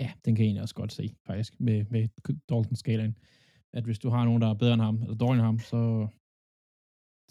[0.00, 2.02] Ja, den kan jeg egentlig også godt se, faktisk, med, med
[2.48, 3.14] Dalton-skalaen.
[3.76, 5.80] At hvis du har nogen, der er bedre end ham, eller dårligere end ham, så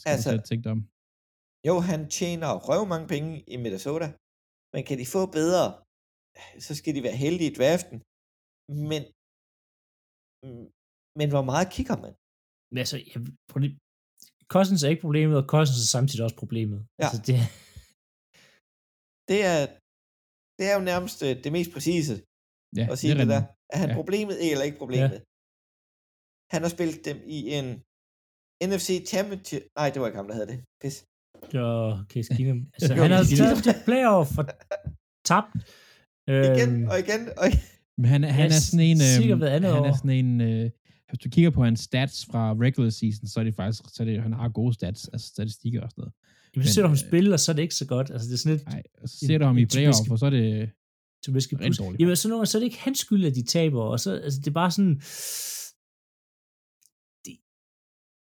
[0.01, 0.81] skal altså, du tænke dig om.
[1.67, 4.07] Jo, han tjener røv mange penge i Minnesota,
[4.73, 5.65] men kan de få bedre,
[6.65, 7.97] så skal de være heldige i draften.
[8.89, 9.01] Men,
[11.19, 12.13] men hvor meget kigger man?
[12.71, 13.17] Men altså, jeg,
[14.53, 16.79] Cousins er ikke problemet, og Cousins er samtidig også problemet.
[16.99, 17.05] Ja.
[17.05, 17.35] Altså, det,
[19.29, 19.59] Det er,
[20.57, 22.15] det er jo nærmest øh, det mest præcise
[22.79, 23.41] Ja, at sige er det, der.
[23.75, 23.95] Er han Ja.
[24.01, 25.17] problemet eller ikke problemet?
[26.53, 27.65] Han har spillet dem i en
[28.69, 29.63] NFC Championship.
[29.79, 30.59] Nej, det var ikke ham, der havde det.
[30.81, 30.95] Pis.
[31.71, 32.59] og Case Keenum.
[32.75, 34.45] Altså, Jo, han har taget til playoff og
[35.29, 35.51] tabt.
[36.27, 37.63] Igen Øhm, og igen og igen.
[37.97, 38.97] Men han, er- han Ja, er sådan en...
[38.97, 39.95] Øh, sikkert hvert andet han er år.
[39.97, 40.41] sådan en...
[40.41, 40.69] Øh,
[41.09, 43.83] hvis du kigger på hans stats fra regular season, så er det faktisk...
[43.93, 46.13] Så er det, han har gode stats, altså statistikker og sådan noget.
[46.55, 48.11] Jamen, så men, ser du ham øh, spille, og så er det ikke så godt.
[48.11, 50.25] Altså, det er sådan lidt Nej, og så ser du ham i playoff, og så
[50.25, 50.69] er det...
[51.27, 51.77] Rigtig plus.
[51.77, 52.01] dårligt.
[52.01, 54.39] Jamen, så, nogle, så er det ikke hans skyld, at de taber, og så, altså,
[54.39, 54.95] det er bare sådan,
[57.25, 57.37] det,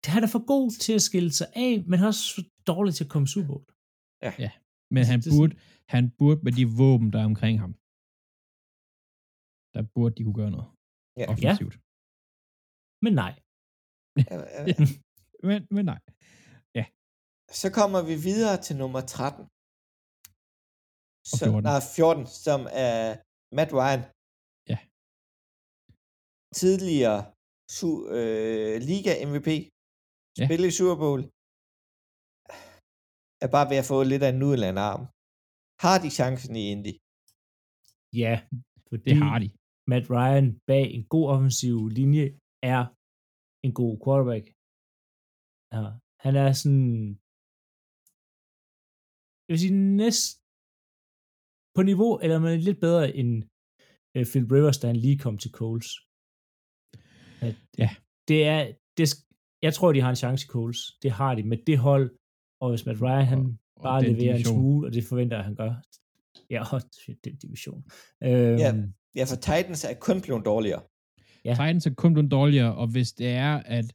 [0.05, 2.93] han er for god til at skille sig af, men han er også for dårlig
[2.93, 3.63] til at komme Super Bowl.
[4.91, 5.55] Men han Det er burde,
[5.87, 7.75] han burde med de våben, der er omkring ham,
[9.73, 10.67] der burde de kunne gøre noget
[11.19, 11.25] Ja.
[11.31, 11.75] offensivt.
[13.05, 13.33] Men nej.
[14.29, 14.61] Ja, ja.
[14.69, 14.75] Ja.
[15.49, 15.99] Men, men nej.
[17.61, 19.43] Så kommer vi videre til nummer 13.
[21.31, 21.63] Og Så, 14.
[21.69, 22.97] nej, 14, som er
[23.57, 24.01] Matt Ryan.
[24.71, 24.77] Ja.
[26.61, 27.19] Tidligere
[27.77, 29.49] su- øh, Liga MVP.
[30.39, 30.45] Ja.
[30.47, 31.21] Spillet i Super Bowl.
[33.45, 35.03] Er bare ved at få lidt af en nudel af en arm.
[35.85, 36.93] Har de chancen i Indy?
[38.21, 38.33] Ja,
[38.89, 39.47] fordi Det har de.
[39.91, 42.25] Matt Ryan bag en god offensiv linje
[42.73, 42.81] er
[43.65, 44.45] en god quarterback.
[45.75, 45.83] Ja,
[46.25, 46.91] han er sådan,
[49.45, 50.25] jeg vil sige næst
[51.75, 53.31] på niveau, eller man er lidt bedre end
[54.17, 55.89] uh, Phil Rivers, da han lige kom til Coles.
[57.45, 57.89] At, Ja.
[58.29, 58.61] Det er,
[58.97, 59.05] det,
[59.65, 60.79] jeg tror, de har en chance i Coles.
[61.03, 62.07] Det har de med det hold,
[62.61, 63.41] og hvis Matt Ryan han
[63.77, 64.55] Og bare den leverer en division.
[64.59, 65.71] smule, og det forventer jeg, han gør.
[66.53, 66.79] Ja, og
[67.25, 67.79] den division.
[68.27, 68.71] Øhm, Ja.
[69.17, 70.81] Ja, for Titans er kun blevet dårligere.
[71.45, 71.53] Ja.
[71.59, 73.87] Titans er kun blevet dårligere, og hvis det er, at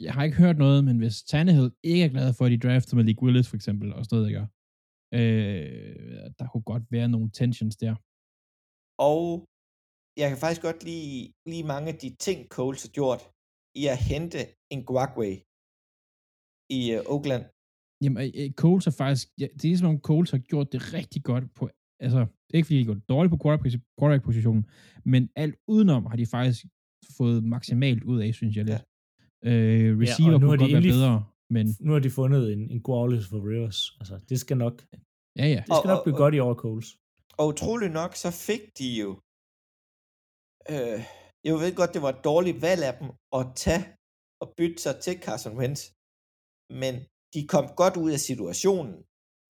[0.00, 2.96] jeg har ikke hørt noget, men hvis Tannehill ikke er glad for, at de drafter
[2.96, 4.46] med Malik Willis for eksempel, og sådan noget, der gør,
[5.18, 7.94] øh, der kunne godt være nogle tensions der.
[9.10, 9.24] Og
[10.20, 13.22] jeg kan faktisk godt lide, lide mange af de ting, Coles har gjort
[13.80, 14.38] i at hente
[14.74, 15.34] en Guagway
[16.78, 17.44] i uh, Oakland.
[18.02, 20.80] Jamen, øh, øh, Coles er faktisk, ja, det er ligesom om Coles har gjort det
[20.98, 21.64] rigtig godt på,
[22.04, 24.64] altså, det er ikke fordi, de gjort dårligt på quarterback- quarterback-positionen,
[25.12, 26.60] men alt udenom har de faktisk
[27.18, 28.82] fået maksimalt ud af, synes jeg lidt.
[29.50, 31.16] Øh, receiver nu ja, har kunne de godt være endelig- bedre,
[31.56, 33.80] men nu har de fundet en, en god afløser for Rivers.
[34.00, 34.74] Altså, det skal nok,
[35.40, 35.60] ja, ja.
[35.68, 36.88] det skal Og- nok blive og- godt i år, Coles.
[37.40, 39.08] Og utroligt nok, så fik de jo...
[40.72, 40.98] Øh,
[41.46, 43.08] jeg ved godt, det var et dårligt valg af dem
[43.38, 43.84] at tage
[44.42, 45.80] og bytte sig til Carson Wentz.
[46.82, 46.94] Men
[47.34, 48.92] de kom godt ud af situationen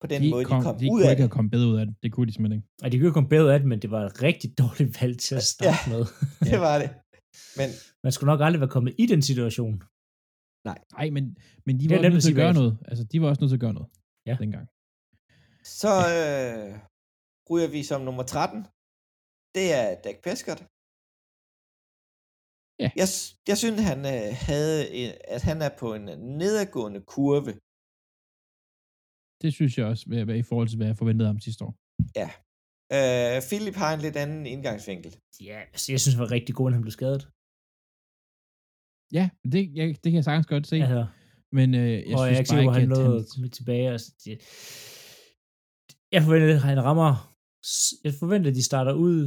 [0.03, 1.29] på den de måde, kom, de kom de ud kunne af ikke det.
[1.29, 1.95] have kommet bedre ud af det.
[2.03, 2.67] Det kunne de simpelthen ikke.
[2.83, 5.15] Og de kunne jo komme bedre af det, men det var et rigtig dårligt valg
[5.25, 5.91] til at starte Ja.
[5.93, 6.01] med.
[6.51, 6.89] Det var det.
[7.59, 7.67] Men
[8.03, 9.75] Man skulle nok aldrig være kommet i den situation.
[10.69, 11.23] Nej, men,
[11.65, 12.73] men de Det var også nødt til at gøre noget.
[12.89, 13.89] Altså, de var også nødt til at gøre noget
[14.29, 14.35] Ja.
[14.43, 14.65] dengang.
[15.81, 16.69] så øh,
[17.51, 18.59] ryger vi som nummer 13.
[19.57, 20.61] Det er Dak Prescott.
[22.83, 22.89] Ja.
[23.01, 23.07] Jeg,
[23.49, 26.05] jeg synes, han øh, havde, en- at han er på en
[26.39, 27.53] nedadgående kurve.
[29.43, 30.03] Det synes jeg også,
[30.43, 31.73] i forhold til, hvad jeg forventede ham sidste år.
[32.97, 35.11] Øh, Philip har en lidt anden indgangsvinkel.
[35.49, 37.23] Ja, altså, jeg synes, det var rigtig god, at han blev skadet.
[39.17, 40.75] Ja, det, jeg, det kan jeg sagtens godt se.
[40.75, 41.01] Altså,
[41.57, 43.21] Men øh, jeg og jeg synes er ikke bare han ikke, at nåede han...
[43.21, 43.87] at komme tilbage.
[43.93, 44.31] Altså, det,
[46.15, 47.11] jeg forventer, at han rammer...
[48.05, 49.17] Jeg forventer, at de starter ud,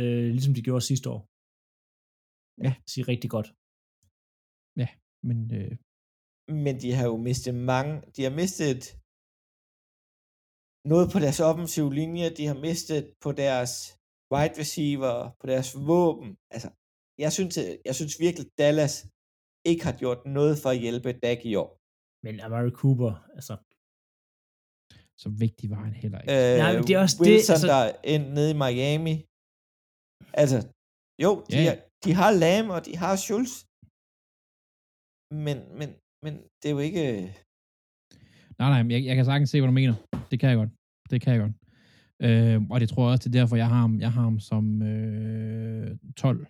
[0.00, 1.20] øh, ligesom de gjorde sidste år.
[2.66, 2.72] Ja.
[2.92, 3.48] Sige rigtig godt.
[5.28, 5.72] Men øh,
[6.64, 7.92] Men de har jo mistet mange.
[8.16, 8.82] De har mistet
[10.92, 12.34] noget på deres offensive linje.
[12.38, 13.72] De har mistet på deres
[14.32, 16.36] wide receiver, på deres våben.
[16.54, 16.68] Altså,
[17.24, 17.58] jeg synes,
[17.88, 18.94] jeg synes virkelig, Dallas
[19.70, 21.70] ikke har gjort noget for at hjælpe Dak i år.
[22.24, 23.54] Men Amari Cooper, altså...
[25.22, 26.32] så vigtig var han heller ikke.
[26.36, 29.16] Øh, Nej, men det er også det, Wilson, altså- der er endt nede i Miami.
[30.42, 30.58] Altså,
[31.24, 33.54] jo, de, har, de har Lam, og de har Schultz.
[35.46, 35.88] Men, men,
[36.24, 37.04] men det er jo ikke...
[38.60, 39.94] Nej, nej, jeg, jeg kan sagtens se, hvad du mener.
[40.30, 40.72] Det kan jeg godt.
[41.12, 41.54] Det kan jeg godt.
[42.26, 44.38] Øh, og det tror jeg også, det er derfor, jeg har ham, jeg har ham
[44.50, 46.46] som øh, 12.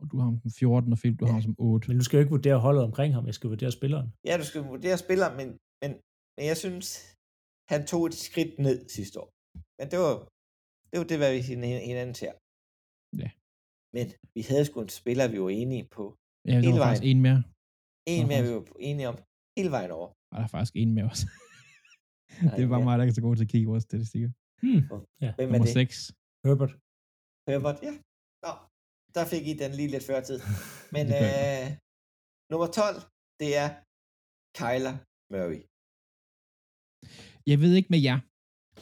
[0.00, 1.88] Og du har ham som 14, og Philip, du har ham som 8.
[1.88, 4.08] Men du skal jo ikke vurdere holdet omkring ham, jeg skal vurdere spilleren.
[4.28, 5.46] Ja, du skal vurdere spillere, men,
[5.82, 5.90] men,
[6.36, 6.86] men jeg synes,
[7.72, 9.28] han tog et skridt ned sidste år.
[9.78, 10.14] Men det var
[10.90, 12.32] det, var det hvad vi hin- hinanden ser.
[13.22, 13.30] Ja.
[13.96, 14.04] Men
[14.36, 16.04] vi havde sgu en spiller, vi var enige på.
[16.48, 17.16] Ja, hele var faktisk vejen.
[17.16, 17.40] en mere.
[18.14, 18.72] En mere, vi faktisk.
[18.74, 19.16] var enige om
[19.58, 20.08] hele vejen over.
[20.30, 21.24] Og der er faktisk en også.
[22.42, 22.86] Nej, det er bare ja.
[22.88, 24.30] mig, der ikke er så god til at kigge i vores statistikker.
[24.62, 24.82] Hmm.
[25.24, 25.30] Ja.
[25.38, 25.74] Hvem er Nummer det?
[25.74, 26.12] 6.
[26.44, 26.72] Herbert.
[27.48, 27.92] Herbert, ja.
[28.44, 28.52] Nå,
[29.16, 30.38] der fik I den lige lidt før tid.
[30.94, 31.66] Men jeg øh,
[32.50, 32.96] nummer 12,
[33.40, 33.68] det er
[34.58, 34.94] Kyler
[35.32, 35.60] Murray.
[37.50, 38.18] Jeg ved ikke med jer,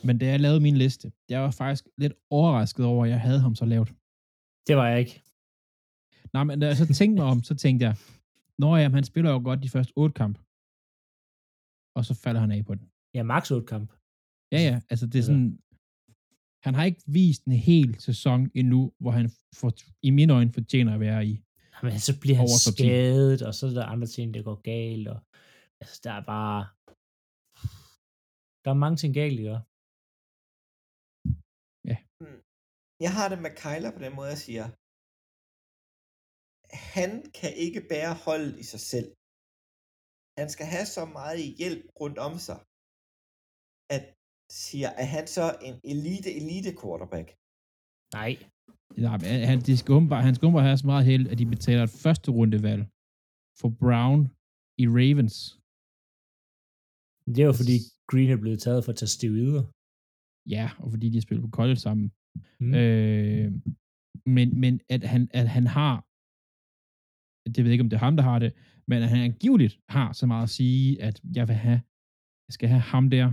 [0.07, 3.41] men da jeg lavede min liste, jeg var faktisk lidt overrasket over, at jeg havde
[3.47, 3.91] ham så lavt.
[4.69, 5.17] Det var jeg ikke.
[6.35, 7.95] Nej, men da jeg så tænkte mig om, så tænkte jeg,
[8.59, 10.41] Nå ja, men han spiller jo godt de første otte kampe.
[11.97, 12.91] Og så falder han af på den.
[13.15, 13.91] Ja, max 8 kamp.
[14.53, 15.33] Ja, ja, altså det er Altså.
[15.33, 15.59] sådan,
[16.67, 19.31] han har ikke vist en hel sæson endnu, hvor han
[19.61, 19.71] for,
[20.03, 21.33] i mine øjne fortjener at være i.
[21.83, 22.83] Men så bliver han Over top 10.
[22.83, 25.09] skadet, og så er der andre ting, der går galt.
[25.15, 25.19] Og,
[25.81, 26.61] altså, der er bare...
[28.65, 29.59] Der er mange ting galt, ikke?
[33.05, 34.67] Jeg har det med Kyler på den måde, jeg siger,
[36.95, 37.11] han
[37.41, 39.09] kan ikke bære holdet i sig selv.
[40.41, 42.59] Han skal have så meget hjælp rundt om sig,
[43.95, 44.05] at
[44.65, 47.29] siger, at han så en elite, elite quarterback?
[48.19, 48.33] Nej.
[49.03, 49.11] Ja,
[49.51, 51.97] han, de skal umiddelbart, han skal umiddelbart have så meget held, at de betaler et
[52.05, 52.83] første rundevalg
[53.61, 54.21] for Brown
[54.83, 55.37] i Ravens.
[57.37, 57.77] Det var fordi
[58.11, 59.65] Green er blevet taget for at tage steroider.
[60.55, 62.07] Ja, og fordi de spiller på college sammen.
[62.61, 62.75] Mm.
[62.81, 63.49] Øh,
[64.37, 65.95] men, men at, han, at han har,
[67.55, 68.51] det ved jeg ikke, om det er ham, der har det,
[68.91, 71.81] men at han angiveligt har så meget at sige, at jeg vil have,
[72.49, 73.27] jeg skal have ham der,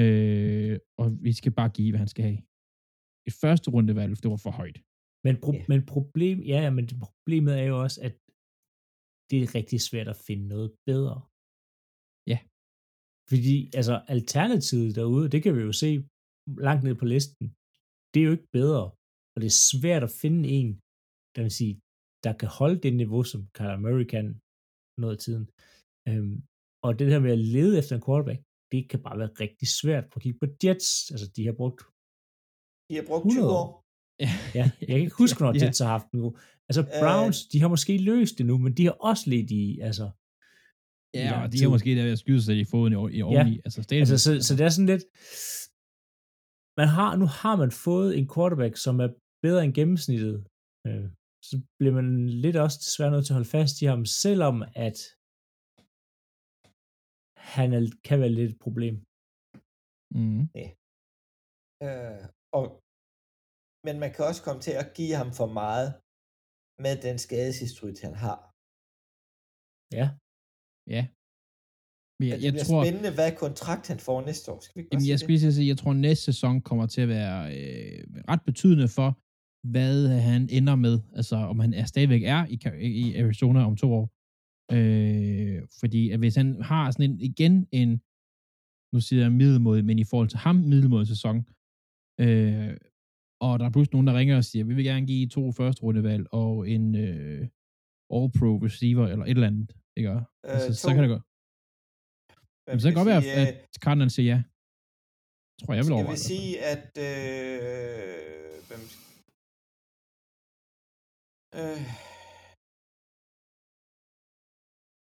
[0.00, 2.40] øh, og vi skal bare give, hvad han skal have.
[3.28, 4.78] Et første rundevalg, det var for højt.
[5.26, 5.64] Men, pro- Ja.
[5.72, 8.14] men problem, ja, men problemet er jo også, at
[9.30, 11.16] det er rigtig svært at finde noget bedre.
[12.32, 12.38] Ja.
[13.30, 15.90] Fordi, altså, alternativet derude, det kan vi jo se
[16.68, 17.44] langt ned på listen,
[18.12, 18.84] det er jo ikke bedre.
[19.32, 20.68] Og det er svært at finde en,
[21.34, 21.74] der vil sige,
[22.24, 24.26] der kan holde det niveau, som Kyler Murray kan
[25.02, 25.44] noget af tiden.
[26.08, 26.36] Øhm,
[26.84, 28.40] og det her med at lede efter en quarterback,
[28.72, 30.04] det kan bare være rigtig svært.
[30.10, 30.90] Prøv at kigge på Jets.
[31.12, 31.80] Altså, de har brugt
[32.88, 33.68] De har brugt 100 20 år.
[34.24, 34.32] Ja,
[34.80, 35.50] jeg kan ikke huske, Ja.
[35.62, 36.26] Jets har haft nu.
[36.68, 40.06] Altså, Browns, de har måske løst det nu, men de har også lidt i, altså...
[41.14, 43.54] Ja, og de har måske der ved at skyde sig i foden i, i oveni.
[43.64, 45.04] Altså, stadig, Altså, så, så det er sådan lidt...
[46.80, 49.08] Man har, nu har man fået en quarterback, som er
[49.42, 50.36] bedre end gennemsnittet.
[50.86, 51.06] Øh,
[51.48, 52.08] så bliver man
[52.44, 54.56] lidt også desværre nødt til at holde fast i ham, selvom
[54.86, 54.98] at
[57.54, 58.94] han er, kan være lidt et problem.
[60.20, 60.42] mm.
[61.86, 62.22] Øh,
[62.58, 62.64] og,
[63.86, 65.88] men man kan også komme til at give ham for meget
[66.84, 68.38] med den skadeshistorik, han har.
[70.00, 70.06] Ja,
[70.96, 71.02] Ja.
[72.18, 74.60] Men Jeg, jeg, det jeg bliver tror, spændende, hvad kontrakt han får næste år.
[74.64, 77.00] Skal vi ikke Jamen, jeg skulle lige sige, jeg tror, at næste sæson kommer til
[77.06, 77.98] at være øh,
[78.32, 79.08] ret betydende for,
[79.64, 81.00] hvad han ender med.
[81.16, 84.10] Altså, om han er stadigvæk er i, i Arizona om to år.
[84.72, 87.90] Øh, fordi at hvis han har sådan en, igen en,
[88.94, 91.36] nu siger jeg middelmåde, men i forhold til ham, middelmåde sæson,
[92.20, 92.76] øh,
[93.40, 95.82] og der er pludselig nogen, der ringer og siger, vi vil gerne give to første
[95.82, 97.40] rundevalg og en øh,
[98.16, 100.10] all-pro receiver, eller et eller andet, ikke?
[100.10, 101.22] Øh, Altså, så kan det godt.
[102.64, 104.42] Hvad Jamen, så kan det vil godt være, sige, at Cardinals siger ja.
[105.60, 106.12] Tror jeg vil Jeg overveje.
[106.12, 106.30] vil det.
[106.32, 106.88] sige, at...
[107.08, 108.82] Øh, hvem,
[111.58, 111.80] øh,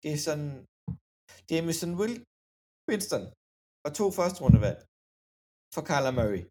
[0.01, 0.49] det er sådan...
[1.51, 2.15] Jameson Will,
[2.89, 3.23] Winston
[3.85, 4.79] og to første rundevalg
[5.75, 6.43] for Kyler Murray.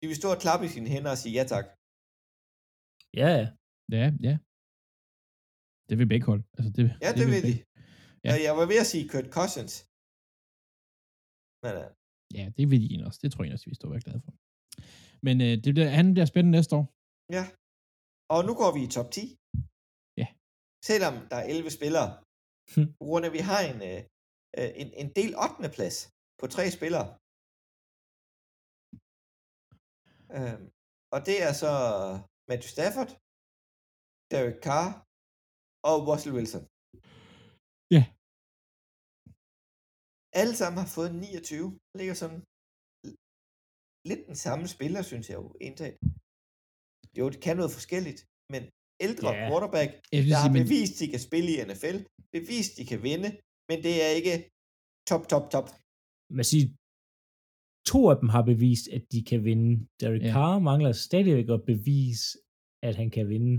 [0.00, 1.66] De vil stå og klappe i sine hænder og sige ja tak.
[3.20, 3.46] ja, ja.
[3.98, 4.34] Ja, ja.
[5.88, 6.42] Det vil begge hold.
[6.56, 7.54] Altså, det, Ja, det, vil de.
[8.26, 8.32] Ja.
[8.46, 9.74] Jeg var ved at sige Kurt Cousins.
[11.64, 11.88] Men øh,
[12.38, 13.18] Ja, det vil de også.
[13.22, 14.32] Det tror jeg også, vi står være glade for.
[15.26, 16.84] Men øh, det bliver, han bliver spændende næste år.
[17.38, 17.44] ja.
[18.34, 19.22] Og nu går vi i top 10.
[20.20, 20.26] Ja.
[20.88, 22.08] Selvom der er 11 spillere.
[22.72, 22.88] Hm.
[22.98, 24.00] På grund af, at vi har en, øh,
[24.58, 25.68] øh, en, en del 8.
[25.76, 25.96] plads
[26.40, 27.08] på tre spillere.
[30.36, 30.64] Øhm,
[31.14, 31.72] og det er så
[32.48, 33.10] Matthew Stafford,
[34.32, 34.90] Derek Carr
[35.90, 36.64] og Russell Wilson.
[37.96, 38.02] Ja.
[40.40, 41.66] Alle sammen har fået 29.
[41.90, 42.40] Det ligger sådan
[44.10, 45.96] lidt den samme spiller, synes jeg jo, indtaget.
[47.18, 48.20] Jo, det kan noget forskelligt,
[48.52, 48.62] men
[49.06, 49.40] ældre Ja.
[49.48, 51.96] quarterback, der har sige, men, bevist, de kan spille i NFL,
[52.36, 53.30] bevist, de kan vinde,
[53.68, 54.34] men det er ikke
[55.10, 55.66] top, top, top.
[56.38, 56.66] Man siger,
[57.90, 59.70] to af dem har bevist, at de kan vinde.
[60.00, 60.26] Derek Ja.
[60.26, 60.32] ja.
[60.36, 62.24] Carr mangler stadigvæk at bevise,
[62.88, 63.54] at han kan vinde.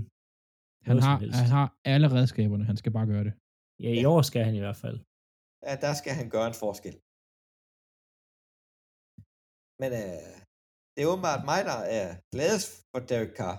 [0.90, 2.64] han, har, han har alle redskaberne.
[2.70, 3.34] Han skal bare gøre det.
[3.84, 4.98] Ja, i år skal han i hvert fald.
[5.66, 6.94] Ja, der skal han gøre en forskel.
[9.80, 10.34] Men øh,
[10.94, 13.58] det er åbenbart mig, der er gladest for Derek Carr.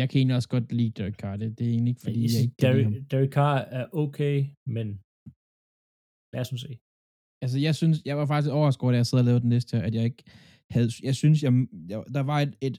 [0.00, 1.36] Jeg kan egentlig også godt lide Derek Carr.
[1.36, 3.04] Det, det er egentlig ikke, fordi Jeg jeg ikke kan lide Derek, ham.
[3.12, 4.86] Derek Carr er okay, men
[6.32, 6.78] lad os nu se.
[7.42, 9.76] Altså, jeg synes, jeg var faktisk overrasket over, da jeg sad og lavede den næste
[9.76, 10.24] her, at jeg ikke
[10.70, 11.52] havde, jeg synes, jeg,
[11.88, 12.76] jeg der var et, et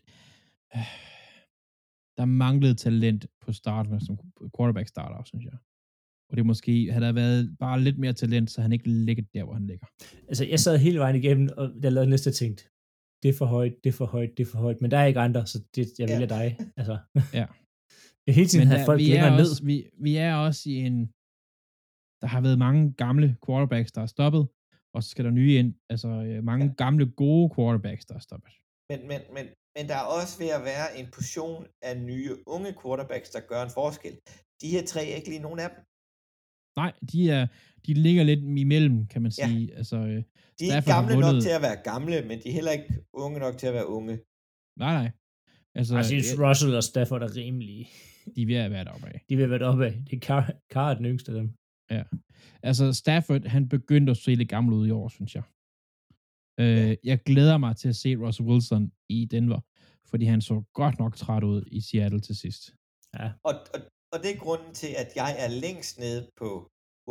[2.18, 4.20] der manglede talent på starten, som
[4.58, 5.58] quarterback starter, synes jeg.
[6.30, 9.44] Og det måske havde der været bare lidt mere talent, så han ikke ligget der,
[9.44, 9.88] hvor han ligger.
[10.28, 12.70] Altså, jeg sad hele vejen igennem, og jeg lavede næste tænkt,
[13.26, 15.06] det er for højt, det er for højt, det er for højt, men der er
[15.06, 16.14] ikke andre, så det, jeg Ja.
[16.14, 16.48] vælger dig.
[16.80, 16.98] Altså,
[17.40, 17.46] Ja.
[18.28, 19.50] Jeg hele tiden Men have der, folk vi, er længere ned.
[19.52, 19.78] også, vi,
[20.08, 20.98] vi er også i en...
[22.22, 24.44] Der har været mange gamle quarterbacks, der er stoppet,
[24.96, 25.70] og så skal der nye ind.
[25.94, 26.72] Altså øh, mange Ja.
[26.84, 28.52] gamle, gode quarterbacks, der er stoppet.
[28.90, 29.46] Men, men, men,
[29.76, 33.62] men der er også ved at være en portion af nye unge quarterbacks, der gør
[33.68, 34.14] en forskel.
[34.62, 35.80] De her tre er ikke lige nogen af dem.
[36.76, 37.48] Nej, de, er,
[37.86, 39.48] de ligger lidt imellem, kan man Ja.
[39.48, 39.76] sige.
[39.76, 40.24] Altså, øh,
[40.60, 42.94] De er ikke gamle nok vundet- til at være gamle, men de er heller ikke
[43.14, 44.20] unge nok til at være unge.
[44.80, 45.12] nej, nej.
[45.76, 47.90] Altså, Jeg synes, jeg, Russell og Stafford er rimelige.
[48.36, 49.22] De er ved at være deroppe af.
[49.30, 49.94] De vil være deroppe af.
[50.10, 51.50] Det er Carr, Carr er den yngste af dem.
[52.64, 55.44] Altså, Stafford, han begyndte at se lidt gammel ud i år, synes jeg.
[56.60, 59.60] Øh, jeg glæder mig til at se Russell Wilson i Denver,
[60.10, 62.76] fordi han så godt nok træt ud i Seattle til sidst.
[63.20, 63.32] Ja.
[63.44, 63.80] Og, og,
[64.16, 66.50] og det er grunden til, at jeg er længst nede på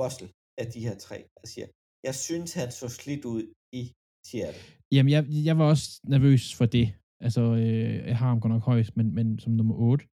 [0.00, 1.18] Russell af de her tre.
[1.42, 1.68] Jeg siger,
[2.08, 3.42] jeg synes, han så slidt ud
[3.80, 3.82] i
[4.28, 4.62] Seattle.
[4.94, 6.86] Jamen, jeg, jeg var også nervøs for det.
[7.26, 10.06] Altså, øh, jeg har ham godt nok højst, men, men som nummer 8.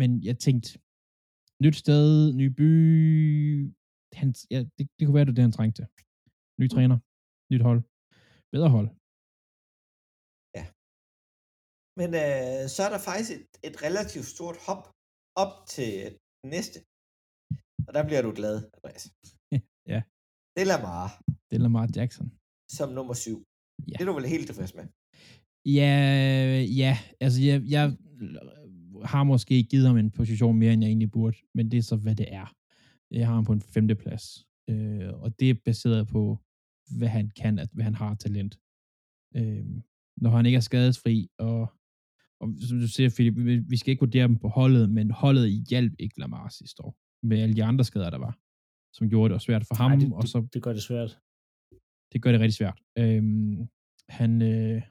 [0.00, 0.68] Men jeg tænkte,
[1.64, 2.70] nyt sted, ny by,
[4.20, 5.82] han, ja, det, det kunne være, det det, han trængte.
[6.60, 6.98] Ny træner,
[7.52, 7.80] nyt hold,
[8.54, 8.88] bedre hold.
[12.00, 14.82] Men øh, så er der faktisk et, et relativt stort hop
[15.36, 16.78] op til næste.
[17.86, 19.04] Og der bliver du glad, Andreas.
[19.92, 20.02] Ja.
[20.54, 22.32] Det er Lamar Det er Lamar Jackson.
[22.70, 23.38] som nummer syv.
[23.88, 23.92] Ja.
[23.92, 24.84] Det er du vel helt tilfreds med?
[25.66, 25.94] Ja,
[26.82, 27.96] ja, altså jeg, jeg
[29.04, 31.96] har måske givet ham en position mere, end jeg egentlig burde, men det er så,
[31.96, 32.54] hvad det er.
[33.10, 36.38] Jeg har ham på en femteplads, øh, og det er baseret på,
[36.98, 38.58] hvad han kan, at hvad han har talent.
[39.36, 39.66] Øh,
[40.16, 41.72] når han ikke er skadesfri, og,
[42.42, 45.46] og som du siger, Philip, vi, vi skal ikke vurdere dem på holdet, men holdet
[45.70, 46.92] hjalp ikke Lamar sidste år,
[47.28, 48.34] med alle de andre skader, der var,
[48.96, 50.82] som gjorde det også svært for ham, Ej, det, og så det, det gør det
[50.82, 51.18] svært.
[52.12, 52.78] det gør det rigtig svært.
[52.98, 53.68] Øhm,
[54.08, 54.82] han, øh,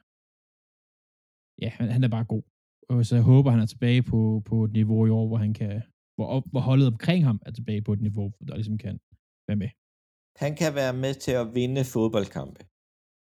[1.61, 2.43] ja, han, han er bare god.
[2.89, 5.53] Og så jeg håber, han er tilbage på, på et niveau i år, hvor han
[5.53, 5.81] kan,
[6.15, 8.99] hvor, op, hvor holdet omkring ham er tilbage på et niveau, der ligesom kan
[9.47, 9.69] være med.
[10.35, 12.61] Han kan være med til at vinde fodboldkampe.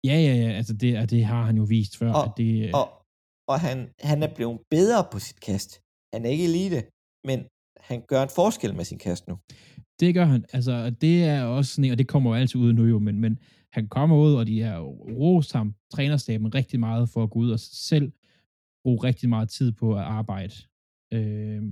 [0.04, 2.12] Ja, ja, ja, altså det, det har han jo vist før.
[2.12, 3.01] Og, at det, øh, og,
[3.48, 5.80] og han, han er blevet bedre på sit kast.
[6.14, 6.82] Han er ikke elite,
[7.24, 7.44] men
[7.76, 9.38] han gør en forskel med sin kast nu.
[10.00, 10.44] Det gør han.
[10.52, 13.38] Altså, det er også sådan, og det kommer jo altid ud nu jo, men, men
[13.72, 14.90] han kommer ud, og de har jo
[15.20, 18.12] rost ham, trænerstaben, rigtig meget for at gå ud og selv
[18.84, 20.54] bruge rigtig meget tid på at arbejde
[21.12, 21.62] øh,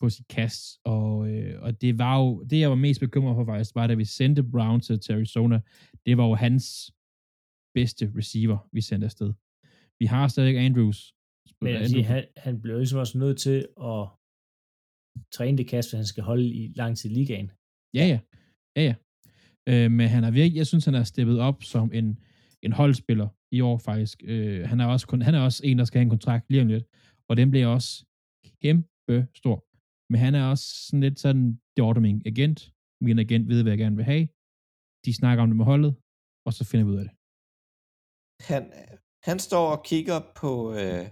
[0.00, 0.78] på sit kast.
[0.84, 3.94] Og, øh, og det var jo, det jeg var mest bekymret for faktisk, var da
[3.94, 5.60] vi sendte Brown til, til Arizona,
[6.06, 6.92] det var jo hans
[7.74, 9.32] bedste receiver, vi sendte afsted.
[10.00, 11.00] Vi har stadig Andrews.
[11.60, 13.58] Men vil sige, han, han bliver ligesom også nødt til
[13.92, 14.00] at
[15.36, 17.50] træne det kast, hvis han skal holde i lang tid i ligaen.
[17.98, 18.18] Ja, ja.
[18.76, 18.94] ja, ja.
[19.70, 22.08] Øh, men han er virkelig, jeg synes, han er steppet op som en,
[22.62, 24.18] en holdspiller i år faktisk.
[24.24, 26.62] Øh, han, er også kun, han er også en, der skal have en kontrakt lige
[26.62, 26.84] om lidt,
[27.28, 27.90] og den bliver også
[28.62, 29.56] kæmpe stor.
[30.10, 32.58] Men han er også sådan lidt sådan, det ordner min agent.
[33.06, 34.24] Min agent ved, hvad jeg gerne vil have.
[35.04, 35.92] De snakker om det med holdet,
[36.46, 37.14] og så finder vi ud af det.
[38.48, 38.62] Han,
[39.28, 40.50] han står og kigger på
[40.80, 41.04] øh,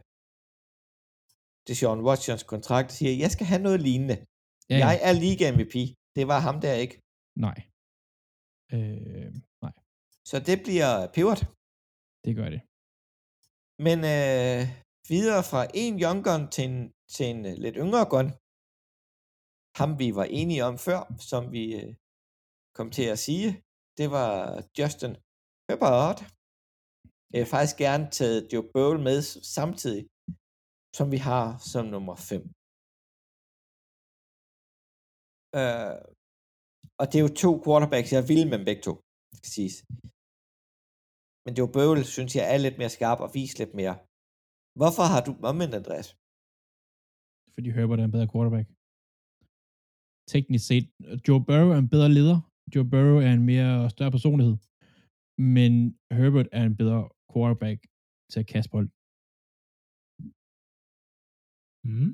[1.67, 4.17] Deshaun Watsons kontrakt og siger, jeg skal have noget lignende.
[4.71, 4.87] Ja, ja.
[4.87, 5.75] Jeg er liga MVP.
[6.17, 6.97] Det var ham der ikke.
[7.47, 7.59] Nej.
[8.75, 9.31] Øh,
[9.65, 9.75] nej,
[10.31, 11.41] Så det bliver pivot.
[12.25, 12.61] det gør det.
[13.87, 14.61] Men øh,
[15.13, 16.79] videre fra en young gun til en,
[17.15, 18.29] til en øh, lidt yngre gun.
[19.81, 21.01] Ham vi var enige om før,
[21.31, 21.91] som vi øh,
[22.77, 23.49] kom til at sige,
[23.99, 24.27] det var
[24.79, 25.13] Justin
[25.69, 26.19] Herbert.
[27.35, 29.19] Jeg vil faktisk gerne taget Joe Burrow med
[29.57, 30.03] samtidig,
[30.99, 32.41] som vi har som nummer 5.
[35.61, 35.97] Øh,
[37.01, 38.95] og det er jo to quarterbacks, jeg vil med begge to,
[39.39, 39.77] skal siges.
[41.45, 43.95] Men Joe Burrow, synes jeg, er lidt mere skarp og viser lidt mere.
[44.81, 46.09] Hvorfor har du omvendt, Andreas?
[47.55, 48.67] Fordi Herbert er en bedre quarterback.
[50.33, 50.87] Teknisk set,
[51.27, 52.39] Joe Burrow er en bedre leder.
[52.73, 54.57] Joe Burrow er en mere større personlighed.
[55.57, 55.73] Men
[56.19, 57.03] Herbert er en bedre
[57.35, 57.79] quarterback
[58.33, 58.89] til at kaste bold.
[61.85, 62.13] Mm.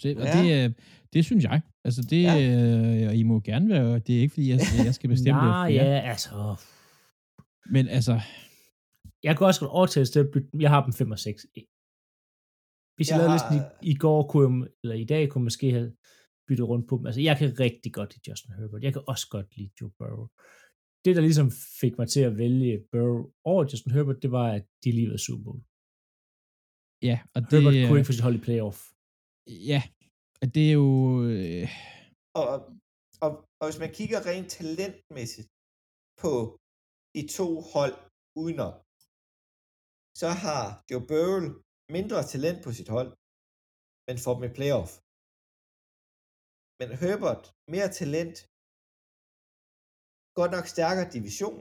[0.00, 0.32] Så, og Ja.
[0.42, 0.74] det, øh,
[1.12, 1.60] det synes jeg.
[1.84, 2.34] Altså det, Ja.
[3.08, 5.48] øh, I må gerne være, det er ikke fordi, jeg, jeg skal bestemme det.
[5.48, 5.84] Nej, for jer.
[5.84, 6.34] ja, altså...
[7.74, 8.20] Men altså,
[9.22, 11.46] Jeg kan også godt overtage til at bytte, jeg har dem 5 og 6.
[12.96, 13.54] Hvis jeg, Jeg lavede har- listen
[13.88, 15.96] i, i går, kunne jeg, eller i dag, kunne jeg måske have
[16.48, 17.06] byttet rundt på dem.
[17.06, 18.82] Altså, jeg kan rigtig godt lide Justin Herbert.
[18.82, 20.28] Jeg kan også godt lide Joe Burrow.
[21.04, 21.48] Det, der ligesom
[21.80, 23.20] fik mig til at vælge Burrow
[23.50, 25.60] over Justin Herbert, det var, at de lige var Super Bowl.
[27.08, 28.78] ja, og det, Herbert øh, kunne ikke få sit hold i playoff.
[29.70, 29.80] ja,
[30.40, 30.88] og det er jo,
[31.32, 31.66] øh,
[32.40, 32.48] Og,
[33.24, 33.30] og,
[33.60, 35.48] og hvis man kigger rent talentmæssigt
[36.22, 36.32] på
[37.14, 37.96] de to hold
[38.42, 38.74] udenom,
[40.20, 41.40] så har Joe Burrow
[41.96, 43.10] mindre talent på sit hold,
[44.06, 44.90] men får dem i playoff.
[46.78, 47.42] Men Herbert,
[47.74, 48.36] mere talent,
[50.38, 51.58] godt nok stærkere division.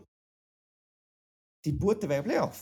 [1.66, 2.58] De burde da være i playoff.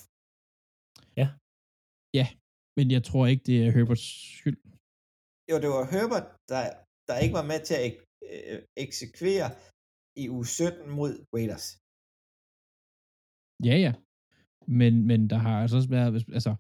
[2.78, 4.08] men jeg tror ikke, det er Herberts
[4.40, 4.60] skyld.
[5.52, 6.62] Jo, det var Herbert, der,
[7.10, 9.50] der ikke var med til at ek- øh, eksekvere
[10.22, 11.66] i uge 17 mod Raiders.
[13.68, 13.94] Ja, ja.
[14.80, 16.52] Men, men der har altså også været, altså,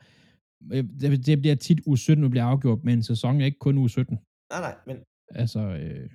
[0.73, 3.63] øh, det, det bliver tit u 17, der bliver afgjort, men en sæson er ikke
[3.65, 4.17] kun u 17.
[4.53, 4.97] Nej, nej, men
[5.41, 6.05] Altså, øh,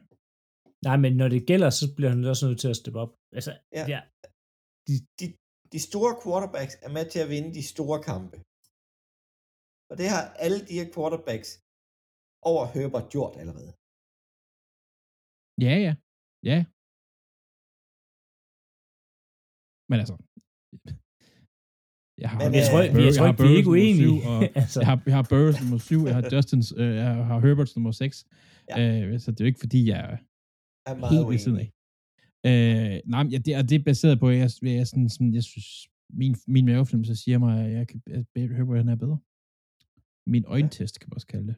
[0.89, 3.12] Nej, men når det gælder, så bliver han også nødt til at steppe op.
[3.39, 3.82] Altså, Ja.
[3.82, 3.86] ja.
[3.94, 4.01] ja.
[5.20, 5.27] de,
[5.74, 8.36] de store quarterbacks er med til at vinde de store kampe.
[9.90, 11.51] Og det har alle de her quarterbacks
[12.51, 13.73] over Herbert gjort allerede.
[15.66, 15.93] ja, ja.
[16.51, 16.59] Ja.
[19.90, 20.15] Men altså,
[22.23, 23.97] jeg har, Men, Jeg tror, øh, jeg, jeg tror har ikke, vi er ikke uenige.
[24.05, 27.11] syv, og altså, jeg har, jeg har Burrows nummer 7, jeg har Justins, øh, jeg
[27.31, 28.15] har Herberts nummer 6.
[28.70, 28.77] Ja.
[28.82, 30.02] Øh, så det er jo ikke, fordi jeg
[30.86, 31.69] Jeg er meget helt ved siden af.
[32.48, 35.09] Øh, nej, men ja, det, og det er baseret på, at jeg, jeg, er sådan,
[35.09, 35.69] sådan, jeg synes,
[36.20, 37.98] min, min mavefornemmelse siger mig, at jeg kan
[38.59, 39.19] Herbert han er bedre.
[40.27, 41.56] Min øjentest, kan man også kalde det.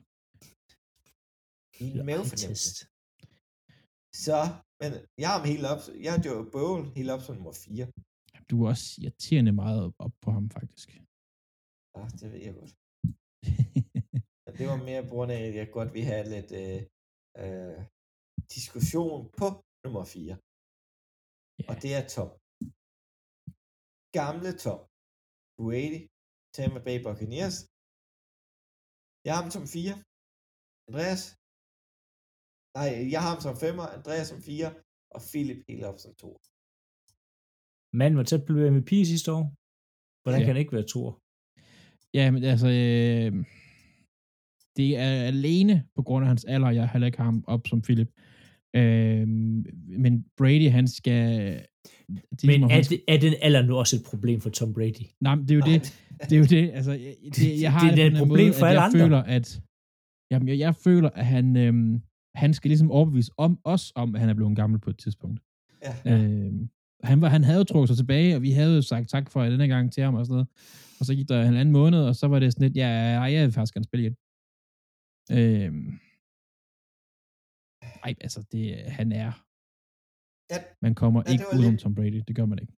[1.80, 2.86] Min mavefornemmelse.
[4.24, 4.38] Så,
[4.80, 4.90] men
[5.20, 7.86] jeg har ham helt op, jeg har Joe Bowl helt op som nummer 4.
[8.50, 10.88] Du er også irriterende meget op på ham, faktisk.
[11.96, 12.72] Ja, det ved jeg godt.
[14.58, 16.80] Det var mere på grund af, at jeg godt vil have lidt øh,
[17.42, 17.78] øh,
[18.54, 19.46] diskussion på
[19.84, 20.36] nummer 4.
[21.58, 21.64] Ja.
[21.70, 22.32] Og det er top.
[24.18, 24.82] Gamle top.
[25.60, 26.00] Brady,
[26.56, 27.56] Tampa Bay Buccaneers.
[29.26, 29.94] Jeg har ham som 4.
[30.88, 31.22] Andreas.
[32.78, 34.68] Nej, jeg har ham som 5'er, Andreas som 4,
[35.14, 36.28] og Philip helt op som 2.
[37.98, 39.44] Manden var tæt på at blive MVP sidste år.
[40.22, 40.44] Hvordan Ja.
[40.46, 41.14] kan han ikke være toer?
[42.18, 43.30] Ja, men altså, øh,
[44.78, 47.82] det er alene på grund af hans alder, jeg heller ikke har ham op som
[47.86, 48.10] Philip.
[48.76, 49.28] Øh,
[49.98, 51.60] men Brady, han skal...
[52.42, 55.06] De, Men må, er, det, er den alder nu også et problem for Tom Brady?
[55.20, 56.00] nej, men det er jo det.
[56.22, 56.70] Det er jo det.
[56.74, 59.00] Altså, jeg, det, jeg har Det er på et problem måde, for alle jeg andre.
[59.00, 59.60] føler, at
[60.30, 62.00] jamen, jeg, jeg føler, at han, øhm,
[62.34, 65.40] han skal ligesom overbevise om os om, at han er blevet gammel på et tidspunkt.
[66.04, 66.12] Ja.
[66.12, 66.68] Øhm,
[67.04, 69.42] han, var, han havde jo trukket sig tilbage, og vi havde jo sagt tak for
[69.42, 70.48] denne gang til ham og sådan noget.
[71.00, 73.32] Og så gik der en anden måned, og så var det sådan lidt, ja, ej,
[73.32, 74.16] jeg vil faktisk gerne spille igen.
[75.32, 75.98] Øhm,
[78.06, 78.64] ej, altså, det,
[78.98, 79.30] han er.
[80.52, 80.58] Ja.
[80.84, 82.74] Man kommer Ja, ikke udenom lidt- Tom Brady, det gør man ikke.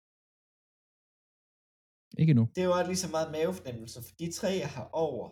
[2.23, 2.45] Ikke nu.
[2.59, 5.25] Det var lige så meget mavefornemmelse, for de tre, jeg har over,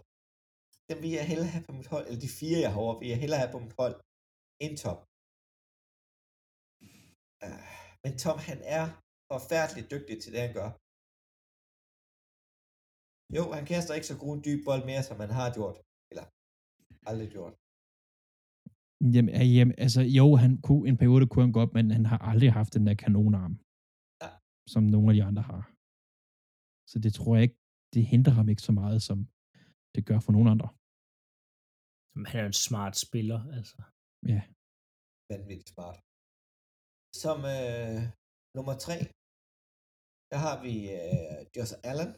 [0.90, 3.08] dem vil jeg hellere have på mit hold, eller de fire, jeg har over, vil
[3.12, 3.96] jeg hellere have på mit hold,
[4.64, 4.98] end Tom.
[7.44, 7.64] Uh,
[8.04, 8.84] men Tom, han er
[9.32, 10.68] forfærdeligt dygtig til det, han gør.
[13.36, 15.76] Jo, han kaster ikke så god dyb bold mere, som han har gjort.
[16.10, 16.26] Eller
[17.10, 17.54] aldrig gjort.
[19.14, 22.18] Jamen, ja, jamen, altså, jo, han kunne, en periode kunne han godt, men han har
[22.30, 23.54] aldrig haft den der kanonarm,
[24.22, 24.30] Ja.
[24.72, 25.62] som nogle af de andre har.
[26.90, 27.58] Så det tror jeg ikke,
[27.94, 29.18] det hindrer ham ikke så meget, som
[29.94, 30.68] det gør for nogle andre.
[32.10, 33.76] Jamen, han er en smart spiller, altså.
[34.32, 34.40] Ja.
[35.32, 35.98] Vanvittigt smart.
[37.22, 38.00] Som øh,
[38.56, 38.96] nummer tre,
[40.32, 42.10] der har vi øh, Josh Allen.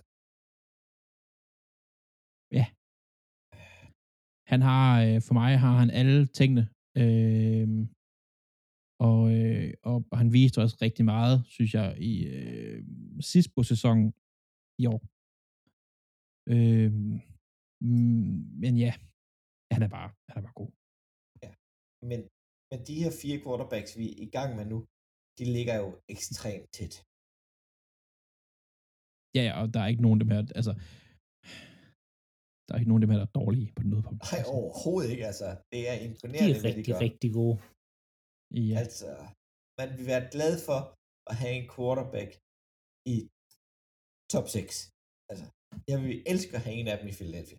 [4.52, 6.64] Han har, øh, for mig har han alle tingene,
[7.02, 7.68] øh,
[9.08, 12.78] og, øh, og han viste også rigtig meget, synes jeg, i øh,
[13.30, 14.08] sidst på sæsonen
[14.82, 15.00] i år.
[16.54, 16.92] Øh,
[18.62, 18.92] men ja,
[19.74, 20.72] han er bare, han er bare god.
[22.10, 22.20] Men,
[22.70, 24.78] men de her fire quarterbacks, vi er i gang med nu,
[25.38, 26.94] de ligger jo ekstremt tæt.
[29.36, 30.72] Ja, ja, og der er ikke nogen af dem her, altså,
[32.66, 34.20] der er ikke nogen af dem her, der er dårlige på noget punkt.
[34.32, 35.48] Nej, overhovedet ikke, altså.
[35.72, 37.56] Det er De imponerende, er hvad de rigtig, rigtig gode.
[38.68, 39.10] Ja, Altså,
[39.80, 40.78] man vil være glad for
[41.30, 42.30] at have en quarterback
[43.14, 43.16] i
[44.34, 44.90] top 6.
[45.30, 45.46] Altså,
[45.90, 47.58] jeg vil elske at have en af dem i Philadelphia.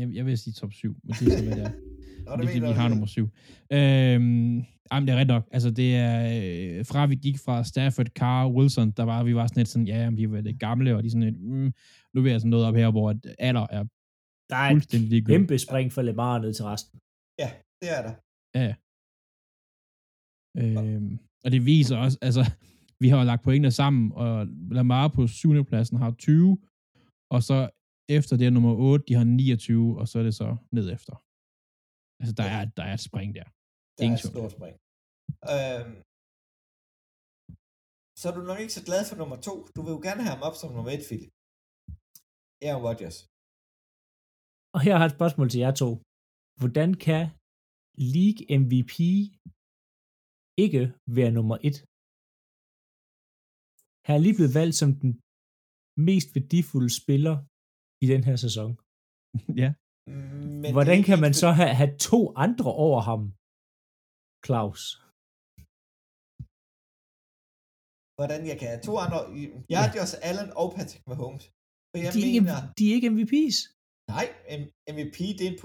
[0.00, 1.72] jeg, jeg vil sige top 7, men det er det er.
[2.26, 2.94] Nå, det mener vi har det.
[2.94, 3.24] nummer 7.
[3.76, 4.56] Øhm,
[4.92, 5.44] jamen, det er ret nok.
[5.50, 6.16] Altså, det er
[6.78, 9.86] øh, fra vi gik fra Stafford, Carr, Wilson, der var vi var sådan lidt sådan,
[9.86, 11.72] ja, jamen, vi var lidt gamle, og de er sådan lidt, mm,
[12.12, 13.84] nu er vi altså noget op her, hvor at alder er
[14.50, 16.98] Der er et fuldstændig kæmpe spring fra Lamar ned til resten.
[17.38, 17.50] Ja,
[17.82, 18.14] det er der.
[20.58, 22.42] Øhm, og det viser også, altså,
[23.00, 25.64] vi har jo lagt pointene sammen, og Lamar på 7.
[25.64, 26.58] pladsen har 20,
[27.30, 27.70] og så
[28.08, 31.14] efter det er nummer 8, de har 29, og så er det så ned efter.
[32.20, 33.48] Altså, der er, der er et spring der.
[33.96, 34.74] Der Ingen er et stort spring.
[35.54, 35.94] Øhm,
[38.20, 39.54] så er du nok ikke så glad for nummer to.
[39.74, 41.32] Du vil jo gerne have ham op som nummer et, Philip.
[42.66, 43.18] Aaron Rodgers.
[44.74, 45.90] Og her har jeg et spørgsmål til jer to.
[46.60, 47.22] Hvordan kan
[48.14, 48.96] League MVP
[50.64, 50.82] ikke
[51.16, 51.76] være nummer et?
[54.06, 55.12] Han er lige blevet valgt som den
[56.08, 57.36] mest værdifulde spiller
[58.04, 58.70] i den her sæson.
[59.62, 59.70] ja.
[60.62, 63.20] Men Hvordan kan man så have, have to andre over ham?
[64.46, 64.82] Claus.
[68.18, 68.72] Hvordan jeg kan.
[68.88, 69.18] To andre.
[69.74, 69.96] Jeg er ja.
[69.96, 71.44] Josh Allen og Patrick Mahomes.
[71.92, 73.58] Og jeg de, er mener, ikke, de er ikke MVP's.
[74.14, 74.26] Nej,
[74.96, 75.60] MVP det er en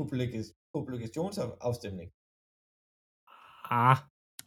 [0.76, 2.10] publikationsafstemning.
[3.82, 3.98] Ah,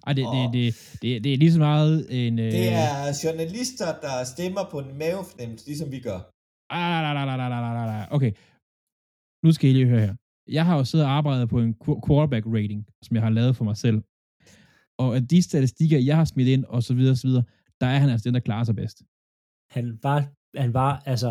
[0.06, 0.64] ej, det, det, det,
[1.02, 2.34] det, det er lige så meget en...
[2.44, 2.52] Øh...
[2.58, 2.94] Det er
[3.24, 6.20] journalister, der stemmer på en mavefornemmelse, ligesom vi gør.
[6.76, 8.32] Ah, nej, nej, nej, nej, nej, nej, Okay,
[9.44, 10.14] nu skal I lige høre her.
[10.58, 11.72] Jeg har jo siddet og arbejdet på en
[12.06, 13.98] quarterback rating, som jeg har lavet for mig selv.
[15.02, 17.44] Og af de statistikker, jeg har smidt ind, og så videre, og så videre,
[17.80, 18.98] der er han altså den, der klarer sig bedst.
[19.76, 20.18] han var,
[20.64, 21.30] han var altså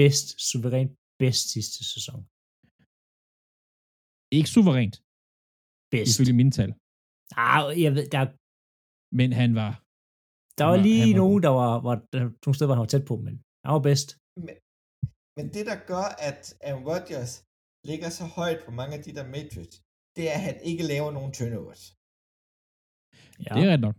[0.00, 0.92] bedst, suverænt
[1.22, 2.20] bedst sidste sæson.
[4.36, 4.96] Ikke suverænt,
[5.94, 6.12] Bedst.
[6.14, 6.70] ifølge mine tal.
[7.50, 8.22] Ah, jeg ved, der,
[9.20, 9.70] Men han var...
[10.58, 12.92] der var var- lige var nogen, der var, var der, nogle steder, hvor han var
[12.94, 13.34] tæt på, men
[13.64, 14.08] han var bedst.
[14.46, 14.54] Men,
[15.38, 17.32] men det, der gør, at Aaron Rodgers
[17.90, 19.76] ligger så højt på mange af de der metrics,
[20.16, 21.82] det er, at han ikke laver nogen turnovers.
[23.46, 23.52] Ja.
[23.56, 23.96] Det er ret nok.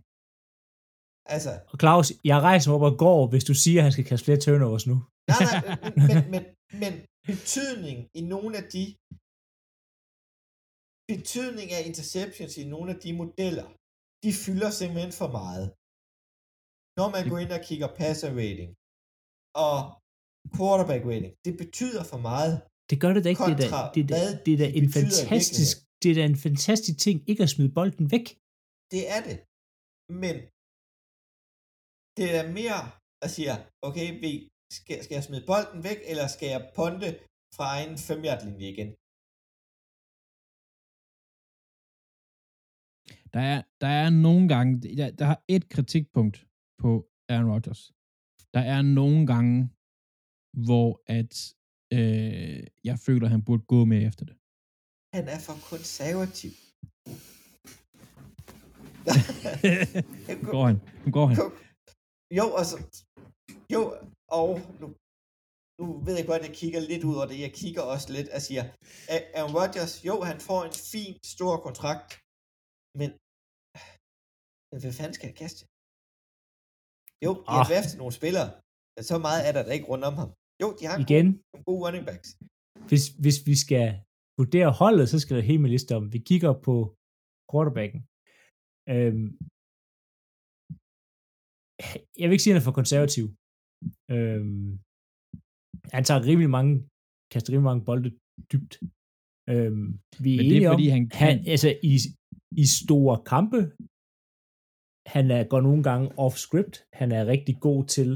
[1.36, 4.06] Altså, Og Claus, jeg rejser mig op og går, hvis du siger, at han skal
[4.10, 4.96] kaste flere turnovers nu.
[5.30, 6.44] nej, nej, men, men,
[6.82, 6.94] men,
[7.32, 8.84] betydning i nogle af de
[11.12, 13.68] betydning af interceptions i nogle af de modeller,
[14.24, 15.66] de fylder simpelthen for meget.
[17.00, 18.72] Når man går ind og kigger passer rating
[19.68, 19.78] og
[20.56, 22.54] quarterback rating, det betyder for meget.
[22.90, 23.44] Det gør det da ikke.
[23.52, 26.40] Det er da, det er da, det er da en fantastisk, det er da en
[26.48, 28.28] fantastisk ting, ikke at smide bolden væk.
[28.94, 29.38] Det er det.
[30.24, 30.36] Men
[32.18, 32.82] det er mere
[33.24, 33.50] at sige,
[33.88, 34.32] okay, vi,
[34.78, 37.10] skal, skal jeg smide bolden væk, eller skal jeg ponte
[37.56, 38.90] fra egen 5 linje igen?
[43.34, 44.72] Der er, der er nogle gange...
[45.00, 46.38] Der, der er et kritikpunkt
[46.84, 46.92] på
[47.30, 47.82] Aaron Rodgers.
[48.56, 49.56] Der er nogle gange,
[50.68, 50.90] hvor
[51.20, 51.34] at
[51.98, 52.60] øh,
[52.90, 54.36] jeg føler, at han burde gå med efter det.
[55.18, 56.54] Han er for konservativ.
[60.44, 60.78] Nu går han.
[61.06, 61.36] Nu går han.
[62.40, 62.76] Jo, altså,
[63.76, 63.82] jo,
[64.40, 64.50] og
[64.82, 64.86] nu,
[65.80, 67.38] nu ved jeg godt, at jeg kigger lidt ud over det.
[67.48, 68.64] Jeg kigger også lidt og siger,
[69.38, 72.08] Aaron Rodgers, jo, han får en fin, stor kontrakt,
[73.00, 73.10] men,
[74.70, 75.62] men hvad fanden skal jeg kaste?
[77.26, 77.68] Jo, de har Ah.
[77.70, 78.50] draftet nogle spillere,
[78.96, 80.30] men så meget er der da ikke rundt om ham.
[80.62, 82.30] Jo, de har Igen, nogle gode running backs.
[82.90, 83.86] hvis, hvis vi skal
[84.40, 86.04] vurdere holdet, så skal der helt med liste om.
[86.16, 86.76] Vi kigger på
[87.52, 88.00] quarterbacken.
[88.94, 89.28] Øhm,
[92.20, 93.26] jeg vil ikke sige, at han er for konservativ.
[94.16, 94.70] Øhm,
[95.96, 96.74] han tager rimelig mange,
[97.32, 98.10] kaster rimelig mange bolde
[98.52, 98.74] dybt.
[99.54, 99.88] Øhm,
[100.24, 101.20] vi er Men det er fordi, om, han kan...
[101.24, 101.96] han, altså i,
[102.64, 103.60] i store kampe,
[105.16, 108.10] han er, går nogle gange off-script, han er rigtig god til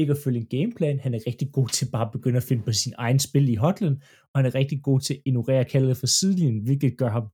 [0.00, 2.62] ikke at følge en gameplan, han er rigtig god til bare at begynde at finde
[2.64, 3.96] på sin egen spil i hotline,
[4.30, 7.26] og han er rigtig god til at ignorere kaldet fra sidelinjen, hvilket gør ham,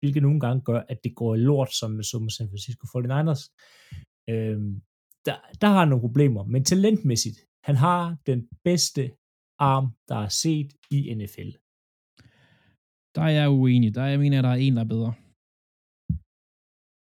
[0.00, 3.42] hvilket nogle gange gør, at det går lort, som med som med San Francisco 49ers.
[4.32, 4.72] Øhm,
[5.26, 7.38] der, der har han nogle problemer, men talentmæssigt,
[7.68, 9.02] han har den bedste
[9.58, 11.50] arm, der er set i NFL.
[13.14, 13.94] Der er jeg uenig.
[13.94, 15.12] Der er, jeg mener, at der er en, der er bedre.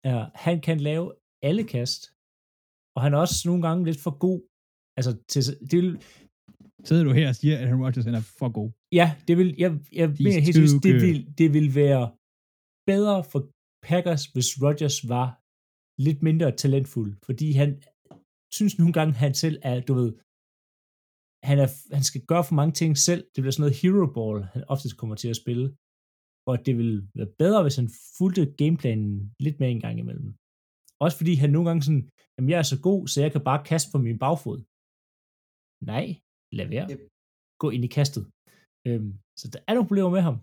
[0.09, 1.07] Ja, han kan lave
[1.49, 2.01] alle kast,
[2.95, 4.41] og han er også nogle gange lidt for god.
[4.99, 5.93] Altså, til, det vil,
[6.89, 8.71] Sidder du her og siger, at Aaron Rodgers han er for god?
[8.93, 12.05] ja, det vil, jeg, jeg De mener helt seriøst, det vil, det vil være
[12.93, 13.41] bedre for
[13.89, 15.27] Packers, hvis Rodgers var
[16.07, 17.71] lidt mindre talentfuld, fordi han
[18.57, 20.11] synes nogle gange, han selv er, du ved,
[21.49, 21.69] han, er,
[21.99, 23.23] han skal gøre for mange ting selv.
[23.33, 25.67] Det bliver sådan noget hero ball, han oftest kommer til at spille.
[26.51, 27.89] Og det vil være bedre, hvis han
[28.19, 29.11] fulgte gameplanen
[29.47, 30.29] lidt mere en gang imellem.
[31.05, 32.05] Også fordi han nogle gange sådan,
[32.35, 34.59] jamen jeg er så god, så jeg kan bare kaste på min bagfod.
[35.93, 36.07] Nej,
[36.59, 36.87] lad være.
[36.91, 37.03] Yep.
[37.63, 38.25] Gå ind i kastet.
[38.89, 39.11] Øhm,
[39.41, 40.37] så der er nogle problemer med ham.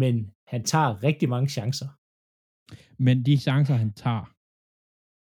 [0.00, 0.14] Men
[0.52, 1.88] han tager rigtig mange chancer.
[3.06, 4.24] Men de chancer, han tager,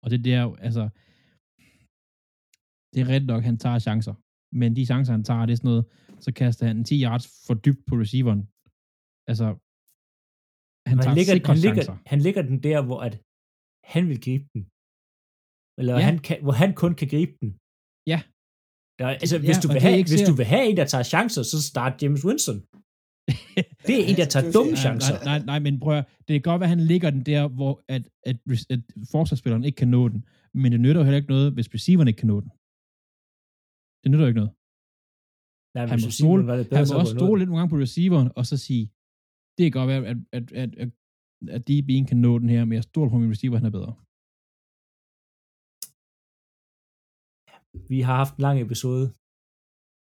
[0.04, 0.84] og det der, altså,
[2.94, 4.16] det er ret nok, han tager chancer.
[4.62, 5.86] Men de chancer, han tager, det er sådan noget,
[6.26, 8.42] så kaster han 10 yards for dybt på receiveren.
[9.32, 9.48] Altså,
[10.90, 11.98] han Men tager han, ligger, sikre han, ligger, chancer.
[12.12, 13.16] han ligger den der, hvor at
[13.94, 14.62] han vil gribe den.
[15.80, 16.04] Eller Ja.
[16.10, 17.50] han kan, hvor han kun kan gribe den.
[18.14, 18.20] Ja.
[19.00, 21.06] Der, altså, hvis, Ja, du vil have, hvis ser- du vil have en, der tager
[21.14, 22.60] chancer, så start James Winston.
[23.88, 25.16] Det er en, der tager Du dumme chancer.
[25.16, 27.42] Nej, nej, nej, men prøv at, det kan godt være, at han ligger den der,
[27.58, 28.38] hvor at, at,
[28.76, 28.82] at
[29.14, 30.20] forsvarsspilleren ikke kan nå den.
[30.62, 32.52] Men det nytter jo heller ikke noget, hvis receiveren ikke kan nå den.
[34.02, 34.54] Det nytter jo ikke noget.
[35.76, 37.60] Nej, Han må stole, var det han bedre, må så også stole han lidt nogle
[37.62, 38.86] gange på receiveren, og så sige,
[39.56, 40.90] det kan godt være, at, at, at, at,
[41.56, 43.94] at DB'en kan nå den her, men jeg stoler på min receiver, han er bedre.
[47.92, 49.06] Vi har haft en lang episode.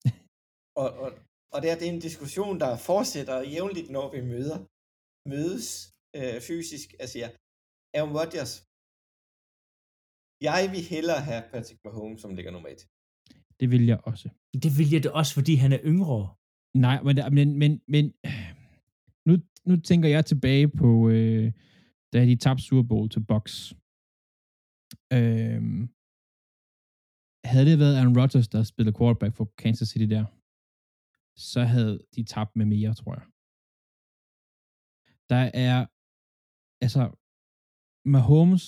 [0.82, 1.10] Og, og,
[1.52, 4.58] og det er, det er en diskussion, der fortsætter jævnligt, når vi møder,
[5.32, 5.66] mødes
[6.18, 6.88] øh, fysisk.
[7.02, 7.28] Altså, ja,
[7.96, 8.52] Aaron Rodgers.
[10.48, 12.82] Jeg vil hellere have Patrick Mahomes, som ligger nummer et.
[13.60, 14.28] Det vil jeg også.
[14.64, 16.22] Det vil jeg det også, fordi han er yngre.
[16.86, 18.04] Nej, men, men, men, men
[19.28, 19.34] nu,
[19.68, 21.52] nu tænker jeg tilbage på, øh,
[22.12, 23.56] da de tabte Super Bowl til Bucks.
[25.16, 25.62] Øh,
[27.50, 30.24] havde det været Aaron Rodgers, der spillede quarterback for Kansas City der,
[31.36, 33.26] så havde de tabt med mere, tror jeg.
[35.32, 35.78] Der er,
[36.84, 37.02] altså,
[38.14, 38.64] Mahomes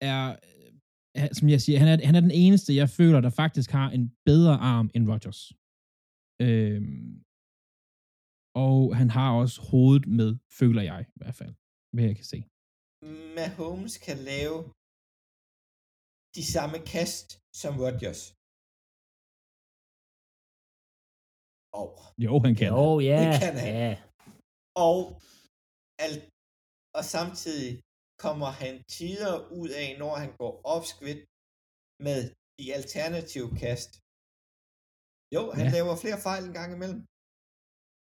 [0.00, 0.72] er, øh,
[1.14, 3.90] er som jeg siger, han er, han er den eneste, jeg føler, der faktisk har
[3.90, 5.42] en bedre arm end Rodgers.
[6.46, 7.24] Øhm,
[8.64, 11.54] og han har også hovedet med, føler jeg i hvert fald,
[11.94, 12.38] hvad jeg kan se.
[13.36, 14.56] Mahomes kan lave
[16.36, 17.28] de samme kast
[17.60, 18.37] som Rodgers.
[21.80, 21.88] Og,
[22.24, 22.68] Jo, han kan.
[22.76, 23.18] Jo, ja.
[23.26, 23.72] Det kan han.
[23.82, 23.92] ja.
[24.88, 24.98] og,
[26.04, 26.14] al,
[26.98, 27.70] og samtidig
[28.24, 31.22] kommer han tider ud af, når han går opskvidt
[32.06, 32.20] med
[32.58, 33.90] de alternative kast.
[35.36, 35.74] Jo, han ja.
[35.76, 37.02] laver flere fejl en gang imellem.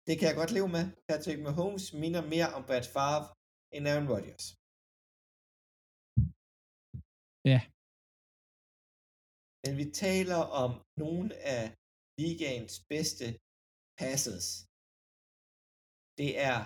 [0.06, 0.84] Det kan jeg godt leve med.
[1.08, 3.24] Patrick Mahomes minder mere om Brad Favre
[3.74, 4.46] end Aaron Rodgers.
[7.52, 7.60] Ja.
[9.64, 10.70] Men vi taler om
[11.02, 11.26] nogle
[11.56, 11.62] af
[12.22, 13.26] ligaens bedste
[14.02, 14.46] passes.
[16.20, 16.58] Det er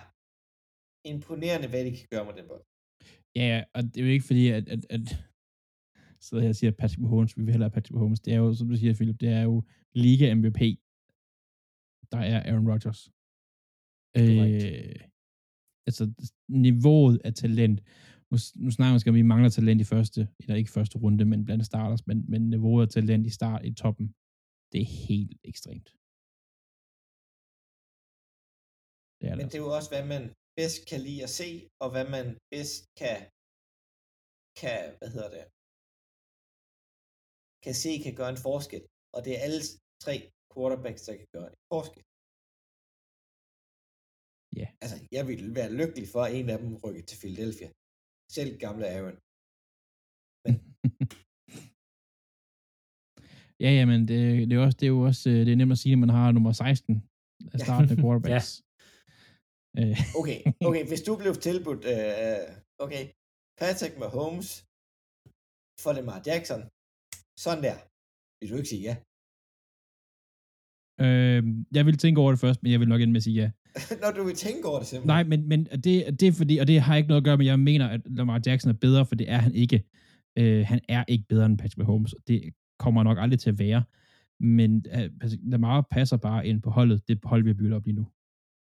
[1.13, 2.65] imponerende, hvad de kan gøre med den bold.
[3.43, 5.07] Ja, og det er jo ikke fordi, at, at, at
[6.21, 8.21] så jeg siger Patrick Mahomes, vi vil hellere Patrick Mahomes.
[8.21, 10.61] Det er jo, som du siger, Philip, det er jo Liga MVP,
[12.13, 13.01] der er Aaron Rodgers.
[14.17, 14.65] Korrekt.
[14.65, 14.95] Øh,
[15.87, 16.13] altså,
[16.49, 17.81] niveauet af talent.
[18.31, 21.45] Nu, nu snakker om, at vi mangler talent i første, eller ikke første runde, men
[21.45, 24.15] blandt starters, men, men niveauet af talent i start i toppen,
[24.73, 26.00] det er helt ekstremt.
[29.21, 29.53] Det er det Men altså.
[29.53, 30.25] det er jo også, hvad man
[30.59, 31.49] bedst kan lide at se,
[31.83, 33.19] og hvad man bedst kan,
[34.63, 35.45] kan hvad hedder det,
[37.65, 38.83] kan se kan gøre en forskel.
[39.15, 39.63] Og det er alle
[40.05, 40.15] tre
[40.53, 42.03] quarterbacks, der kan gøre en forskel.
[44.61, 44.67] Ja.
[44.83, 47.69] Altså, jeg ville være lykkelig for, at en af dem rykker til Philadelphia.
[48.37, 49.19] Selv gamle Aaron.
[53.65, 54.19] Ja, ja, men det,
[54.49, 56.09] det, er også, det er jo også øh, det er nemt at sige, at man
[56.19, 56.95] har nummer 16
[57.53, 57.65] af Ja.
[57.65, 58.49] starten af quarterbacks.
[58.59, 58.70] Øh,
[60.21, 62.47] Okay, okay, hvis du blev tilbudt, øh,
[62.85, 63.03] okay,
[63.61, 64.49] Patrick Mahomes
[65.83, 66.61] for Lamar Jackson,
[67.45, 67.77] sådan der,
[68.39, 68.95] vil du ikke sige ja.
[71.05, 71.43] øh,
[71.77, 73.51] jeg vil tænke over det først, men jeg vil nok ende med at sige ja.
[74.03, 75.07] Når du vil tænke over det simpelthen.
[75.07, 77.47] Nej, men, men det, det er fordi, og det har ikke noget at gøre med,
[77.47, 79.85] jeg mener, at Lamar Jackson er bedre, for det er han ikke.
[80.39, 83.59] Øh, han er ikke bedre end Patrick Mahomes, og det kommer nok aldrig til at
[83.59, 83.83] være.
[84.41, 85.11] Men øh,
[85.43, 88.07] Lamar passer bare ind på holdet, det hold, vi har bygget op lige nu.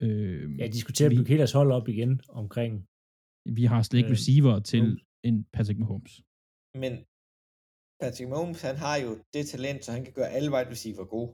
[0.05, 2.13] Øh, Ja, de skulle til at vi- bygge hele deres hold op igen
[2.43, 2.73] omkring.
[3.59, 5.03] vi har slet ikke øh, receiver til Mahomes.
[5.29, 6.13] en Patrick Mahomes.
[6.83, 6.93] Men
[8.03, 11.31] Patrick Mahomes, han har jo det talent, så han kan gøre alle wide receiver gode.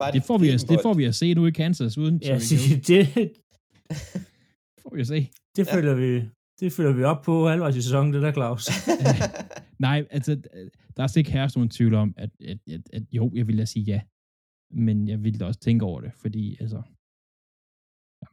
[0.00, 2.34] Bare Det får, vi, at, det får vi at se nu i Kansas, uden Ja,
[2.88, 3.12] det, Det
[4.82, 5.20] får vi at se.
[5.56, 5.74] det, Ja.
[5.76, 6.10] følger vi,
[6.60, 8.64] det følger vi op på halvvejs i sæsonen, det der, Claus.
[9.86, 10.32] Nej, altså,
[10.96, 13.58] der er slet ikke herst nogen tvivl om, at, at, at, at jo, jeg vil
[13.58, 14.00] da sige ja.
[14.70, 16.82] Men jeg vil da også tænke over det, fordi altså,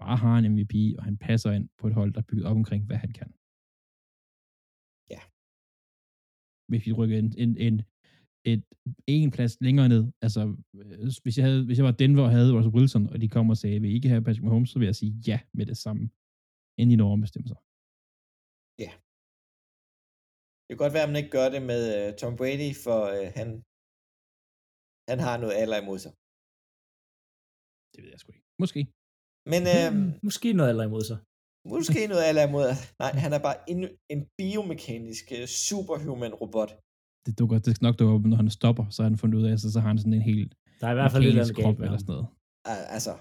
[0.01, 2.57] Lamar har en MVP, og han passer ind på et hold, der er bygget op
[2.61, 3.29] omkring, hvad han kan.
[5.13, 5.21] Ja.
[6.69, 7.75] Hvis vi rykker en, en, en,
[8.51, 8.63] et,
[9.07, 10.41] en plads længere ned, altså,
[10.75, 13.49] øh, hvis jeg, havde, hvis jeg var Denver og havde Russell Wilson, og de kom
[13.49, 16.03] og sagde, vil ikke have Patrick Mahomes, så vil jeg sige ja med det samme,
[16.79, 17.59] inden de når at bestemme sig.
[20.71, 23.27] Det kan godt være, at man ikke gør det med uh, Tom Brady, for uh,
[23.37, 23.47] han,
[25.09, 26.13] han har noget alder imod sig.
[27.93, 28.47] Det ved jeg sgu ikke.
[28.63, 28.81] Måske.
[29.51, 29.61] Men
[29.91, 31.17] Hmm, Måske noget aldrig imod sig.
[31.73, 32.67] måske noget alder imod.
[33.03, 33.79] Nej, han er bare en,
[34.13, 36.71] en biomekanisk uh, superhuman robot.
[37.25, 39.45] Det dukker det skal nok dukke op, når han stopper, så har han fundet ud
[39.49, 41.55] af, så, så har han sådan en helt Der er i hvert fald lidt andet
[41.55, 42.27] krop eller sådan noget.
[42.95, 43.11] Altså,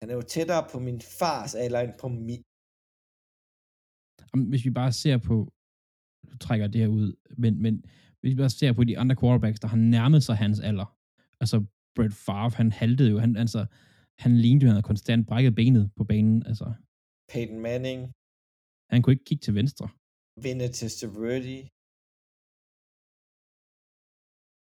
[0.00, 2.42] han er jo tættere på min fars alder end på min.
[4.50, 5.36] Hvis vi bare ser på,
[6.30, 7.08] du trækker det her ud,
[7.42, 7.74] men, men
[8.20, 10.96] hvis vi bare ser på de andre quarterbacks, der har nærmet sig hans alder,
[11.40, 11.56] altså
[11.96, 13.66] Brett Favre, han haltede jo, han, altså,
[14.24, 16.66] han lignede jo, han havde konstant brækket benet på banen, altså,
[17.32, 18.00] Peyton Manning,
[18.92, 19.86] han kunne ikke kigge til venstre.
[20.44, 21.58] Vinny Testaverde.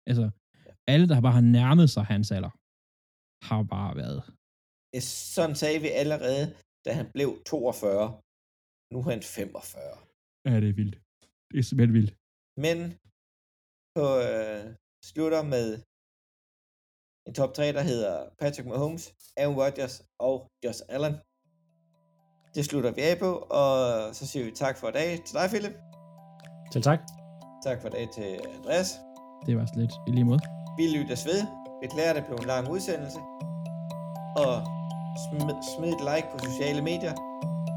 [0.09, 0.25] Altså,
[0.93, 2.53] alle, der bare har nærmet sig hans alder,
[3.49, 4.19] har bare været,
[5.35, 6.43] Sådan sagde vi allerede,
[6.85, 8.21] da han blev 42.
[8.91, 9.95] Nu er han 45.
[10.47, 10.97] ja, det er vildt.
[11.49, 12.13] Det er simpelthen vildt.
[12.65, 12.77] Men
[13.97, 14.63] på øh,
[15.09, 15.67] slutter med
[17.27, 21.15] en top 3, der hedder Patrick Mahomes, Aaron Rodgers og Josh Allen.
[22.55, 23.71] Det slutter vi af på, og
[24.15, 25.75] så siger vi tak for i dag til dig, Philip.
[26.73, 26.99] Selv tak.
[27.63, 28.99] Tak for i dag til Andreas.
[29.45, 30.39] Det var så lidt i lige måde.
[30.77, 31.41] Vi lyttes ved.
[31.81, 33.19] Beklager, det blev en lang udsendelse.
[34.43, 34.53] Og
[35.23, 37.13] smid, smid et like på sociale medier.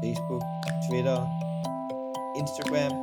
[0.03, 0.43] Facebook,
[0.85, 1.19] Twitter,
[2.41, 2.93] Instagram.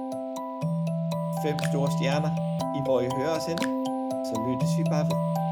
[1.45, 2.33] Fem store stjerner
[2.79, 3.59] i hvor I hører os hen.
[4.29, 5.46] Så lyttes vi bare ved.